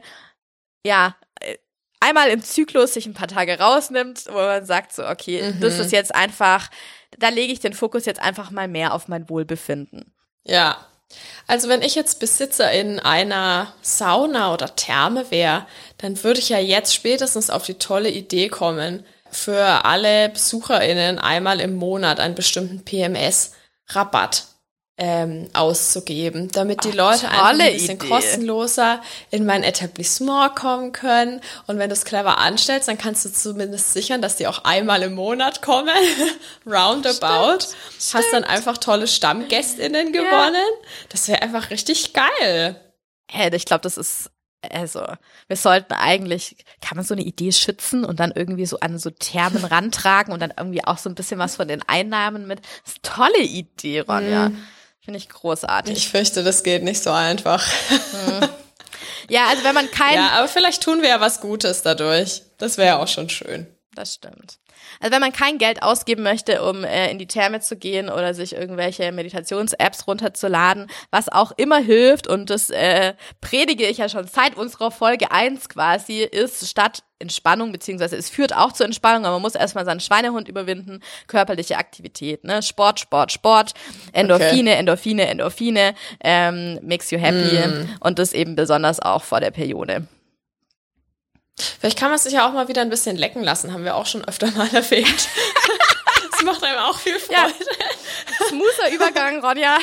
ja, 0.84 1.16
äh, 1.40 1.56
einmal 2.00 2.28
im 2.28 2.42
Zyklus 2.42 2.94
sich 2.94 3.06
ein 3.06 3.14
paar 3.14 3.28
Tage 3.28 3.58
rausnimmt, 3.58 4.24
wo 4.28 4.36
man 4.36 4.64
sagt 4.64 4.92
so, 4.92 5.06
okay, 5.06 5.54
das 5.60 5.78
ist 5.78 5.92
jetzt 5.92 6.14
einfach, 6.14 6.70
da 7.18 7.28
lege 7.28 7.52
ich 7.52 7.60
den 7.60 7.72
Fokus 7.72 8.04
jetzt 8.04 8.20
einfach 8.20 8.50
mal 8.50 8.68
mehr 8.68 8.94
auf 8.94 9.08
mein 9.08 9.28
Wohlbefinden. 9.28 10.12
Ja. 10.44 10.76
Also 11.46 11.68
wenn 11.68 11.80
ich 11.80 11.94
jetzt 11.94 12.20
Besitzer 12.20 12.70
in 12.70 13.00
einer 13.00 13.72
Sauna 13.80 14.52
oder 14.52 14.76
Therme 14.76 15.30
wäre, 15.30 15.66
dann 15.96 16.22
würde 16.22 16.40
ich 16.40 16.50
ja 16.50 16.58
jetzt 16.58 16.94
spätestens 16.94 17.48
auf 17.48 17.64
die 17.64 17.78
tolle 17.78 18.10
Idee 18.10 18.48
kommen, 18.48 19.04
für 19.30 19.84
alle 19.84 20.28
BesucherInnen 20.30 21.18
einmal 21.18 21.60
im 21.60 21.74
Monat 21.74 22.20
einen 22.20 22.34
bestimmten 22.34 22.84
PMS-Rabatt 22.84 24.46
ähm, 24.98 25.48
auszugeben, 25.52 26.48
damit 26.50 26.84
die 26.84 26.90
Leute 26.90 27.28
einfach 27.28 27.50
ein 27.50 27.58
bisschen 27.58 27.96
Idee. 27.96 28.08
kostenloser 28.08 29.00
in 29.30 29.46
mein 29.46 29.62
Etablissement 29.62 30.56
kommen 30.56 30.90
können. 30.90 31.40
Und 31.68 31.78
wenn 31.78 31.88
du 31.88 31.94
es 31.94 32.04
clever 32.04 32.38
anstellst, 32.38 32.88
dann 32.88 32.98
kannst 32.98 33.24
du 33.24 33.32
zumindest 33.32 33.92
sichern, 33.92 34.20
dass 34.20 34.36
die 34.36 34.48
auch 34.48 34.64
einmal 34.64 35.02
im 35.02 35.14
Monat 35.14 35.62
kommen. 35.62 35.94
Roundabout. 36.66 37.64
Hast 38.12 38.32
dann 38.32 38.42
einfach 38.42 38.76
tolle 38.78 39.06
StammgästInnen 39.06 40.12
gewonnen. 40.12 40.66
Das 41.10 41.28
wäre 41.28 41.42
einfach 41.42 41.70
richtig 41.70 42.12
geil. 42.12 42.80
Hey, 43.30 43.54
ich 43.54 43.66
glaube, 43.66 43.82
das 43.82 43.98
ist, 43.98 44.30
also, 44.68 45.06
wir 45.46 45.56
sollten 45.56 45.92
eigentlich, 45.92 46.56
kann 46.80 46.96
man 46.96 47.04
so 47.04 47.14
eine 47.14 47.22
Idee 47.22 47.52
schützen 47.52 48.04
und 48.04 48.18
dann 48.18 48.32
irgendwie 48.34 48.66
so 48.66 48.80
an 48.80 48.98
so 48.98 49.10
Thermen 49.10 49.64
rantragen 49.64 50.32
und 50.32 50.40
dann 50.40 50.52
irgendwie 50.56 50.82
auch 50.82 50.98
so 50.98 51.08
ein 51.08 51.14
bisschen 51.14 51.38
was 51.38 51.54
von 51.54 51.68
den 51.68 51.82
Einnahmen 51.86 52.48
mit. 52.48 52.62
Das 52.84 52.94
ist 52.94 53.08
eine 53.08 53.14
tolle 53.14 53.44
Idee, 53.44 54.00
Ronja. 54.00 54.50
Finde 55.04 55.18
ich 55.18 55.28
großartig. 55.28 55.96
Ich 55.96 56.08
fürchte, 56.08 56.42
das 56.44 56.62
geht 56.62 56.82
nicht 56.82 57.02
so 57.02 57.10
einfach. 57.10 57.66
ja, 59.28 59.46
also 59.46 59.64
wenn 59.64 59.74
man 59.74 59.90
kein, 59.90 60.14
Ja, 60.14 60.30
aber 60.30 60.48
vielleicht 60.48 60.82
tun 60.82 61.02
wir 61.02 61.08
ja 61.08 61.20
was 61.20 61.40
Gutes 61.40 61.82
dadurch. 61.82 62.42
Das 62.58 62.76
wäre 62.78 62.98
auch 62.98 63.08
schon 63.08 63.30
schön. 63.30 63.66
Das 63.94 64.14
stimmt. 64.14 64.58
Also 65.00 65.12
wenn 65.12 65.20
man 65.20 65.32
kein 65.32 65.58
Geld 65.58 65.82
ausgeben 65.82 66.22
möchte, 66.22 66.62
um 66.62 66.84
äh, 66.84 67.10
in 67.10 67.18
die 67.18 67.26
Therme 67.26 67.60
zu 67.60 67.76
gehen 67.76 68.08
oder 68.08 68.34
sich 68.34 68.54
irgendwelche 68.54 69.12
Meditations-Apps 69.12 70.06
runterzuladen, 70.06 70.86
was 71.10 71.28
auch 71.28 71.52
immer 71.56 71.78
hilft, 71.78 72.26
und 72.26 72.50
das 72.50 72.70
äh, 72.70 73.14
predige 73.40 73.86
ich 73.86 73.98
ja 73.98 74.08
schon 74.08 74.26
seit 74.26 74.56
unserer 74.56 74.90
Folge 74.90 75.30
1 75.30 75.68
quasi, 75.68 76.22
ist 76.22 76.68
statt 76.68 77.02
Entspannung, 77.20 77.72
beziehungsweise 77.72 78.16
es 78.16 78.30
führt 78.30 78.54
auch 78.54 78.72
zur 78.72 78.86
Entspannung, 78.86 79.24
aber 79.24 79.34
man 79.34 79.42
muss 79.42 79.56
erstmal 79.56 79.84
seinen 79.84 80.00
Schweinehund 80.00 80.48
überwinden, 80.48 81.00
körperliche 81.26 81.76
Aktivität, 81.76 82.44
ne? 82.44 82.62
Sport, 82.62 83.00
Sport, 83.00 83.32
Sport, 83.32 83.74
Endorphine, 84.12 84.76
Endorphine, 84.76 85.26
Endorphine, 85.26 85.94
ähm, 86.22 86.78
makes 86.82 87.10
you 87.10 87.18
happy 87.18 87.58
und 88.00 88.18
das 88.18 88.32
eben 88.32 88.54
besonders 88.54 89.00
auch 89.00 89.24
vor 89.24 89.40
der 89.40 89.50
Periode. 89.50 90.06
Vielleicht 91.80 91.98
kann 91.98 92.10
man 92.10 92.18
sich 92.18 92.32
ja 92.34 92.48
auch 92.48 92.52
mal 92.52 92.68
wieder 92.68 92.82
ein 92.82 92.90
bisschen 92.90 93.16
lecken 93.16 93.42
lassen, 93.42 93.72
haben 93.72 93.84
wir 93.84 93.96
auch 93.96 94.06
schon 94.06 94.24
öfter 94.24 94.50
mal 94.52 94.68
erwähnt. 94.74 95.28
das 96.30 96.42
macht 96.42 96.62
einem 96.62 96.78
auch 96.78 96.98
viel 96.98 97.18
Freude. 97.18 97.32
Ja. 97.40 97.48
Smoother 98.48 98.92
Übergang, 98.92 99.44
Ronja. 99.44 99.78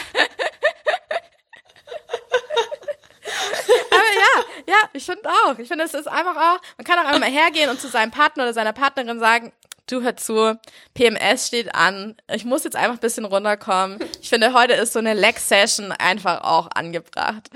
Aber 3.91 4.01
ja, 4.01 4.43
ja, 4.67 4.89
ich 4.93 5.05
finde 5.05 5.29
auch. 5.29 5.57
Ich 5.57 5.67
finde, 5.67 5.83
es 5.83 5.93
ist 5.93 6.07
einfach 6.07 6.35
auch, 6.35 6.59
man 6.77 6.85
kann 6.85 6.99
auch 6.99 7.05
einfach 7.05 7.19
mal 7.19 7.29
hergehen 7.29 7.69
und 7.69 7.81
zu 7.81 7.87
seinem 7.87 8.11
Partner 8.11 8.43
oder 8.43 8.53
seiner 8.53 8.73
Partnerin 8.73 9.19
sagen, 9.19 9.51
du 9.87 10.01
hör 10.01 10.15
zu, 10.17 10.57
PMS 10.93 11.47
steht 11.47 11.75
an, 11.75 12.15
ich 12.31 12.45
muss 12.45 12.63
jetzt 12.63 12.75
einfach 12.75 12.95
ein 12.95 12.99
bisschen 12.99 13.25
runterkommen. 13.25 13.99
Ich 14.21 14.29
finde, 14.29 14.53
heute 14.53 14.73
ist 14.73 14.93
so 14.93 14.99
eine 14.99 15.13
Leg-Session 15.13 15.91
einfach 15.91 16.43
auch 16.43 16.69
angebracht. 16.73 17.49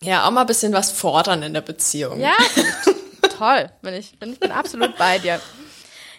Ja, 0.00 0.26
auch 0.26 0.30
mal 0.30 0.42
ein 0.42 0.46
bisschen 0.46 0.72
was 0.72 0.90
fordern 0.90 1.42
in 1.42 1.54
der 1.54 1.60
Beziehung. 1.62 2.20
Ja, 2.20 2.36
toll. 3.28 3.70
Bin 3.82 3.94
ich, 3.94 4.18
bin, 4.18 4.32
ich 4.32 4.40
bin 4.40 4.52
absolut 4.52 4.96
bei 4.96 5.18
dir. 5.18 5.40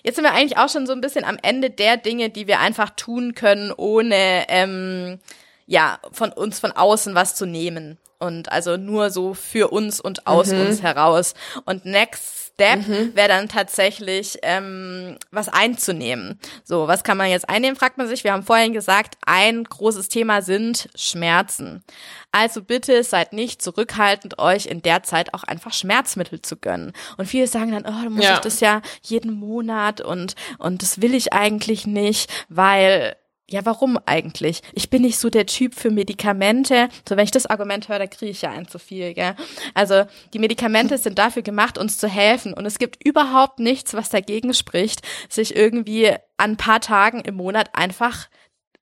Jetzt 0.04 0.16
sind 0.16 0.24
wir 0.24 0.34
eigentlich 0.34 0.58
auch 0.58 0.70
schon 0.70 0.88
so 0.88 0.94
ein 0.94 1.02
bisschen 1.02 1.26
am 1.26 1.38
Ende 1.42 1.70
der 1.70 1.98
Dinge, 1.98 2.30
die 2.30 2.48
wir 2.48 2.60
einfach 2.60 2.92
tun 2.92 3.36
können, 3.36 3.74
ohne 3.76 4.46
ähm, 4.48 5.20
ja 5.66 6.00
von 6.12 6.32
uns 6.32 6.60
von 6.60 6.72
außen 6.72 7.14
was 7.14 7.36
zu 7.36 7.46
nehmen. 7.46 7.98
Und 8.20 8.52
also 8.52 8.78
nur 8.78 9.10
so 9.12 9.34
für 9.34 9.70
uns 9.72 10.00
und 10.00 10.26
aus 10.26 10.52
uns 10.52 10.82
heraus. 10.82 11.34
Und 11.66 11.86
next 11.86 12.46
Step 12.60 12.80
wäre 13.14 13.28
dann 13.28 13.48
tatsächlich 13.48 14.40
ähm, 14.42 15.18
was 15.30 15.48
einzunehmen. 15.48 16.40
So, 16.64 16.88
was 16.88 17.04
kann 17.04 17.16
man 17.16 17.30
jetzt 17.30 17.48
einnehmen, 17.48 17.76
fragt 17.76 18.00
man 18.00 18.08
sich. 18.08 18.24
Wir 18.24 18.34
haben 18.34 18.42
vorhin 18.42 18.74
gesagt, 18.74 19.16
ein 19.28 19.64
großes 19.64 20.10
Thema 20.10 20.42
sind 20.42 20.90
Schmerzen. 20.96 21.84
Also 22.32 22.64
bitte 22.64 23.04
seid 23.04 23.32
nicht 23.32 23.62
zurückhaltend, 23.62 24.40
euch 24.40 24.66
in 24.66 24.82
der 24.82 25.04
Zeit 25.04 25.36
auch 25.36 25.44
einfach 25.44 25.72
Schmerzmittel 25.72 26.42
zu 26.42 26.58
gönnen. 26.58 26.94
Und 27.18 27.28
viele 27.28 27.46
sagen 27.46 27.72
dann, 27.74 27.84
oh, 27.86 28.04
dann 28.04 28.14
muss 28.14 28.26
Ja. 28.26 28.34
ich 28.34 28.40
das 28.40 28.60
ja 28.60 28.82
jeden 29.04 29.34
Monat 29.34 30.02
und, 30.02 30.34
und 30.58 30.82
das 30.82 31.00
will 31.00 31.14
ich 31.14 31.34
eigentlich 31.34 31.86
nicht, 31.86 32.32
weil 32.50 33.16
ja, 33.50 33.66
warum 33.66 33.98
eigentlich? 34.06 34.62
Ich 34.74 34.90
bin 34.90 35.04
nicht 35.04 35.18
so 35.18 35.30
der 35.30 35.46
Typ 35.46 35.74
für 35.74 35.90
Medikamente. 35.90 36.90
So, 37.08 37.16
wenn 37.16 37.24
ich 37.24 37.32
das 37.32 37.46
Argument 37.46 37.88
höre, 37.88 38.00
da 38.00 38.08
kriege 38.08 38.32
ich 38.32 38.42
ja 38.42 38.52
ein 38.52 38.68
zu 38.68 38.78
viel, 38.78 39.14
gell? 39.14 39.36
Also, 39.74 40.04
die 40.34 40.40
Medikamente 40.40 40.98
sind 40.98 41.18
dafür 41.18 41.44
gemacht, 41.44 41.78
uns 41.78 41.98
zu 41.98 42.10
helfen. 42.10 42.54
Und 42.54 42.66
es 42.66 42.78
gibt 42.78 43.02
überhaupt 43.06 43.60
nichts, 43.60 43.94
was 43.94 44.10
dagegen 44.10 44.54
spricht, 44.54 45.02
sich 45.30 45.56
irgendwie 45.56 46.10
an 46.36 46.52
ein 46.52 46.58
paar 46.58 46.82
Tagen 46.82 47.22
im 47.22 47.36
Monat 47.36 47.70
einfach 47.74 48.28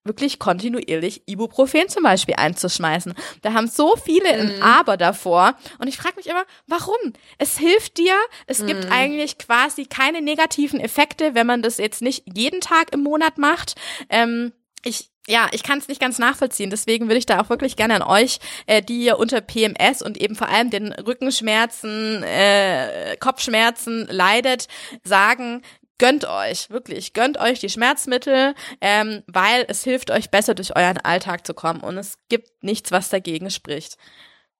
wirklich 0.05 0.39
kontinuierlich 0.39 1.23
Ibuprofen 1.25 1.89
zum 1.89 2.03
Beispiel 2.03 2.35
einzuschmeißen. 2.35 3.13
Da 3.41 3.53
haben 3.53 3.67
so 3.67 3.95
viele 3.97 4.29
ein 4.29 4.61
Aber 4.61 4.95
davor. 4.97 5.55
Und 5.79 5.87
ich 5.87 5.97
frage 5.97 6.15
mich 6.15 6.27
immer, 6.27 6.45
warum? 6.67 6.95
Es 7.37 7.57
hilft 7.57 7.97
dir. 7.97 8.13
Es 8.47 8.65
gibt 8.65 8.91
eigentlich 8.91 9.37
quasi 9.37 9.85
keine 9.85 10.21
negativen 10.21 10.79
Effekte, 10.79 11.35
wenn 11.35 11.47
man 11.47 11.61
das 11.61 11.77
jetzt 11.77 12.01
nicht 12.01 12.23
jeden 12.33 12.61
Tag 12.61 12.93
im 12.93 13.01
Monat 13.01 13.37
macht. 13.37 13.75
Ähm, 14.09 14.53
ich 14.83 15.09
ja, 15.27 15.49
ich 15.51 15.63
kann 15.63 15.79
es 15.79 15.87
nicht 15.87 15.99
ganz 15.99 16.19
nachvollziehen. 16.19 16.69
Deswegen 16.69 17.07
würde 17.07 17.17
ich 17.17 17.25
da 17.25 17.41
auch 17.41 17.49
wirklich 17.49 17.75
gerne 17.75 17.95
an 17.95 18.03
euch, 18.03 18.39
äh, 18.67 18.81
die 18.81 19.03
ihr 19.03 19.17
unter 19.17 19.41
PMS 19.41 20.01
und 20.01 20.17
eben 20.17 20.35
vor 20.35 20.49
allem 20.49 20.69
den 20.69 20.91
Rückenschmerzen, 20.93 22.23
äh, 22.23 23.17
Kopfschmerzen 23.19 24.07
leidet, 24.09 24.67
sagen, 25.03 25.63
gönnt 25.97 26.25
euch, 26.25 26.69
wirklich, 26.69 27.13
gönnt 27.13 27.37
euch 27.37 27.59
die 27.59 27.69
Schmerzmittel, 27.69 28.53
ähm, 28.81 29.23
weil 29.27 29.65
es 29.67 29.83
hilft 29.83 30.11
euch 30.11 30.29
besser 30.29 30.55
durch 30.55 30.75
euren 30.75 30.97
Alltag 30.97 31.45
zu 31.45 31.53
kommen 31.53 31.81
und 31.81 31.97
es 31.97 32.17
gibt 32.29 32.63
nichts, 32.63 32.91
was 32.91 33.09
dagegen 33.09 33.49
spricht. 33.49 33.97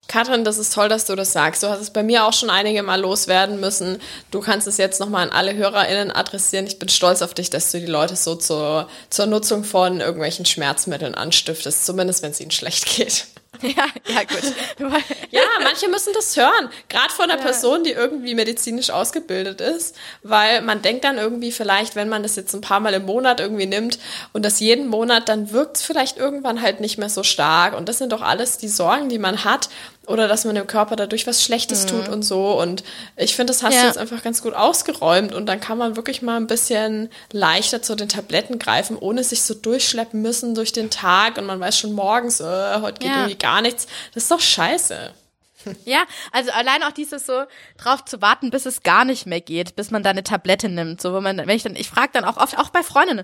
Katrin, 0.08 0.44
das 0.44 0.60
ist 0.60 0.74
toll, 0.74 0.88
dass 0.88 1.06
du 1.06 1.16
das 1.16 1.34
sagst. 1.34 1.64
Du 1.64 1.68
hast 1.68 1.80
es 1.80 1.90
bei 1.90 2.04
mir 2.04 2.26
auch 2.26 2.34
schon 2.34 2.52
einige 2.52 2.84
Mal 2.84 3.02
loswerden 3.02 3.60
müssen. 3.60 4.00
Du 4.30 4.40
kannst 4.40 4.68
es 4.68 4.78
jetzt 4.78 5.00
nochmal 5.00 5.24
an 5.24 5.36
alle 5.36 5.56
HörerInnen 5.56 6.12
adressieren. 6.12 6.68
Ich 6.68 6.78
bin 6.78 6.90
stolz 6.90 7.24
auf 7.24 7.34
dich, 7.34 7.50
dass 7.50 7.72
du 7.72 7.80
die 7.80 7.88
Leute 7.88 8.16
so 8.16 8.36
zur, 8.36 8.88
zur 9.10 9.26
Nutzung 9.26 9.64
von 9.64 10.02
irgendwelchen 10.02 10.46
Schmerzmitteln 10.46 11.16
anstiftest, 11.16 11.86
zumindest 11.86 12.22
wenn 12.22 12.32
es 12.32 12.40
ihnen 12.40 12.52
schlecht 12.52 12.86
geht. 12.96 13.26
Ja, 13.76 13.88
ja, 14.07 14.24
gut. 14.24 14.53
Ja, 15.32 15.41
manche 15.63 15.88
müssen 15.89 16.13
das 16.13 16.36
hören. 16.38 16.70
Gerade 16.88 17.13
von 17.13 17.30
einer 17.30 17.41
Person, 17.41 17.84
die 17.84 17.91
irgendwie 17.91 18.36
medizinisch 18.36 18.89
ausgebildet 18.89 19.59
ist. 19.59 19.95
Weil 20.24 20.61
man 20.61 20.82
denkt 20.82 21.03
dann 21.03 21.18
irgendwie 21.18 21.51
vielleicht, 21.51 21.95
wenn 21.95 22.09
man 22.09 22.24
das 22.24 22.36
jetzt 22.36 22.53
ein 22.53 22.61
paar 22.61 22.80
Mal 22.80 22.93
im 22.93 23.05
Monat 23.05 23.39
irgendwie 23.39 23.66
nimmt 23.66 23.99
und 24.34 24.45
das 24.45 24.59
jeden 24.59 24.88
Monat, 24.88 25.28
dann 25.28 25.51
wirkt 25.51 25.78
es 25.78 25.84
vielleicht 25.84 26.18
irgendwann 26.18 26.61
halt 26.61 26.80
nicht 26.80 26.97
mehr 26.97 27.09
so 27.09 27.24
stark. 27.24 27.76
Und 27.76 27.89
das 27.89 27.97
sind 27.97 28.11
doch 28.11 28.22
alles 28.22 28.57
die 28.57 28.68
Sorgen, 28.68 29.09
die 29.09 29.20
man 29.20 29.43
hat. 29.43 29.70
Oder 30.08 30.28
dass 30.28 30.45
man 30.45 30.56
dem 30.56 30.68
Körper 30.68 30.95
dadurch 30.95 31.28
was 31.28 31.43
Schlechtes 31.43 31.84
mhm. 31.84 31.88
tut 31.88 32.10
und 32.10 32.24
so. 32.24 32.60
Und 32.60 32.84
ich 33.16 33.36
finde, 33.36 33.51
das 33.51 33.64
hast 33.64 33.76
ja. 33.76 33.82
du 33.82 33.88
jetzt 33.88 33.97
einfach 33.97 34.24
ganz 34.24 34.41
gut 34.41 34.53
ausgeräumt 34.53 35.34
und 35.34 35.45
dann 35.45 35.60
kann 35.60 35.78
man 35.78 35.95
wirklich 35.95 36.22
mal 36.22 36.38
ein 36.38 36.47
bisschen 36.47 37.10
leichter 37.32 37.82
zu 37.82 37.95
den 37.95 38.10
Tabletten 38.10 38.60
greifen, 38.60 38.97
ohne 38.97 39.24
sich 39.24 39.43
so 39.43 39.53
durchschleppen 39.53 40.22
müssen 40.22 40.56
durch 40.56 40.74
den 40.74 40.89
Tag 40.89 41.38
und 41.38 41.45
man 41.45 41.60
weiß 41.60 41.80
schon 41.80 41.93
morgens, 41.93 42.39
äh, 42.39 42.82
heute 42.82 42.99
geht 42.99 43.10
ja. 43.10 43.18
irgendwie 43.20 43.38
gar 43.38 43.62
nichts. 43.62 43.88
Das 44.14 44.24
ist 44.24 44.32
doch 44.32 44.41
scheiße. 44.41 45.14
Ja, 45.86 46.03
also 46.32 46.51
allein 46.51 46.84
auch 46.84 46.91
dieses 46.91 47.26
so 47.26 47.43
drauf 47.78 48.06
zu 48.06 48.22
warten, 48.22 48.51
bis 48.51 48.68
es 48.68 48.84
gar 48.84 49.03
nicht 49.03 49.26
mehr 49.26 49.41
geht, 49.41 49.76
bis 49.76 49.89
man 49.89 50.03
da 50.03 50.12
eine 50.12 50.24
Tablette 50.24 50.70
nimmt, 50.70 51.01
so 51.01 51.12
wo 51.12 51.22
man, 51.22 51.38
wenn 51.38 51.49
ich 51.49 51.64
dann, 51.64 51.76
ich 51.76 51.89
frage 51.89 52.12
dann 52.14 52.24
auch 52.24 52.38
oft, 52.38 52.58
auch 52.60 52.70
bei 52.70 52.84
Freundinnen, 52.84 53.24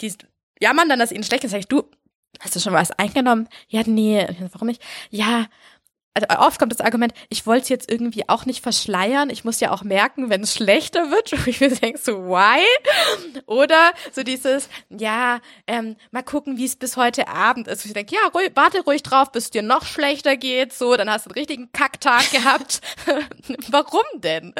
die 0.00 0.14
jammern 0.58 0.88
dann, 0.88 0.98
dass 0.98 1.12
ihnen 1.12 1.24
schlecht 1.24 1.44
ist, 1.44 1.50
sag 1.50 1.60
ich, 1.60 1.68
du, 1.68 1.84
hast 2.38 2.54
du 2.56 2.60
schon 2.60 2.72
was 2.72 2.90
eingenommen? 2.92 3.48
Ja, 3.68 3.82
nee, 3.84 4.26
warum 4.52 4.68
nicht? 4.68 4.82
Ja, 5.10 5.46
also 6.14 6.26
oft 6.44 6.58
kommt 6.58 6.72
das 6.72 6.80
Argument, 6.80 7.14
ich 7.28 7.46
wollte 7.46 7.62
es 7.62 7.68
jetzt 7.68 7.90
irgendwie 7.90 8.28
auch 8.28 8.44
nicht 8.44 8.62
verschleiern. 8.62 9.30
Ich 9.30 9.44
muss 9.44 9.60
ja 9.60 9.70
auch 9.70 9.82
merken, 9.82 10.28
wenn 10.28 10.42
es 10.42 10.54
schlechter 10.54 11.10
wird. 11.10 11.32
Und 11.32 11.46
ich 11.46 11.60
mir 11.60 11.70
denke 11.70 11.98
so, 11.98 12.26
why? 12.26 12.64
Oder 13.46 13.92
so 14.12 14.22
dieses, 14.22 14.68
ja, 14.88 15.40
ähm, 15.66 15.96
mal 16.10 16.22
gucken, 16.22 16.56
wie 16.56 16.64
es 16.64 16.76
bis 16.76 16.96
heute 16.96 17.28
Abend 17.28 17.68
ist. 17.68 17.84
Und 17.84 17.90
ich 17.90 17.94
denke, 17.94 18.14
ja, 18.14 18.28
ruhig, 18.34 18.50
warte 18.54 18.82
ruhig 18.82 19.02
drauf, 19.02 19.30
bis 19.30 19.44
es 19.44 19.50
dir 19.50 19.62
noch 19.62 19.84
schlechter 19.84 20.36
geht. 20.36 20.72
So, 20.72 20.96
dann 20.96 21.08
hast 21.08 21.26
du 21.26 21.30
einen 21.30 21.38
richtigen 21.38 21.72
Kacktag 21.72 22.30
gehabt. 22.32 22.80
Warum 23.70 24.04
denn? 24.16 24.52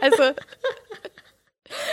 Also, 0.00 0.32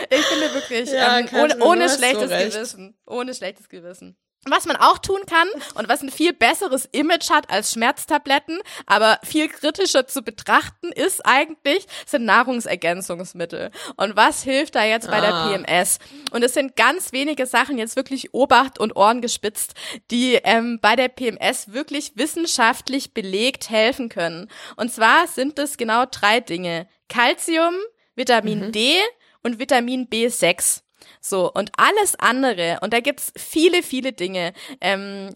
ich 0.09 0.25
finde 0.25 0.53
wirklich, 0.53 0.91
ja, 0.91 1.19
ähm, 1.19 1.27
ohne, 1.33 1.57
ohne 1.59 1.89
schlechtes 1.89 2.29
Gewissen. 2.29 2.95
Ohne 3.05 3.33
schlechtes 3.33 3.67
Gewissen. 3.67 4.15
Was 4.45 4.65
man 4.65 4.75
auch 4.75 4.97
tun 4.97 5.21
kann 5.25 5.47
und 5.75 5.87
was 5.87 6.01
ein 6.01 6.11
viel 6.11 6.33
besseres 6.33 6.85
Image 6.91 7.29
hat 7.29 7.49
als 7.49 7.71
Schmerztabletten, 7.71 8.59
aber 8.85 9.19
viel 9.23 9.47
kritischer 9.47 10.05
zu 10.05 10.21
betrachten 10.21 10.91
ist 10.91 11.25
eigentlich, 11.25 11.87
sind 12.05 12.25
Nahrungsergänzungsmittel. 12.25 13.71
Und 13.95 14.15
was 14.15 14.43
hilft 14.43 14.75
da 14.75 14.83
jetzt 14.83 15.09
bei 15.09 15.21
ah. 15.21 15.49
der 15.49 15.57
PMS? 15.57 15.99
Und 16.31 16.43
es 16.43 16.53
sind 16.53 16.75
ganz 16.75 17.13
wenige 17.13 17.45
Sachen 17.45 17.77
jetzt 17.77 17.95
wirklich 17.95 18.33
Obacht 18.33 18.79
und 18.79 18.95
Ohren 18.95 19.21
gespitzt, 19.21 19.75
die 20.11 20.35
ähm, 20.43 20.79
bei 20.81 20.95
der 20.95 21.07
PMS 21.07 21.71
wirklich 21.71 22.13
wissenschaftlich 22.15 23.13
belegt 23.13 23.69
helfen 23.69 24.09
können. 24.09 24.49
Und 24.75 24.91
zwar 24.91 25.27
sind 25.27 25.57
es 25.57 25.77
genau 25.77 26.05
drei 26.09 26.39
Dinge. 26.39 26.87
Calcium, 27.07 27.75
Vitamin 28.15 28.67
mhm. 28.67 28.71
D 28.71 28.95
und 29.41 29.59
Vitamin 29.59 30.07
B6. 30.07 30.82
So, 31.21 31.51
und 31.51 31.71
alles 31.77 32.15
andere, 32.19 32.79
und 32.81 32.93
da 32.93 32.99
gibt's 32.99 33.31
viele, 33.35 33.83
viele 33.83 34.13
Dinge, 34.13 34.53
ähm, 34.81 35.35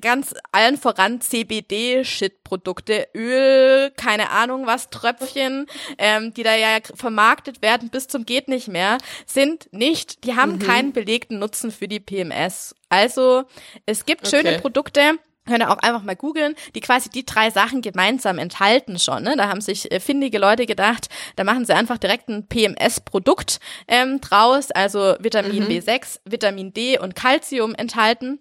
ganz 0.00 0.34
allen 0.52 0.76
voran 0.76 1.20
CBD-Shit-Produkte, 1.20 3.08
Öl, 3.14 3.92
keine 3.96 4.30
Ahnung 4.30 4.66
was, 4.66 4.90
Tröpfchen, 4.90 5.66
ähm, 5.98 6.34
die 6.34 6.42
da 6.42 6.54
ja 6.54 6.78
vermarktet 6.94 7.62
werden 7.62 7.90
bis 7.90 8.08
zum 8.08 8.26
geht 8.26 8.48
nicht 8.48 8.68
mehr, 8.68 8.98
sind 9.26 9.72
nicht, 9.72 10.24
die 10.24 10.34
haben 10.34 10.54
mhm. 10.54 10.58
keinen 10.60 10.92
belegten 10.92 11.38
Nutzen 11.38 11.70
für 11.70 11.88
die 11.88 12.00
PMS. 12.00 12.74
Also, 12.88 13.44
es 13.86 14.04
gibt 14.04 14.26
okay. 14.26 14.36
schöne 14.36 14.58
Produkte, 14.58 15.18
könnt 15.46 15.60
ihr 15.60 15.70
auch 15.70 15.78
einfach 15.78 16.02
mal 16.02 16.16
googeln, 16.16 16.54
die 16.74 16.80
quasi 16.80 17.10
die 17.10 17.26
drei 17.26 17.50
Sachen 17.50 17.82
gemeinsam 17.82 18.38
enthalten 18.38 18.98
schon. 18.98 19.22
Ne? 19.22 19.36
Da 19.36 19.48
haben 19.48 19.60
sich 19.60 19.90
äh, 19.92 20.00
findige 20.00 20.38
Leute 20.38 20.66
gedacht, 20.66 21.08
da 21.36 21.44
machen 21.44 21.64
sie 21.64 21.74
einfach 21.74 21.98
direkt 21.98 22.28
ein 22.28 22.46
PMS-Produkt 22.46 23.60
ähm, 23.88 24.20
draus, 24.20 24.70
also 24.70 25.16
Vitamin 25.18 25.64
mhm. 25.64 25.68
B6, 25.68 26.20
Vitamin 26.24 26.72
D 26.72 26.98
und 26.98 27.14
Calcium 27.14 27.74
enthalten. 27.74 28.40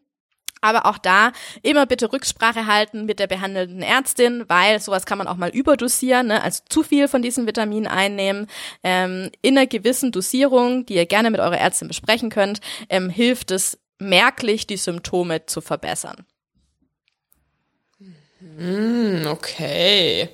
Aber 0.62 0.86
auch 0.86 0.97
da 0.97 1.34
immer 1.62 1.86
bitte 1.86 2.14
Rücksprache 2.14 2.68
halten 2.68 3.06
mit 3.06 3.20
der 3.20 3.28
behandelnden 3.28 3.82
Ärztin, 3.82 4.45
weil 4.47 4.80
sowas 4.80 5.06
kann 5.06 5.18
man 5.18 5.28
auch 5.28 5.36
mal 5.36 5.49
überdosieren, 5.49 6.28
ne? 6.28 6.41
also 6.41 6.64
zu 6.70 6.84
viel 6.84 7.10
von 7.10 7.22
diesen 7.22 7.45
Vitaminen 7.45 7.86
einnehmen. 7.86 8.47
Ähm, 8.82 9.30
in 9.41 9.58
einer 9.58 9.68
gewissen 9.68 10.14
Dosierung, 10.14 10.86
die 10.86 10.95
ihr 10.95 11.06
gerne 11.06 11.32
mit 11.32 11.41
eurer 11.41 11.58
Ärztin 11.58 11.89
besprechen 11.89 12.30
könnt, 12.30 12.62
ähm, 12.88 13.10
hilft 13.10 13.51
es 13.51 13.78
merklich, 13.99 14.66
die 14.66 14.78
Symptome 14.78 15.45
zu 15.47 15.60
verbessern. 15.60 16.26
Mm, 18.58 19.28
okay. 19.28 20.30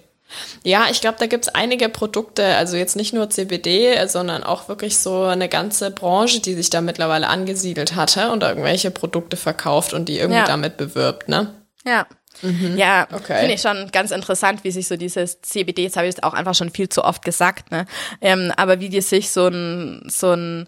Ja, 0.63 0.87
ich 0.91 1.01
glaube, 1.01 1.17
da 1.19 1.25
gibt's 1.25 1.49
einige 1.49 1.89
Produkte, 1.89 2.45
also 2.55 2.77
jetzt 2.77 2.95
nicht 2.95 3.13
nur 3.13 3.29
CBD, 3.29 3.95
sondern 4.07 4.43
auch 4.43 4.69
wirklich 4.69 4.97
so 4.97 5.23
eine 5.23 5.49
ganze 5.49 5.91
Branche, 5.91 6.39
die 6.39 6.53
sich 6.53 6.69
da 6.69 6.81
mittlerweile 6.81 7.27
angesiedelt 7.27 7.95
hatte 7.95 8.31
und 8.31 8.43
irgendwelche 8.43 8.91
Produkte 8.91 9.37
verkauft 9.37 9.93
und 9.93 10.07
die 10.07 10.19
irgendwie 10.19 10.39
ja. 10.39 10.45
damit 10.45 10.77
bewirbt, 10.77 11.29
ne? 11.29 11.53
Ja. 11.85 12.05
Mhm. 12.41 12.77
Ja, 12.77 13.07
okay. 13.11 13.39
finde 13.39 13.55
ich 13.55 13.61
schon 13.61 13.89
ganz 13.91 14.11
interessant, 14.11 14.63
wie 14.63 14.71
sich 14.71 14.87
so 14.87 14.95
dieses 14.95 15.41
CBD, 15.41 15.83
jetzt 15.83 15.97
habe 15.97 16.07
ich 16.07 16.15
es 16.15 16.23
auch 16.23 16.33
einfach 16.33 16.55
schon 16.55 16.69
viel 16.69 16.87
zu 16.87 17.03
oft 17.03 17.25
gesagt, 17.25 17.71
ne? 17.71 17.85
Ähm, 18.21 18.53
aber 18.55 18.79
wie 18.79 18.89
die 18.89 19.01
sich 19.01 19.31
so 19.31 19.47
ein, 19.47 20.03
so 20.07 20.33
ein 20.33 20.67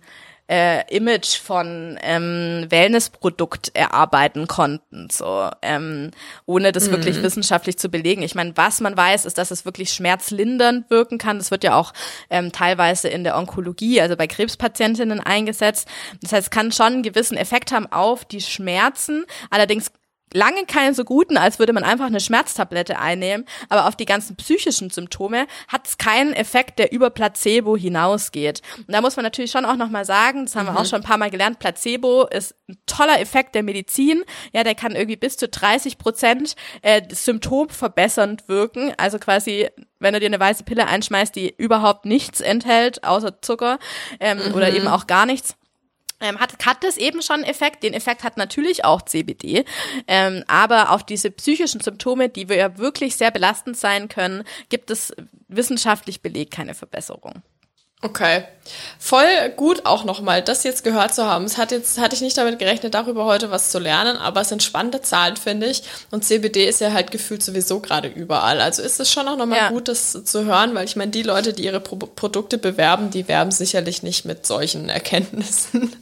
äh, 0.52 0.84
Image 0.93 1.38
von 1.38 1.97
ähm, 2.02 2.66
Wellnessprodukt 2.70 3.72
erarbeiten 3.74 4.47
konnten, 4.47 5.08
so 5.10 5.49
ähm, 5.62 6.12
ohne 6.45 6.74
das 6.74 6.88
mhm. 6.88 6.91
wirklich 6.91 7.24
wissenschaftlich 7.24 7.78
zu 7.78 7.88
belegen. 7.88 8.22
Ich 8.22 8.36
meine, 8.36 8.52
was 8.58 8.82
man 8.82 8.97
weiß, 8.97 9.24
ist, 9.24 9.38
dass 9.38 9.49
es 9.52 9.64
wirklich 9.64 9.93
schmerzlindernd 9.93 10.89
wirken 10.89 11.18
kann. 11.18 11.38
Das 11.38 11.52
wird 11.52 11.64
ja 11.64 11.76
auch 11.76 11.93
ähm, 12.30 12.52
teilweise 12.52 13.08
in 13.08 13.24
der 13.24 13.38
Onkologie, 13.38 14.02
also 14.02 14.18
bei 14.18 14.28
Krebspatientinnen 14.28 15.22
eingesetzt. 15.22 15.88
Das 16.22 16.34
heißt, 16.34 16.47
es 16.47 16.52
kann 16.52 16.74
schon 16.74 16.88
einen 16.88 17.04
gewissen 17.04 17.38
Effekt 17.38 17.72
haben 17.72 17.89
auf 17.89 18.26
die 18.26 18.41
Schmerzen. 18.41 19.26
Allerdings 19.49 19.89
lange 20.34 20.66
keinen 20.66 20.94
so 20.94 21.04
guten, 21.04 21.38
als 21.38 21.60
würde 21.60 21.74
man 21.74 21.84
einfach 21.84 22.06
eine 22.06 22.20
Schmerztablette 22.20 23.00
einnehmen, 23.00 23.46
aber 23.70 23.88
auf 23.88 23.96
die 23.96 24.06
ganzen 24.06 24.36
psychischen 24.36 24.90
Symptome 24.90 25.48
hat 25.68 25.88
es 25.88 25.98
keinen 25.98 26.34
Effekt, 26.34 26.80
der 26.80 26.92
über 26.92 27.10
Placebo 27.10 27.78
hinausgeht. 27.78 28.62
Und 28.78 28.92
da 28.92 29.02
muss 29.02 29.16
man 29.16 29.24
natürlich 29.24 29.52
schon 29.52 29.66
auch 29.66 29.76
nochmal 29.76 30.06
sagen, 30.06 30.46
das 30.46 30.56
haben 30.56 30.68
mhm. 30.68 30.74
wir 30.74 30.80
auch 30.80 30.84
mhm. 30.84 30.90
schon 30.90 31.02
ein 31.02 31.08
paar 31.08 31.18
Mal 31.18 31.30
gelernt, 31.30 31.60
Placebo 31.60 32.28
ist 32.28 32.56
ein 32.70 32.78
toller 32.86 33.20
Effekt 33.20 33.56
der 33.56 33.64
Medizin. 33.64 34.24
Ja, 34.54 34.64
der 34.64 34.76
kann 34.76 34.96
irgendwie 34.96 35.18
bis 35.18 35.38
zu 35.38 35.48
30 35.48 35.98
Prozent 35.98 36.56
äh, 36.82 37.02
symptomverbessernd 37.10 38.48
wirken. 38.48 38.94
Also 38.98 39.20
quasi, 39.20 39.70
wenn 40.00 40.14
du 40.14 40.20
dir 40.20 40.28
eine 40.28 40.40
weiße 40.40 40.64
Pille 40.64 40.88
einschmeißt, 40.88 41.36
die 41.36 41.54
überhaupt 41.58 42.06
nichts 42.06 42.42
enthält, 42.42 43.04
außer 43.04 43.42
Zucker 43.42 43.80
ähm, 44.20 44.40
mhm. 44.40 44.54
oder 44.54 44.74
eben 44.74 44.88
auch 44.88 45.08
gar 45.08 45.26
nichts 45.26 45.56
hat, 46.22 46.65
hat 46.65 46.84
das 46.84 46.97
eben 46.97 47.22
schon 47.22 47.38
einen 47.38 47.43
Effekt. 47.45 47.84
Den 47.84 47.93
Effekt 47.93 48.24
hat 48.24 48.38
natürlich 48.38 48.86
auch 48.86 49.01
CBD. 49.01 49.65
Ähm, 50.07 50.43
aber 50.47 50.91
auf 50.91 51.03
diese 51.03 51.32
psychischen 51.32 51.82
Symptome, 51.82 52.30
die 52.30 52.49
wir 52.49 52.57
ja 52.57 52.78
wirklich 52.78 53.15
sehr 53.15 53.32
belastend 53.32 53.78
sein 53.78 54.07
können, 54.09 54.43
gibt 54.69 54.91
es 54.91 55.13
wissenschaftlich 55.47 56.22
belegt 56.22 56.51
keine 56.51 56.74
Verbesserung. 56.74 57.41
Okay. 58.03 58.43
Voll 58.97 59.49
gut 59.55 59.86
auch 59.86 60.05
nochmal, 60.05 60.41
das 60.41 60.63
jetzt 60.63 60.84
gehört 60.84 61.13
zu 61.13 61.26
haben. 61.26 61.45
Es 61.45 61.59
hat 61.59 61.72
jetzt, 61.72 61.99
hatte 61.99 62.15
ich 62.15 62.22
nicht 62.22 62.36
damit 62.36 62.57
gerechnet, 62.57 62.95
darüber 62.95 63.26
heute 63.26 63.51
was 63.51 63.69
zu 63.69 63.78
lernen, 63.78 64.17
aber 64.17 64.41
es 64.41 64.49
sind 64.49 64.63
spannende 64.63 65.01
Zahlen, 65.01 65.38
finde 65.38 65.67
ich. 65.67 65.84
Und 66.09 66.26
CBD 66.26 66.65
ist 66.65 66.82
ja 66.82 66.93
halt 66.93 67.11
gefühlt 67.11 67.43
sowieso 67.43 67.80
gerade 67.80 68.07
überall. 68.07 68.59
Also 68.59 68.82
ist 68.82 68.99
es 68.99 69.11
schon 69.11 69.28
auch 69.28 69.38
nochmal 69.38 69.59
ja. 69.59 69.69
gut, 69.69 69.88
das 69.88 70.24
zu 70.24 70.45
hören, 70.45 70.74
weil 70.74 70.86
ich 70.86 70.95
meine, 70.95 71.11
die 71.11 71.22
Leute, 71.22 71.53
die 71.53 71.65
ihre 71.65 71.80
Pro 71.80 71.95
Produkte 71.97 72.57
bewerben, 72.57 73.11
die 73.11 73.28
werben 73.28 73.51
sicherlich 73.51 74.01
nicht 74.01 74.26
mit 74.26 74.47
solchen 74.47 74.89
Erkenntnissen. 74.89 75.95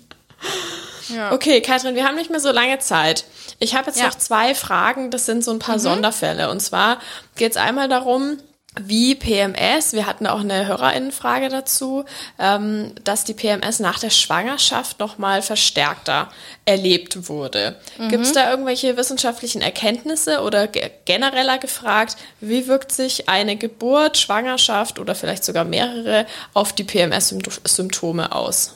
Ja. 1.10 1.32
Okay, 1.32 1.62
Katrin, 1.62 1.96
wir 1.96 2.06
haben 2.06 2.16
nicht 2.16 2.30
mehr 2.30 2.40
so 2.40 2.52
lange 2.52 2.80
Zeit. 2.80 3.26
Ich 3.60 3.76
habe 3.76 3.88
jetzt 3.88 4.00
ja. 4.00 4.08
noch 4.08 4.16
zwei 4.16 4.56
Fragen, 4.56 5.12
das 5.12 5.26
sind 5.26 5.44
so 5.44 5.52
ein 5.52 5.60
paar 5.60 5.78
mhm. 5.78 5.82
Sonderfälle. 5.82 6.50
Und 6.50 6.60
zwar 6.60 7.00
geht 7.36 7.52
es 7.52 7.58
einmal 7.58 7.90
darum, 7.90 8.38
wie 8.80 9.16
PMS, 9.16 9.94
wir 9.94 10.06
hatten 10.06 10.28
auch 10.28 10.42
eine 10.42 10.68
Hörerinnenfrage 10.68 11.50
dazu, 11.50 12.06
ähm, 12.38 12.94
dass 13.04 13.24
die 13.24 13.34
PMS 13.34 13.80
nach 13.80 14.00
der 14.00 14.12
Schwangerschaft 14.12 15.00
nochmal 15.00 15.42
verstärkter 15.42 16.30
erlebt 16.66 17.28
wurde. 17.28 17.76
Mhm. 17.98 18.10
Gibt 18.10 18.26
es 18.26 18.34
da 18.34 18.50
irgendwelche 18.50 18.96
wissenschaftlichen 18.96 19.62
Erkenntnisse 19.62 20.42
oder 20.42 20.68
genereller 20.68 21.58
gefragt, 21.58 22.16
wie 22.40 22.68
wirkt 22.68 22.92
sich 22.92 23.28
eine 23.28 23.56
Geburt, 23.56 24.18
Schwangerschaft 24.18 25.00
oder 25.00 25.16
vielleicht 25.16 25.44
sogar 25.44 25.66
mehrere 25.66 26.28
auf 26.54 26.72
die 26.72 26.84
PMS-Symptome 26.84 28.32
aus? 28.34 28.76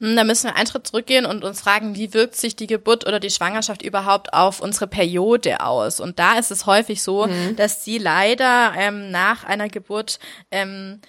Hm, 0.00 0.16
da 0.16 0.24
müssen 0.24 0.48
wir 0.48 0.56
einen 0.56 0.66
Schritt 0.66 0.86
zurückgehen 0.86 1.26
und 1.26 1.44
uns 1.44 1.60
fragen, 1.60 1.94
wie 1.94 2.14
wirkt 2.14 2.36
sich 2.36 2.56
die 2.56 2.66
Geburt 2.66 3.06
oder 3.06 3.20
die 3.20 3.30
Schwangerschaft 3.30 3.82
überhaupt 3.82 4.32
auf 4.32 4.60
unsere 4.60 4.86
Periode 4.86 5.60
aus? 5.60 6.00
Und 6.00 6.18
da 6.18 6.38
ist 6.38 6.50
es 6.50 6.66
häufig 6.66 7.02
so, 7.02 7.26
mhm. 7.26 7.56
dass 7.56 7.84
sie 7.84 7.98
leider 7.98 8.72
ähm, 8.76 9.10
nach 9.10 9.44
einer 9.44 9.68
Geburt 9.68 10.18
ähm, 10.50 11.00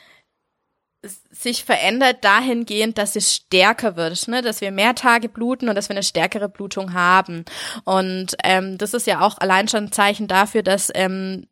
sich 1.29 1.63
verändert 1.63 2.23
dahingehend, 2.23 2.97
dass 2.97 3.15
es 3.15 3.33
stärker 3.33 3.95
wird, 3.95 4.27
ne? 4.27 4.41
dass 4.41 4.61
wir 4.61 4.71
mehr 4.71 4.95
Tage 4.95 5.29
bluten 5.29 5.69
und 5.69 5.75
dass 5.75 5.89
wir 5.89 5.95
eine 5.95 6.03
stärkere 6.03 6.49
Blutung 6.49 6.93
haben. 6.93 7.45
Und 7.83 8.35
ähm, 8.43 8.77
das 8.77 8.93
ist 8.93 9.07
ja 9.07 9.21
auch 9.21 9.37
allein 9.37 9.67
schon 9.67 9.85
ein 9.85 9.91
Zeichen 9.91 10.27
dafür, 10.27 10.63
dass 10.63 10.91
ähm, 10.95 11.47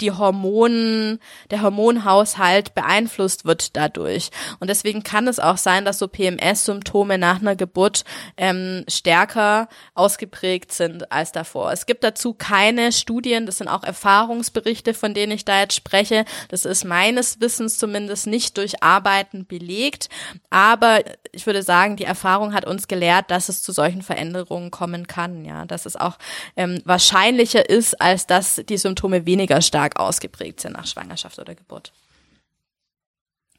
die 0.00 0.12
Hormonen, 0.12 1.20
der 1.50 1.62
Hormonhaushalt 1.62 2.74
beeinflusst 2.74 3.44
wird 3.44 3.76
dadurch. 3.76 4.30
Und 4.60 4.68
deswegen 4.68 5.02
kann 5.02 5.28
es 5.28 5.38
auch 5.38 5.56
sein, 5.56 5.84
dass 5.84 5.98
so 5.98 6.08
PMS-Symptome 6.08 7.18
nach 7.18 7.40
einer 7.40 7.56
Geburt 7.56 8.04
ähm, 8.36 8.84
stärker 8.88 9.68
ausgeprägt 9.94 10.72
sind 10.72 11.10
als 11.10 11.32
davor. 11.32 11.72
Es 11.72 11.86
gibt 11.86 12.04
dazu 12.04 12.34
keine 12.34 12.92
Studien, 12.92 13.46
das 13.46 13.58
sind 13.58 13.68
auch 13.68 13.84
Erfahrungsberichte, 13.84 14.94
von 14.94 15.14
denen 15.14 15.32
ich 15.32 15.44
da 15.44 15.60
jetzt 15.60 15.74
spreche. 15.74 16.24
Das 16.48 16.64
ist 16.64 16.84
meines 16.84 17.40
Wissens 17.40 17.78
zumindest 17.78 18.26
nicht 18.26 18.56
durch 18.58 18.82
Arbeiten 18.82 19.46
belegt. 19.46 20.08
Aber 20.50 21.00
ich 21.36 21.46
würde 21.46 21.62
sagen, 21.62 21.96
die 21.96 22.04
Erfahrung 22.04 22.52
hat 22.52 22.66
uns 22.66 22.88
gelehrt, 22.88 23.30
dass 23.30 23.48
es 23.48 23.62
zu 23.62 23.70
solchen 23.70 24.02
Veränderungen 24.02 24.70
kommen 24.70 25.06
kann. 25.06 25.44
Ja, 25.44 25.64
dass 25.64 25.86
es 25.86 25.94
auch 25.96 26.18
ähm, 26.56 26.82
wahrscheinlicher 26.84 27.68
ist, 27.70 28.00
als 28.00 28.26
dass 28.26 28.60
die 28.68 28.78
Symptome 28.78 29.26
weniger 29.26 29.62
stark 29.62 29.76
stark 29.76 30.00
ausgeprägt 30.00 30.60
sind 30.60 30.72
nach 30.72 30.86
Schwangerschaft 30.86 31.38
oder 31.38 31.54
Geburt. 31.54 31.92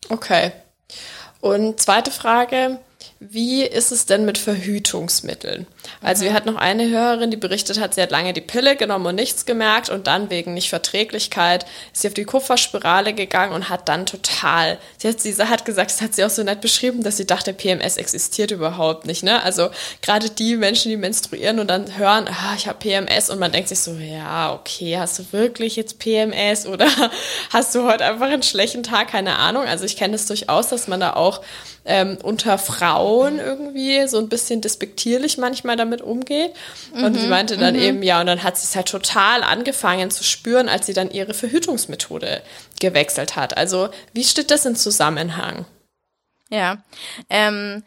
Okay. 0.09 0.51
Und 1.41 1.79
zweite 1.79 2.11
Frage, 2.11 2.79
wie 3.19 3.63
ist 3.63 3.91
es 3.91 4.05
denn 4.05 4.25
mit 4.25 4.37
Verhütungsmitteln? 4.37 5.65
Also 6.01 6.23
wir 6.23 6.33
hatten 6.33 6.51
noch 6.51 6.59
eine 6.59 6.87
Hörerin, 6.87 7.31
die 7.31 7.37
berichtet 7.37 7.79
hat, 7.79 7.95
sie 7.95 8.01
hat 8.01 8.11
lange 8.11 8.31
die 8.31 8.41
Pille 8.41 8.75
genommen 8.75 9.07
und 9.07 9.15
nichts 9.15 9.47
gemerkt 9.47 9.89
und 9.89 10.05
dann 10.05 10.29
wegen 10.29 10.53
Nichtverträglichkeit 10.53 11.65
ist 11.93 12.01
sie 12.01 12.09
auf 12.09 12.13
die 12.13 12.25
Kupferspirale 12.25 13.13
gegangen 13.13 13.53
und 13.53 13.69
hat 13.69 13.89
dann 13.89 14.05
total, 14.05 14.77
sie 14.99 15.07
hat, 15.07 15.19
sie 15.19 15.35
hat 15.35 15.65
gesagt, 15.65 15.89
das 15.89 16.01
hat 16.01 16.13
sie 16.13 16.23
auch 16.25 16.29
so 16.29 16.43
nett 16.43 16.61
beschrieben, 16.61 17.01
dass 17.01 17.17
sie 17.17 17.25
dachte, 17.25 17.53
PMS 17.53 17.97
existiert 17.97 18.51
überhaupt 18.51 19.07
nicht. 19.07 19.23
Ne? 19.23 19.41
Also 19.41 19.69
gerade 20.03 20.29
die 20.29 20.55
Menschen, 20.55 20.89
die 20.89 20.97
menstruieren 20.97 21.59
und 21.59 21.67
dann 21.71 21.97
hören, 21.97 22.27
ah, 22.27 22.53
ich 22.55 22.67
habe 22.67 22.77
PMS 22.77 23.31
und 23.31 23.39
man 23.39 23.51
denkt 23.51 23.69
sich 23.69 23.79
so, 23.79 23.95
ja, 23.95 24.53
okay, 24.53 24.99
hast 24.99 25.17
du 25.17 25.25
wirklich 25.31 25.75
jetzt 25.75 25.97
PMS 25.97 26.67
oder 26.67 26.87
hast 27.49 27.73
du 27.73 27.83
heute 27.83 28.05
einfach 28.05 28.27
einen 28.27 28.43
schlechten 28.43 28.83
Tag? 28.83 29.07
Keine 29.07 29.37
Ahnung. 29.37 29.63
Also 29.63 29.85
ich 29.85 29.97
kenne 29.97 30.15
es 30.15 30.27
durchaus, 30.27 30.67
dass 30.67 30.87
man 30.87 30.99
da 30.99 31.13
auch 31.13 31.41
ähm, 31.85 32.17
unter 32.21 32.57
Frauen 32.57 33.06
irgendwie 33.39 34.07
so 34.07 34.17
ein 34.17 34.29
bisschen 34.29 34.61
despektierlich 34.61 35.37
manchmal 35.37 35.75
damit 35.75 36.01
umgeht. 36.01 36.51
Und 36.93 37.13
mhm, 37.13 37.19
sie 37.19 37.27
meinte 37.27 37.57
dann 37.57 37.75
mhm. 37.75 37.81
eben, 37.81 38.03
ja, 38.03 38.19
und 38.19 38.27
dann 38.27 38.43
hat 38.43 38.57
sie 38.57 38.65
es 38.65 38.75
halt 38.75 38.87
total 38.87 39.43
angefangen 39.43 40.11
zu 40.11 40.23
spüren, 40.23 40.69
als 40.69 40.85
sie 40.85 40.93
dann 40.93 41.11
ihre 41.11 41.33
Verhütungsmethode 41.33 42.41
gewechselt 42.79 43.35
hat. 43.35 43.57
Also 43.57 43.89
wie 44.13 44.23
steht 44.23 44.51
das 44.51 44.65
in 44.65 44.75
Zusammenhang? 44.75 45.65
Ja, 46.49 46.83
ähm, 47.29 47.83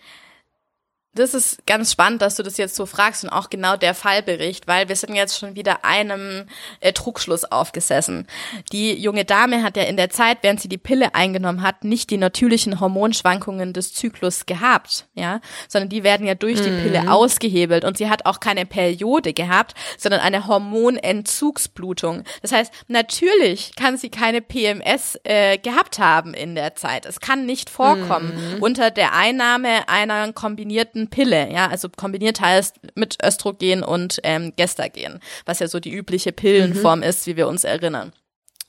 das 1.14 1.34
ist 1.34 1.66
ganz 1.66 1.90
spannend, 1.90 2.22
dass 2.22 2.36
du 2.36 2.44
das 2.44 2.56
jetzt 2.56 2.76
so 2.76 2.86
fragst 2.86 3.24
und 3.24 3.30
auch 3.30 3.50
genau 3.50 3.76
der 3.76 3.94
Fallbericht, 3.94 4.68
weil 4.68 4.88
wir 4.88 4.94
sind 4.94 5.14
jetzt 5.14 5.38
schon 5.38 5.56
wieder 5.56 5.84
einem 5.84 6.46
äh, 6.78 6.92
Trugschluss 6.92 7.44
aufgesessen. 7.44 8.28
Die 8.70 8.94
junge 8.94 9.24
Dame 9.24 9.64
hat 9.64 9.76
ja 9.76 9.82
in 9.82 9.96
der 9.96 10.10
Zeit, 10.10 10.38
während 10.42 10.60
sie 10.60 10.68
die 10.68 10.78
Pille 10.78 11.14
eingenommen 11.16 11.62
hat, 11.62 11.82
nicht 11.82 12.10
die 12.10 12.16
natürlichen 12.16 12.78
Hormonschwankungen 12.78 13.72
des 13.72 13.92
Zyklus 13.92 14.46
gehabt, 14.46 15.08
ja, 15.14 15.40
sondern 15.68 15.88
die 15.88 16.04
werden 16.04 16.26
ja 16.26 16.36
durch 16.36 16.62
die 16.62 16.70
Pille 16.70 17.02
mhm. 17.02 17.08
ausgehebelt 17.08 17.84
und 17.84 17.98
sie 17.98 18.08
hat 18.08 18.24
auch 18.26 18.38
keine 18.38 18.64
Periode 18.64 19.32
gehabt, 19.32 19.74
sondern 19.98 20.20
eine 20.20 20.46
Hormonentzugsblutung. 20.46 22.22
Das 22.40 22.52
heißt, 22.52 22.72
natürlich 22.86 23.74
kann 23.74 23.96
sie 23.96 24.10
keine 24.10 24.42
PMS 24.42 25.18
äh, 25.24 25.58
gehabt 25.58 25.98
haben 25.98 26.34
in 26.34 26.54
der 26.54 26.76
Zeit. 26.76 27.04
Es 27.04 27.18
kann 27.18 27.46
nicht 27.46 27.68
vorkommen 27.68 28.32
mhm. 28.54 28.62
unter 28.62 28.92
der 28.92 29.12
Einnahme 29.12 29.88
einer 29.88 30.32
kombinierten 30.32 31.00
Pille, 31.10 31.52
ja, 31.52 31.68
also 31.68 31.88
kombiniert 31.88 32.40
heißt 32.40 32.76
mit 32.94 33.18
Östrogen 33.24 33.82
und 33.82 34.20
ähm, 34.22 34.52
Gestagen, 34.56 35.20
was 35.44 35.58
ja 35.58 35.68
so 35.68 35.80
die 35.80 35.92
übliche 35.92 36.32
Pillenform 36.32 37.00
mhm. 37.00 37.04
ist, 37.04 37.26
wie 37.26 37.36
wir 37.36 37.48
uns 37.48 37.64
erinnern. 37.64 38.12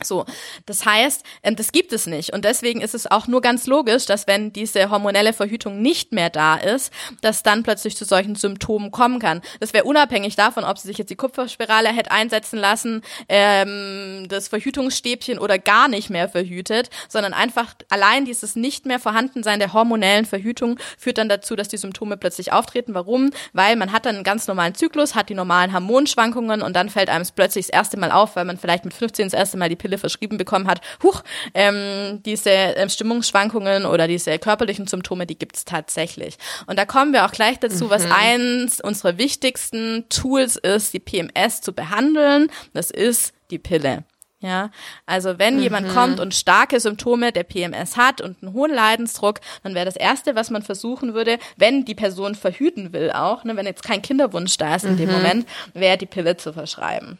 So, 0.04 0.26
das 0.66 0.86
heißt, 0.86 1.24
ähm, 1.43 1.56
das 1.56 1.72
gibt 1.72 1.93
es 1.93 2.08
nicht. 2.08 2.34
Und 2.34 2.45
deswegen 2.45 2.82
ist 2.82 2.95
es 2.95 3.10
auch 3.10 3.28
nur 3.28 3.41
ganz 3.41 3.68
logisch, 3.68 4.06
dass 4.06 4.28
wenn 4.28 4.54
diese 4.54 4.89
hormonelle 4.89 5.34
Verhütung 5.34 5.82
nicht 5.82 6.12
mehr 6.12 6.30
da 6.30 6.56
ist, 6.56 6.91
dass 7.22 7.43
dann 7.43 7.64
plötzlich 7.64 7.95
zu 7.95 8.06
solchen 8.06 8.36
Symptomen 8.36 8.91
kommen 8.91 9.20
kann. 9.20 9.41
Das 9.60 9.74
wäre 9.74 9.86
unabhängig 9.86 10.36
davon, 10.36 10.64
ob 10.64 10.78
sie 10.78 10.88
sich 10.88 10.97
jetzt 10.97 11.10
die 11.10 11.16
Kupferspirale 11.16 11.89
hätte 11.89 12.12
einsetzen 12.12 12.58
lassen, 12.58 13.02
ähm, 13.30 14.28
das 14.28 14.47
Verhütungsstäbchen 14.47 15.39
oder 15.39 15.60
gar 15.60 15.88
nicht 15.88 16.10
mehr 16.10 16.30
verhütet, 16.30 16.89
sondern 17.08 17.34
einfach 17.34 17.74
allein 17.89 18.26
dieses 18.26 18.56
nicht 18.56 18.86
mehr 18.86 18.99
Vorhandensein 18.99 19.60
der 19.60 19.74
hormonellen 19.74 20.26
Verhütung 20.26 20.80
führt 20.97 21.18
dann 21.18 21.30
dazu, 21.30 21.56
dass 21.56 21.68
die 21.68 21.78
Symptome 21.78 22.18
plötzlich 22.18 22.52
auftreten. 22.52 22.93
Warum? 22.93 23.32
Weil 23.54 23.76
man 23.76 23.91
hat 23.91 24.06
dann 24.06 24.16
einen 24.16 24.24
ganz 24.24 24.47
normalen 24.47 24.76
Zyklus, 24.76 25.16
hat 25.16 25.30
die 25.30 25.36
normalen 25.36 25.74
Hormonschwankungen 25.74 26.62
und 26.62 26.76
dann 26.76 26.89
fällt 26.89 27.10
einem 27.10 27.26
plötzlich 27.36 27.68
das 27.68 27.74
erste 27.74 27.97
Mal 27.97 28.12
auf, 28.12 28.36
weil 28.36 28.45
man 28.45 28.58
vielleicht 28.58 28.86
mit 28.86 28.93
15 28.93 29.28
das 29.28 29.34
erste 29.34 29.58
Mal 29.58 29.70
die 29.70 29.76
Pille 29.76 29.91
Pille 29.92 29.98
verschrieben 29.98 30.38
bekommen 30.38 30.68
hat, 30.68 30.82
huch, 31.04 31.24
ähm, 31.54 32.22
diese 32.24 32.50
ähm, 32.50 32.89
Stimmungsschwankungen 32.89 33.86
oder 33.86 34.08
diese 34.08 34.39
körperlichen 34.39 34.88
Symptome, 34.88 35.26
die 35.26 35.38
gibt's 35.38 35.66
tatsächlich. 35.66 36.38
Und 36.66 36.80
da 36.80 36.86
kommen 36.86 37.14
wir 37.14 37.26
auch 37.26 37.32
gleich 37.32 37.60
dazu, 37.60 37.86
mhm. 37.86 37.89
was 37.89 38.06
eins 38.10 38.82
unserer 38.82 39.18
wichtigsten 39.18 40.06
Tools 40.10 40.56
ist, 40.56 40.94
die 40.94 41.00
PMS 41.00 41.62
zu 41.62 41.74
behandeln. 41.74 42.50
Das 42.74 42.89
ist 42.89 43.34
die 43.50 43.60
Pille. 43.60 44.04
Ja, 44.39 44.72
also 45.06 45.38
wenn 45.38 45.58
mhm. 45.58 45.62
jemand 45.62 45.89
kommt 45.89 46.20
und 46.20 46.34
starke 46.34 46.80
Symptome 46.80 47.32
der 47.32 47.44
PMS 47.44 47.96
hat 47.96 48.22
und 48.22 48.42
einen 48.42 48.54
hohen 48.54 48.74
Leidensdruck, 48.74 49.39
dann 49.62 49.76
wäre 49.76 49.86
das 49.86 49.96
erste, 49.96 50.34
was 50.34 50.50
man 50.50 50.64
versuchen 50.64 51.14
würde, 51.14 51.38
wenn 51.58 51.86
die 51.86 51.94
Person 51.94 52.34
verhüten 52.34 52.92
will 52.92 53.12
auch, 53.12 53.44
ne, 53.44 53.56
wenn 53.56 53.68
jetzt 53.68 53.84
kein 53.84 54.02
Kinderwunsch 54.02 54.58
da 54.58 54.76
ist 54.76 54.86
in 54.86 54.94
mhm. 54.94 54.98
dem 54.98 55.12
Moment, 55.12 55.48
wäre 55.76 56.00
die 56.00 56.08
Pille 56.08 56.38
zu 56.38 56.54
verschreiben. 56.54 57.20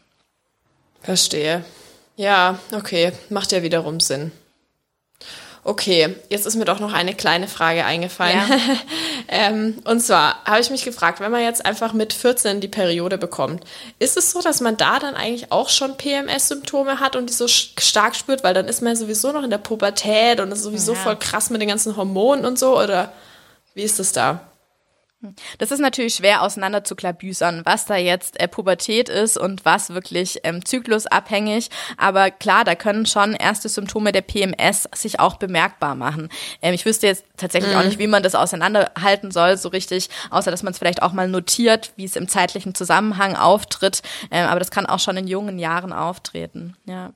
Verstehe. 1.02 1.64
Ja, 2.16 2.58
okay, 2.72 3.12
macht 3.30 3.52
ja 3.52 3.62
wiederum 3.62 4.00
Sinn. 4.00 4.32
Okay, 5.64 6.16
jetzt 6.28 6.44
ist 6.44 6.56
mir 6.56 6.64
doch 6.64 6.80
noch 6.80 6.92
eine 6.92 7.14
kleine 7.14 7.46
Frage 7.46 7.84
eingefallen. 7.84 8.36
Ja. 8.36 8.58
ähm, 9.28 9.78
und 9.84 10.00
zwar 10.00 10.44
habe 10.44 10.60
ich 10.60 10.70
mich 10.70 10.84
gefragt, 10.84 11.20
wenn 11.20 11.30
man 11.30 11.42
jetzt 11.42 11.64
einfach 11.64 11.92
mit 11.92 12.12
14 12.12 12.60
die 12.60 12.66
Periode 12.66 13.16
bekommt, 13.16 13.62
ist 14.00 14.16
es 14.16 14.32
so, 14.32 14.42
dass 14.42 14.60
man 14.60 14.76
da 14.76 14.98
dann 14.98 15.14
eigentlich 15.14 15.52
auch 15.52 15.68
schon 15.68 15.96
PMS-Symptome 15.96 16.98
hat 16.98 17.14
und 17.14 17.30
die 17.30 17.34
so 17.34 17.46
stark 17.46 18.16
spürt, 18.16 18.42
weil 18.42 18.54
dann 18.54 18.66
ist 18.66 18.82
man 18.82 18.96
sowieso 18.96 19.30
noch 19.30 19.44
in 19.44 19.50
der 19.50 19.58
Pubertät 19.58 20.40
und 20.40 20.50
ist 20.50 20.64
sowieso 20.64 20.94
ja. 20.94 20.98
voll 20.98 21.16
krass 21.16 21.48
mit 21.48 21.60
den 21.60 21.68
ganzen 21.68 21.96
Hormonen 21.96 22.44
und 22.44 22.58
so, 22.58 22.76
oder 22.76 23.12
wie 23.74 23.82
ist 23.82 24.00
es 24.00 24.10
da? 24.10 24.40
Das 25.58 25.70
ist 25.70 25.78
natürlich 25.78 26.14
schwer 26.14 26.42
auseinander 26.42 26.84
zu 26.84 26.96
klabüsern, 26.96 27.62
was 27.64 27.84
da 27.84 27.96
jetzt 27.96 28.40
äh, 28.40 28.48
Pubertät 28.48 29.08
ist 29.08 29.38
und 29.38 29.64
was 29.64 29.90
wirklich 29.90 30.40
ähm, 30.42 30.64
zyklusabhängig. 30.64 31.70
Aber 31.96 32.30
klar, 32.30 32.64
da 32.64 32.74
können 32.74 33.06
schon 33.06 33.34
erste 33.34 33.68
Symptome 33.68 34.12
der 34.12 34.22
PMS 34.22 34.88
sich 34.94 35.20
auch 35.20 35.36
bemerkbar 35.36 35.94
machen. 35.94 36.28
Ähm, 36.60 36.74
ich 36.74 36.84
wüsste 36.84 37.06
jetzt 37.06 37.24
tatsächlich 37.36 37.72
mhm. 37.72 37.78
auch 37.78 37.84
nicht, 37.84 37.98
wie 37.98 38.06
man 38.08 38.22
das 38.22 38.34
auseinanderhalten 38.34 39.30
soll, 39.30 39.56
so 39.56 39.68
richtig, 39.68 40.10
außer 40.30 40.50
dass 40.50 40.62
man 40.62 40.72
es 40.72 40.78
vielleicht 40.78 41.02
auch 41.02 41.12
mal 41.12 41.28
notiert, 41.28 41.92
wie 41.96 42.04
es 42.04 42.16
im 42.16 42.28
zeitlichen 42.28 42.74
Zusammenhang 42.74 43.36
auftritt. 43.36 44.02
Ähm, 44.30 44.48
aber 44.48 44.58
das 44.58 44.70
kann 44.70 44.86
auch 44.86 45.00
schon 45.00 45.16
in 45.16 45.28
jungen 45.28 45.58
Jahren 45.58 45.92
auftreten. 45.92 46.76
Ja. 46.84 47.12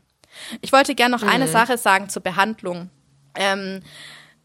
Ich 0.61 0.73
wollte 0.73 0.95
gerne 0.95 1.17
noch 1.17 1.23
mhm. 1.23 1.31
eine 1.31 1.49
Sache 1.49 1.79
sagen 1.79 2.09
zur 2.09 2.23
Behandlung. 2.23 2.91
Ähm, 3.35 3.83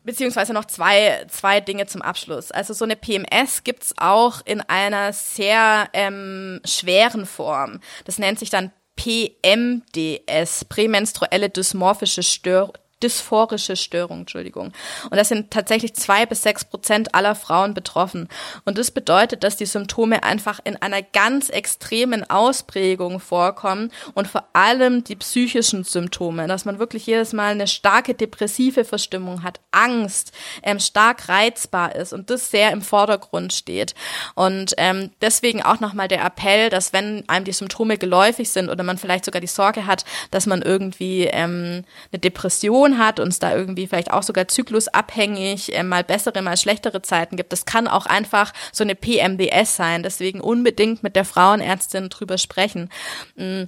beziehungsweise 0.03 0.53
noch 0.53 0.65
zwei, 0.65 1.25
zwei 1.29 1.61
Dinge 1.61 1.85
zum 1.85 2.01
Abschluss. 2.01 2.51
Also 2.51 2.73
so 2.73 2.85
eine 2.85 2.95
PMS 2.95 3.63
gibt's 3.63 3.93
auch 3.97 4.41
in 4.45 4.61
einer 4.61 5.13
sehr 5.13 5.89
ähm, 5.93 6.61
schweren 6.65 7.25
Form. 7.25 7.79
Das 8.05 8.17
nennt 8.17 8.39
sich 8.39 8.49
dann 8.49 8.71
PMDS, 8.95 10.65
prämenstruelle 10.65 11.49
dysmorphische 11.49 12.23
Stör 12.23 12.73
dysphorische 13.01 13.75
Störung, 13.75 14.21
Entschuldigung. 14.21 14.71
Und 15.09 15.17
das 15.17 15.29
sind 15.29 15.51
tatsächlich 15.51 15.93
zwei 15.95 16.25
bis 16.25 16.43
sechs 16.43 16.63
Prozent 16.65 17.13
aller 17.15 17.35
Frauen 17.35 17.73
betroffen. 17.73 18.27
Und 18.65 18.77
das 18.77 18.91
bedeutet, 18.91 19.43
dass 19.43 19.57
die 19.57 19.65
Symptome 19.65 20.23
einfach 20.23 20.59
in 20.63 20.75
einer 20.77 21.01
ganz 21.01 21.49
extremen 21.49 22.29
Ausprägung 22.29 23.19
vorkommen 23.19 23.91
und 24.13 24.27
vor 24.27 24.45
allem 24.53 25.03
die 25.03 25.15
psychischen 25.15 25.83
Symptome, 25.83 26.47
dass 26.47 26.65
man 26.65 26.79
wirklich 26.79 27.05
jedes 27.05 27.33
Mal 27.33 27.51
eine 27.51 27.67
starke 27.67 28.13
depressive 28.13 28.85
Verstimmung 28.85 29.43
hat, 29.43 29.59
Angst, 29.71 30.31
ähm, 30.63 30.79
stark 30.79 31.29
reizbar 31.29 31.95
ist 31.95 32.13
und 32.13 32.29
das 32.29 32.51
sehr 32.51 32.71
im 32.71 32.81
Vordergrund 32.81 33.53
steht. 33.53 33.95
Und 34.35 34.73
ähm, 34.77 35.11
deswegen 35.21 35.61
auch 35.63 35.79
nochmal 35.79 36.07
der 36.07 36.23
Appell, 36.23 36.69
dass 36.69 36.93
wenn 36.93 37.27
einem 37.27 37.45
die 37.45 37.51
Symptome 37.51 37.97
geläufig 37.97 38.49
sind 38.51 38.69
oder 38.69 38.83
man 38.83 38.97
vielleicht 38.97 39.25
sogar 39.25 39.41
die 39.41 39.47
Sorge 39.47 39.85
hat, 39.85 40.05
dass 40.31 40.45
man 40.45 40.61
irgendwie 40.61 41.25
ähm, 41.25 41.83
eine 42.11 42.19
Depression 42.19 42.90
Depression 42.91 42.97
hat 42.97 43.19
und 43.19 43.29
es 43.29 43.39
da 43.39 43.55
irgendwie 43.55 43.87
vielleicht 43.87 44.11
auch 44.11 44.23
sogar 44.23 44.47
zyklusabhängig 44.47 45.75
äh, 45.75 45.83
mal 45.83 46.03
bessere, 46.03 46.41
mal 46.41 46.57
schlechtere 46.57 47.01
Zeiten 47.01 47.37
gibt. 47.37 47.51
Das 47.51 47.65
kann 47.65 47.87
auch 47.87 48.05
einfach 48.05 48.53
so 48.71 48.83
eine 48.83 48.95
PMDS 48.95 49.75
sein. 49.75 50.03
Deswegen 50.03 50.41
unbedingt 50.41 51.03
mit 51.03 51.15
der 51.15 51.25
Frauenärztin 51.25 52.09
drüber 52.09 52.37
sprechen. 52.37 52.89
Mm. 53.35 53.63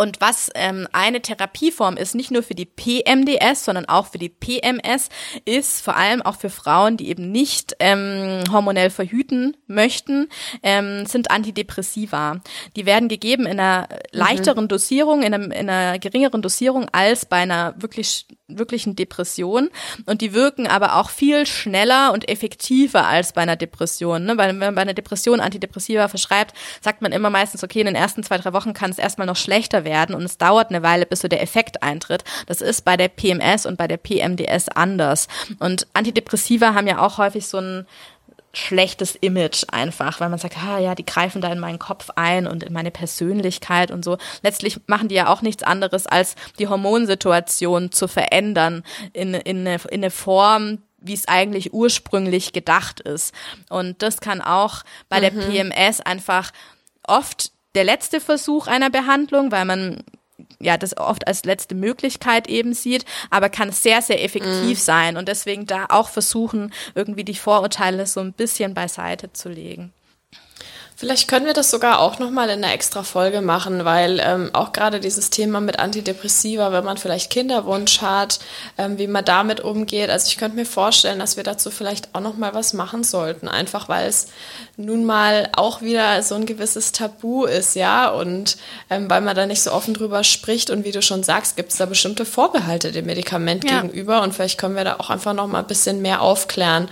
Und 0.00 0.22
was 0.22 0.50
ähm, 0.54 0.88
eine 0.92 1.20
Therapieform 1.20 1.98
ist, 1.98 2.14
nicht 2.14 2.30
nur 2.30 2.42
für 2.42 2.54
die 2.54 2.64
PMDS, 2.64 3.66
sondern 3.66 3.84
auch 3.84 4.06
für 4.06 4.16
die 4.16 4.30
PMS, 4.30 5.10
ist 5.44 5.84
vor 5.84 5.94
allem 5.94 6.22
auch 6.22 6.36
für 6.36 6.48
Frauen, 6.48 6.96
die 6.96 7.10
eben 7.10 7.30
nicht 7.30 7.76
ähm, 7.80 8.42
hormonell 8.50 8.88
verhüten 8.88 9.58
möchten, 9.66 10.30
ähm, 10.62 11.04
sind 11.04 11.30
Antidepressiva. 11.30 12.40
Die 12.76 12.86
werden 12.86 13.10
gegeben 13.10 13.44
in 13.44 13.60
einer 13.60 13.90
leichteren 14.10 14.64
mhm. 14.64 14.68
Dosierung, 14.68 15.22
in, 15.22 15.34
einem, 15.34 15.52
in 15.52 15.68
einer 15.68 15.98
geringeren 15.98 16.40
Dosierung 16.40 16.88
als 16.92 17.26
bei 17.26 17.36
einer 17.36 17.74
wirklich 17.76 18.26
wirklichen 18.48 18.96
Depression 18.96 19.70
und 20.06 20.22
die 20.22 20.34
wirken 20.34 20.66
aber 20.66 20.96
auch 20.96 21.08
viel 21.08 21.46
schneller 21.46 22.12
und 22.12 22.28
effektiver 22.28 23.06
als 23.06 23.32
bei 23.32 23.42
einer 23.42 23.54
Depression. 23.54 24.24
Ne? 24.24 24.36
Weil 24.38 24.48
wenn 24.48 24.58
man 24.58 24.74
bei 24.74 24.82
einer 24.82 24.92
Depression 24.92 25.38
Antidepressiva 25.38 26.08
verschreibt, 26.08 26.56
sagt 26.80 27.00
man 27.00 27.12
immer 27.12 27.30
meistens, 27.30 27.62
okay, 27.62 27.78
in 27.78 27.86
den 27.86 27.94
ersten 27.94 28.24
zwei, 28.24 28.38
drei 28.38 28.52
Wochen 28.52 28.74
kann 28.74 28.90
es 28.90 28.98
erstmal 28.98 29.28
noch 29.28 29.36
schlechter 29.36 29.84
werden 29.84 29.89
und 30.14 30.22
es 30.22 30.38
dauert 30.38 30.70
eine 30.70 30.82
Weile, 30.82 31.06
bis 31.06 31.20
so 31.20 31.28
der 31.28 31.42
Effekt 31.42 31.82
eintritt. 31.82 32.24
Das 32.46 32.60
ist 32.60 32.84
bei 32.84 32.96
der 32.96 33.08
PMS 33.08 33.66
und 33.66 33.76
bei 33.76 33.88
der 33.88 33.96
PMDS 33.96 34.68
anders. 34.68 35.28
Und 35.58 35.86
Antidepressiva 35.92 36.74
haben 36.74 36.86
ja 36.86 36.98
auch 36.98 37.18
häufig 37.18 37.46
so 37.46 37.58
ein 37.58 37.86
schlechtes 38.52 39.14
Image 39.14 39.64
einfach, 39.70 40.20
weil 40.20 40.28
man 40.28 40.38
sagt, 40.38 40.56
ah 40.58 40.78
ja, 40.78 40.94
die 40.94 41.06
greifen 41.06 41.40
da 41.40 41.52
in 41.52 41.60
meinen 41.60 41.78
Kopf 41.78 42.10
ein 42.16 42.46
und 42.46 42.64
in 42.64 42.72
meine 42.72 42.90
Persönlichkeit 42.90 43.90
und 43.90 44.04
so. 44.04 44.18
Letztlich 44.42 44.80
machen 44.86 45.08
die 45.08 45.14
ja 45.14 45.28
auch 45.28 45.42
nichts 45.42 45.62
anderes, 45.62 46.06
als 46.06 46.34
die 46.58 46.68
Hormonsituation 46.68 47.92
zu 47.92 48.08
verändern 48.08 48.82
in, 49.12 49.34
in, 49.34 49.60
eine, 49.60 49.76
in 49.90 50.00
eine 50.00 50.10
Form, 50.10 50.78
wie 50.98 51.14
es 51.14 51.28
eigentlich 51.28 51.72
ursprünglich 51.72 52.52
gedacht 52.52 53.00
ist. 53.00 53.32
Und 53.68 54.02
das 54.02 54.20
kann 54.20 54.40
auch 54.40 54.82
bei 55.08 55.18
mhm. 55.18 55.22
der 55.22 55.30
PMS 55.30 56.00
einfach 56.00 56.50
oft 57.04 57.52
der 57.74 57.84
letzte 57.84 58.20
Versuch 58.20 58.66
einer 58.66 58.90
Behandlung, 58.90 59.52
weil 59.52 59.64
man 59.64 60.02
ja 60.58 60.76
das 60.76 60.96
oft 60.96 61.26
als 61.26 61.44
letzte 61.44 61.74
Möglichkeit 61.74 62.48
eben 62.48 62.74
sieht, 62.74 63.04
aber 63.30 63.48
kann 63.48 63.72
sehr, 63.72 64.02
sehr 64.02 64.22
effektiv 64.24 64.78
mm. 64.78 64.82
sein 64.82 65.16
und 65.16 65.28
deswegen 65.28 65.66
da 65.66 65.86
auch 65.88 66.08
versuchen, 66.08 66.72
irgendwie 66.94 67.24
die 67.24 67.34
Vorurteile 67.34 68.06
so 68.06 68.20
ein 68.20 68.32
bisschen 68.32 68.74
beiseite 68.74 69.32
zu 69.32 69.48
legen. 69.48 69.92
Vielleicht 71.00 71.28
können 71.28 71.46
wir 71.46 71.54
das 71.54 71.70
sogar 71.70 72.00
auch 72.00 72.18
nochmal 72.18 72.50
in 72.50 72.62
einer 72.62 72.74
extra 72.74 73.02
Folge 73.02 73.40
machen, 73.40 73.86
weil 73.86 74.20
ähm, 74.22 74.50
auch 74.52 74.70
gerade 74.72 75.00
dieses 75.00 75.30
Thema 75.30 75.58
mit 75.62 75.78
Antidepressiva, 75.78 76.72
wenn 76.72 76.84
man 76.84 76.98
vielleicht 76.98 77.30
Kinderwunsch 77.30 78.02
hat, 78.02 78.38
ähm, 78.76 78.98
wie 78.98 79.06
man 79.06 79.24
damit 79.24 79.60
umgeht. 79.60 80.10
Also 80.10 80.26
ich 80.26 80.36
könnte 80.36 80.58
mir 80.58 80.66
vorstellen, 80.66 81.18
dass 81.18 81.38
wir 81.38 81.42
dazu 81.42 81.70
vielleicht 81.70 82.14
auch 82.14 82.20
nochmal 82.20 82.52
was 82.52 82.74
machen 82.74 83.02
sollten, 83.02 83.48
einfach 83.48 83.88
weil 83.88 84.08
es 84.08 84.26
nun 84.76 85.06
mal 85.06 85.48
auch 85.56 85.80
wieder 85.80 86.22
so 86.22 86.34
ein 86.34 86.44
gewisses 86.44 86.92
Tabu 86.92 87.46
ist, 87.46 87.76
ja, 87.76 88.10
und 88.10 88.58
ähm, 88.90 89.08
weil 89.08 89.22
man 89.22 89.34
da 89.34 89.46
nicht 89.46 89.62
so 89.62 89.72
offen 89.72 89.94
drüber 89.94 90.22
spricht 90.22 90.68
und 90.68 90.84
wie 90.84 90.92
du 90.92 91.00
schon 91.00 91.22
sagst, 91.22 91.56
gibt 91.56 91.72
es 91.72 91.78
da 91.78 91.86
bestimmte 91.86 92.26
Vorbehalte 92.26 92.92
dem 92.92 93.06
Medikament 93.06 93.64
ja. 93.64 93.80
gegenüber 93.80 94.20
und 94.20 94.34
vielleicht 94.34 94.58
können 94.58 94.76
wir 94.76 94.84
da 94.84 94.96
auch 94.98 95.08
einfach 95.08 95.32
nochmal 95.32 95.62
ein 95.62 95.66
bisschen 95.66 96.02
mehr 96.02 96.20
aufklären 96.20 96.90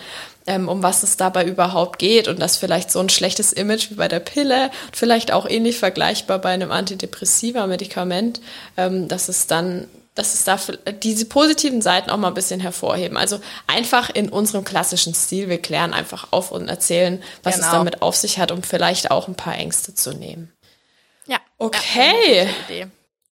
ähm, 0.49 0.68
um 0.68 0.82
was 0.82 1.03
es 1.03 1.16
dabei 1.16 1.44
überhaupt 1.44 1.99
geht 1.99 2.26
und 2.26 2.40
dass 2.40 2.57
vielleicht 2.57 2.90
so 2.90 2.99
ein 2.99 3.11
schlechtes 3.11 3.53
Image 3.53 3.90
wie 3.90 3.94
bei 3.94 4.09
der 4.09 4.20
Pille, 4.20 4.70
vielleicht 4.92 5.30
auch 5.30 5.46
ähnlich 5.49 5.78
vergleichbar 5.78 6.38
bei 6.38 6.51
einem 6.51 6.72
Antidepressiva 6.72 7.66
Medikament, 7.66 8.40
ähm, 8.76 9.07
dass 9.09 9.28
es 9.28 9.46
dann 9.46 9.86
dass 10.14 10.34
es 10.34 10.42
da 10.42 10.59
diese 11.01 11.26
positiven 11.26 11.80
Seiten 11.80 12.11
auch 12.11 12.16
mal 12.16 12.26
ein 12.26 12.34
bisschen 12.34 12.59
hervorheben. 12.59 13.16
Also 13.16 13.38
einfach 13.68 14.11
in 14.11 14.28
unserem 14.30 14.64
klassischen 14.64 15.14
Stil. 15.14 15.49
Wir 15.49 15.62
klären 15.62 15.94
einfach 15.94 16.32
auf 16.32 16.51
und 16.51 16.68
erzählen, 16.68 17.22
was 17.44 17.55
genau. 17.55 17.66
es 17.68 17.72
damit 17.72 18.03
auf 18.03 18.16
sich 18.16 18.40
hat, 18.40 18.51
um 18.51 18.64
vielleicht 18.64 19.12
auch 19.12 19.28
ein 19.28 19.36
paar 19.36 19.55
Ängste 19.55 19.94
zu 19.94 20.12
nehmen. 20.12 20.53
Ja. 21.28 21.38
Okay. 21.59 22.49
Ja, 22.68 22.86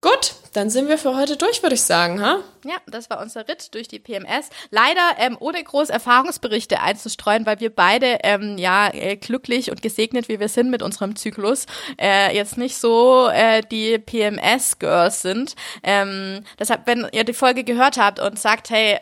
Gut, 0.00 0.34
dann 0.52 0.70
sind 0.70 0.88
wir 0.88 0.98
für 0.98 1.16
heute 1.16 1.36
durch, 1.36 1.62
würde 1.62 1.74
ich 1.74 1.82
sagen, 1.82 2.20
ha? 2.24 2.38
Ja, 2.64 2.76
das 2.86 3.10
war 3.10 3.20
unser 3.20 3.48
Ritt 3.48 3.74
durch 3.74 3.88
die 3.88 3.98
PMS. 3.98 4.50
Leider 4.70 5.00
ähm, 5.18 5.36
ohne 5.40 5.62
groß 5.62 5.90
Erfahrungsberichte 5.90 6.80
einzustreuen, 6.80 7.44
weil 7.44 7.58
wir 7.58 7.74
beide 7.74 8.18
ähm, 8.22 8.56
ja 8.56 8.88
äh, 8.92 9.16
glücklich 9.16 9.70
und 9.72 9.82
gesegnet, 9.82 10.28
wie 10.28 10.38
wir 10.38 10.48
sind 10.48 10.70
mit 10.70 10.80
unserem 10.80 11.16
Zyklus, 11.16 11.66
äh, 12.00 12.34
jetzt 12.36 12.58
nicht 12.58 12.76
so 12.76 13.28
äh, 13.28 13.62
die 13.62 13.98
PMS-Girls 13.98 15.22
sind. 15.22 15.56
Ähm, 15.82 16.44
deshalb, 16.58 16.86
wenn 16.86 17.08
ihr 17.10 17.24
die 17.24 17.32
Folge 17.32 17.64
gehört 17.64 17.96
habt 17.96 18.20
und 18.20 18.38
sagt, 18.38 18.70
hey, 18.70 18.98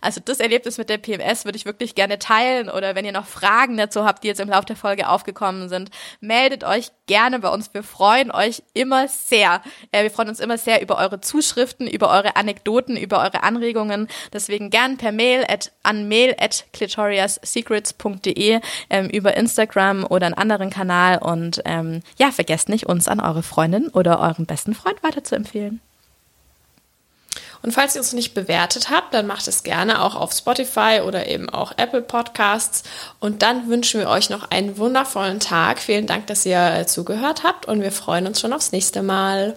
also 0.00 0.20
das 0.24 0.38
Erlebnis 0.38 0.78
mit 0.78 0.88
der 0.88 0.98
PMS 0.98 1.44
würde 1.44 1.56
ich 1.56 1.64
wirklich 1.64 1.96
gerne 1.96 2.20
teilen 2.20 2.70
oder 2.70 2.94
wenn 2.94 3.04
ihr 3.04 3.12
noch 3.12 3.26
Fragen 3.26 3.76
dazu 3.76 4.04
habt, 4.04 4.22
die 4.22 4.28
jetzt 4.28 4.40
im 4.40 4.50
Laufe 4.50 4.66
der 4.66 4.76
Folge 4.76 5.08
aufgekommen 5.08 5.68
sind, 5.68 5.90
meldet 6.20 6.62
euch 6.62 6.92
gerne 7.06 7.40
bei 7.40 7.48
uns. 7.48 7.74
Wir 7.74 7.82
freuen 7.82 8.30
euch 8.30 8.62
immer 8.72 9.08
sehr. 9.08 9.62
Äh, 9.90 10.04
wir 10.04 10.10
freuen 10.12 10.28
uns 10.28 10.38
immer 10.38 10.58
sehr 10.58 10.80
über 10.80 10.89
eure 10.96 11.20
Zuschriften, 11.20 11.86
über 11.86 12.10
eure 12.10 12.36
Anekdoten, 12.36 12.96
über 12.96 13.18
eure 13.18 13.42
Anregungen. 13.42 14.08
Deswegen 14.32 14.70
gern 14.70 14.96
per 14.96 15.12
Mail 15.12 15.44
at, 15.48 15.72
an 15.82 16.08
mail 16.08 16.34
at 16.38 16.64
clitoriassecrets.de 16.72 18.60
ähm, 18.90 19.08
über 19.08 19.36
Instagram 19.36 20.04
oder 20.04 20.26
einen 20.26 20.34
anderen 20.34 20.70
Kanal 20.70 21.18
und 21.18 21.62
ähm, 21.64 22.02
ja, 22.18 22.30
vergesst 22.30 22.68
nicht, 22.68 22.86
uns 22.86 23.08
an 23.08 23.20
eure 23.20 23.42
Freundin 23.42 23.88
oder 23.88 24.20
euren 24.20 24.46
besten 24.46 24.74
Freund 24.74 25.02
weiterzuempfehlen. 25.02 25.80
Und 27.62 27.72
falls 27.72 27.94
ihr 27.94 28.00
uns 28.00 28.12
nicht 28.12 28.34
bewertet 28.34 28.90
habt, 28.90 29.12
dann 29.12 29.26
macht 29.26 29.46
es 29.46 29.62
gerne 29.62 30.02
auch 30.02 30.14
auf 30.14 30.32
Spotify 30.32 31.00
oder 31.04 31.26
eben 31.26 31.50
auch 31.50 31.72
Apple 31.76 32.00
Podcasts. 32.00 32.84
Und 33.18 33.42
dann 33.42 33.68
wünschen 33.68 34.00
wir 34.00 34.08
euch 34.08 34.30
noch 34.30 34.50
einen 34.50 34.78
wundervollen 34.78 35.40
Tag. 35.40 35.78
Vielen 35.78 36.06
Dank, 36.06 36.26
dass 36.26 36.46
ihr 36.46 36.74
äh, 36.74 36.86
zugehört 36.86 37.42
habt 37.44 37.66
und 37.66 37.82
wir 37.82 37.92
freuen 37.92 38.26
uns 38.26 38.40
schon 38.40 38.52
aufs 38.52 38.72
nächste 38.72 39.02
Mal. 39.02 39.56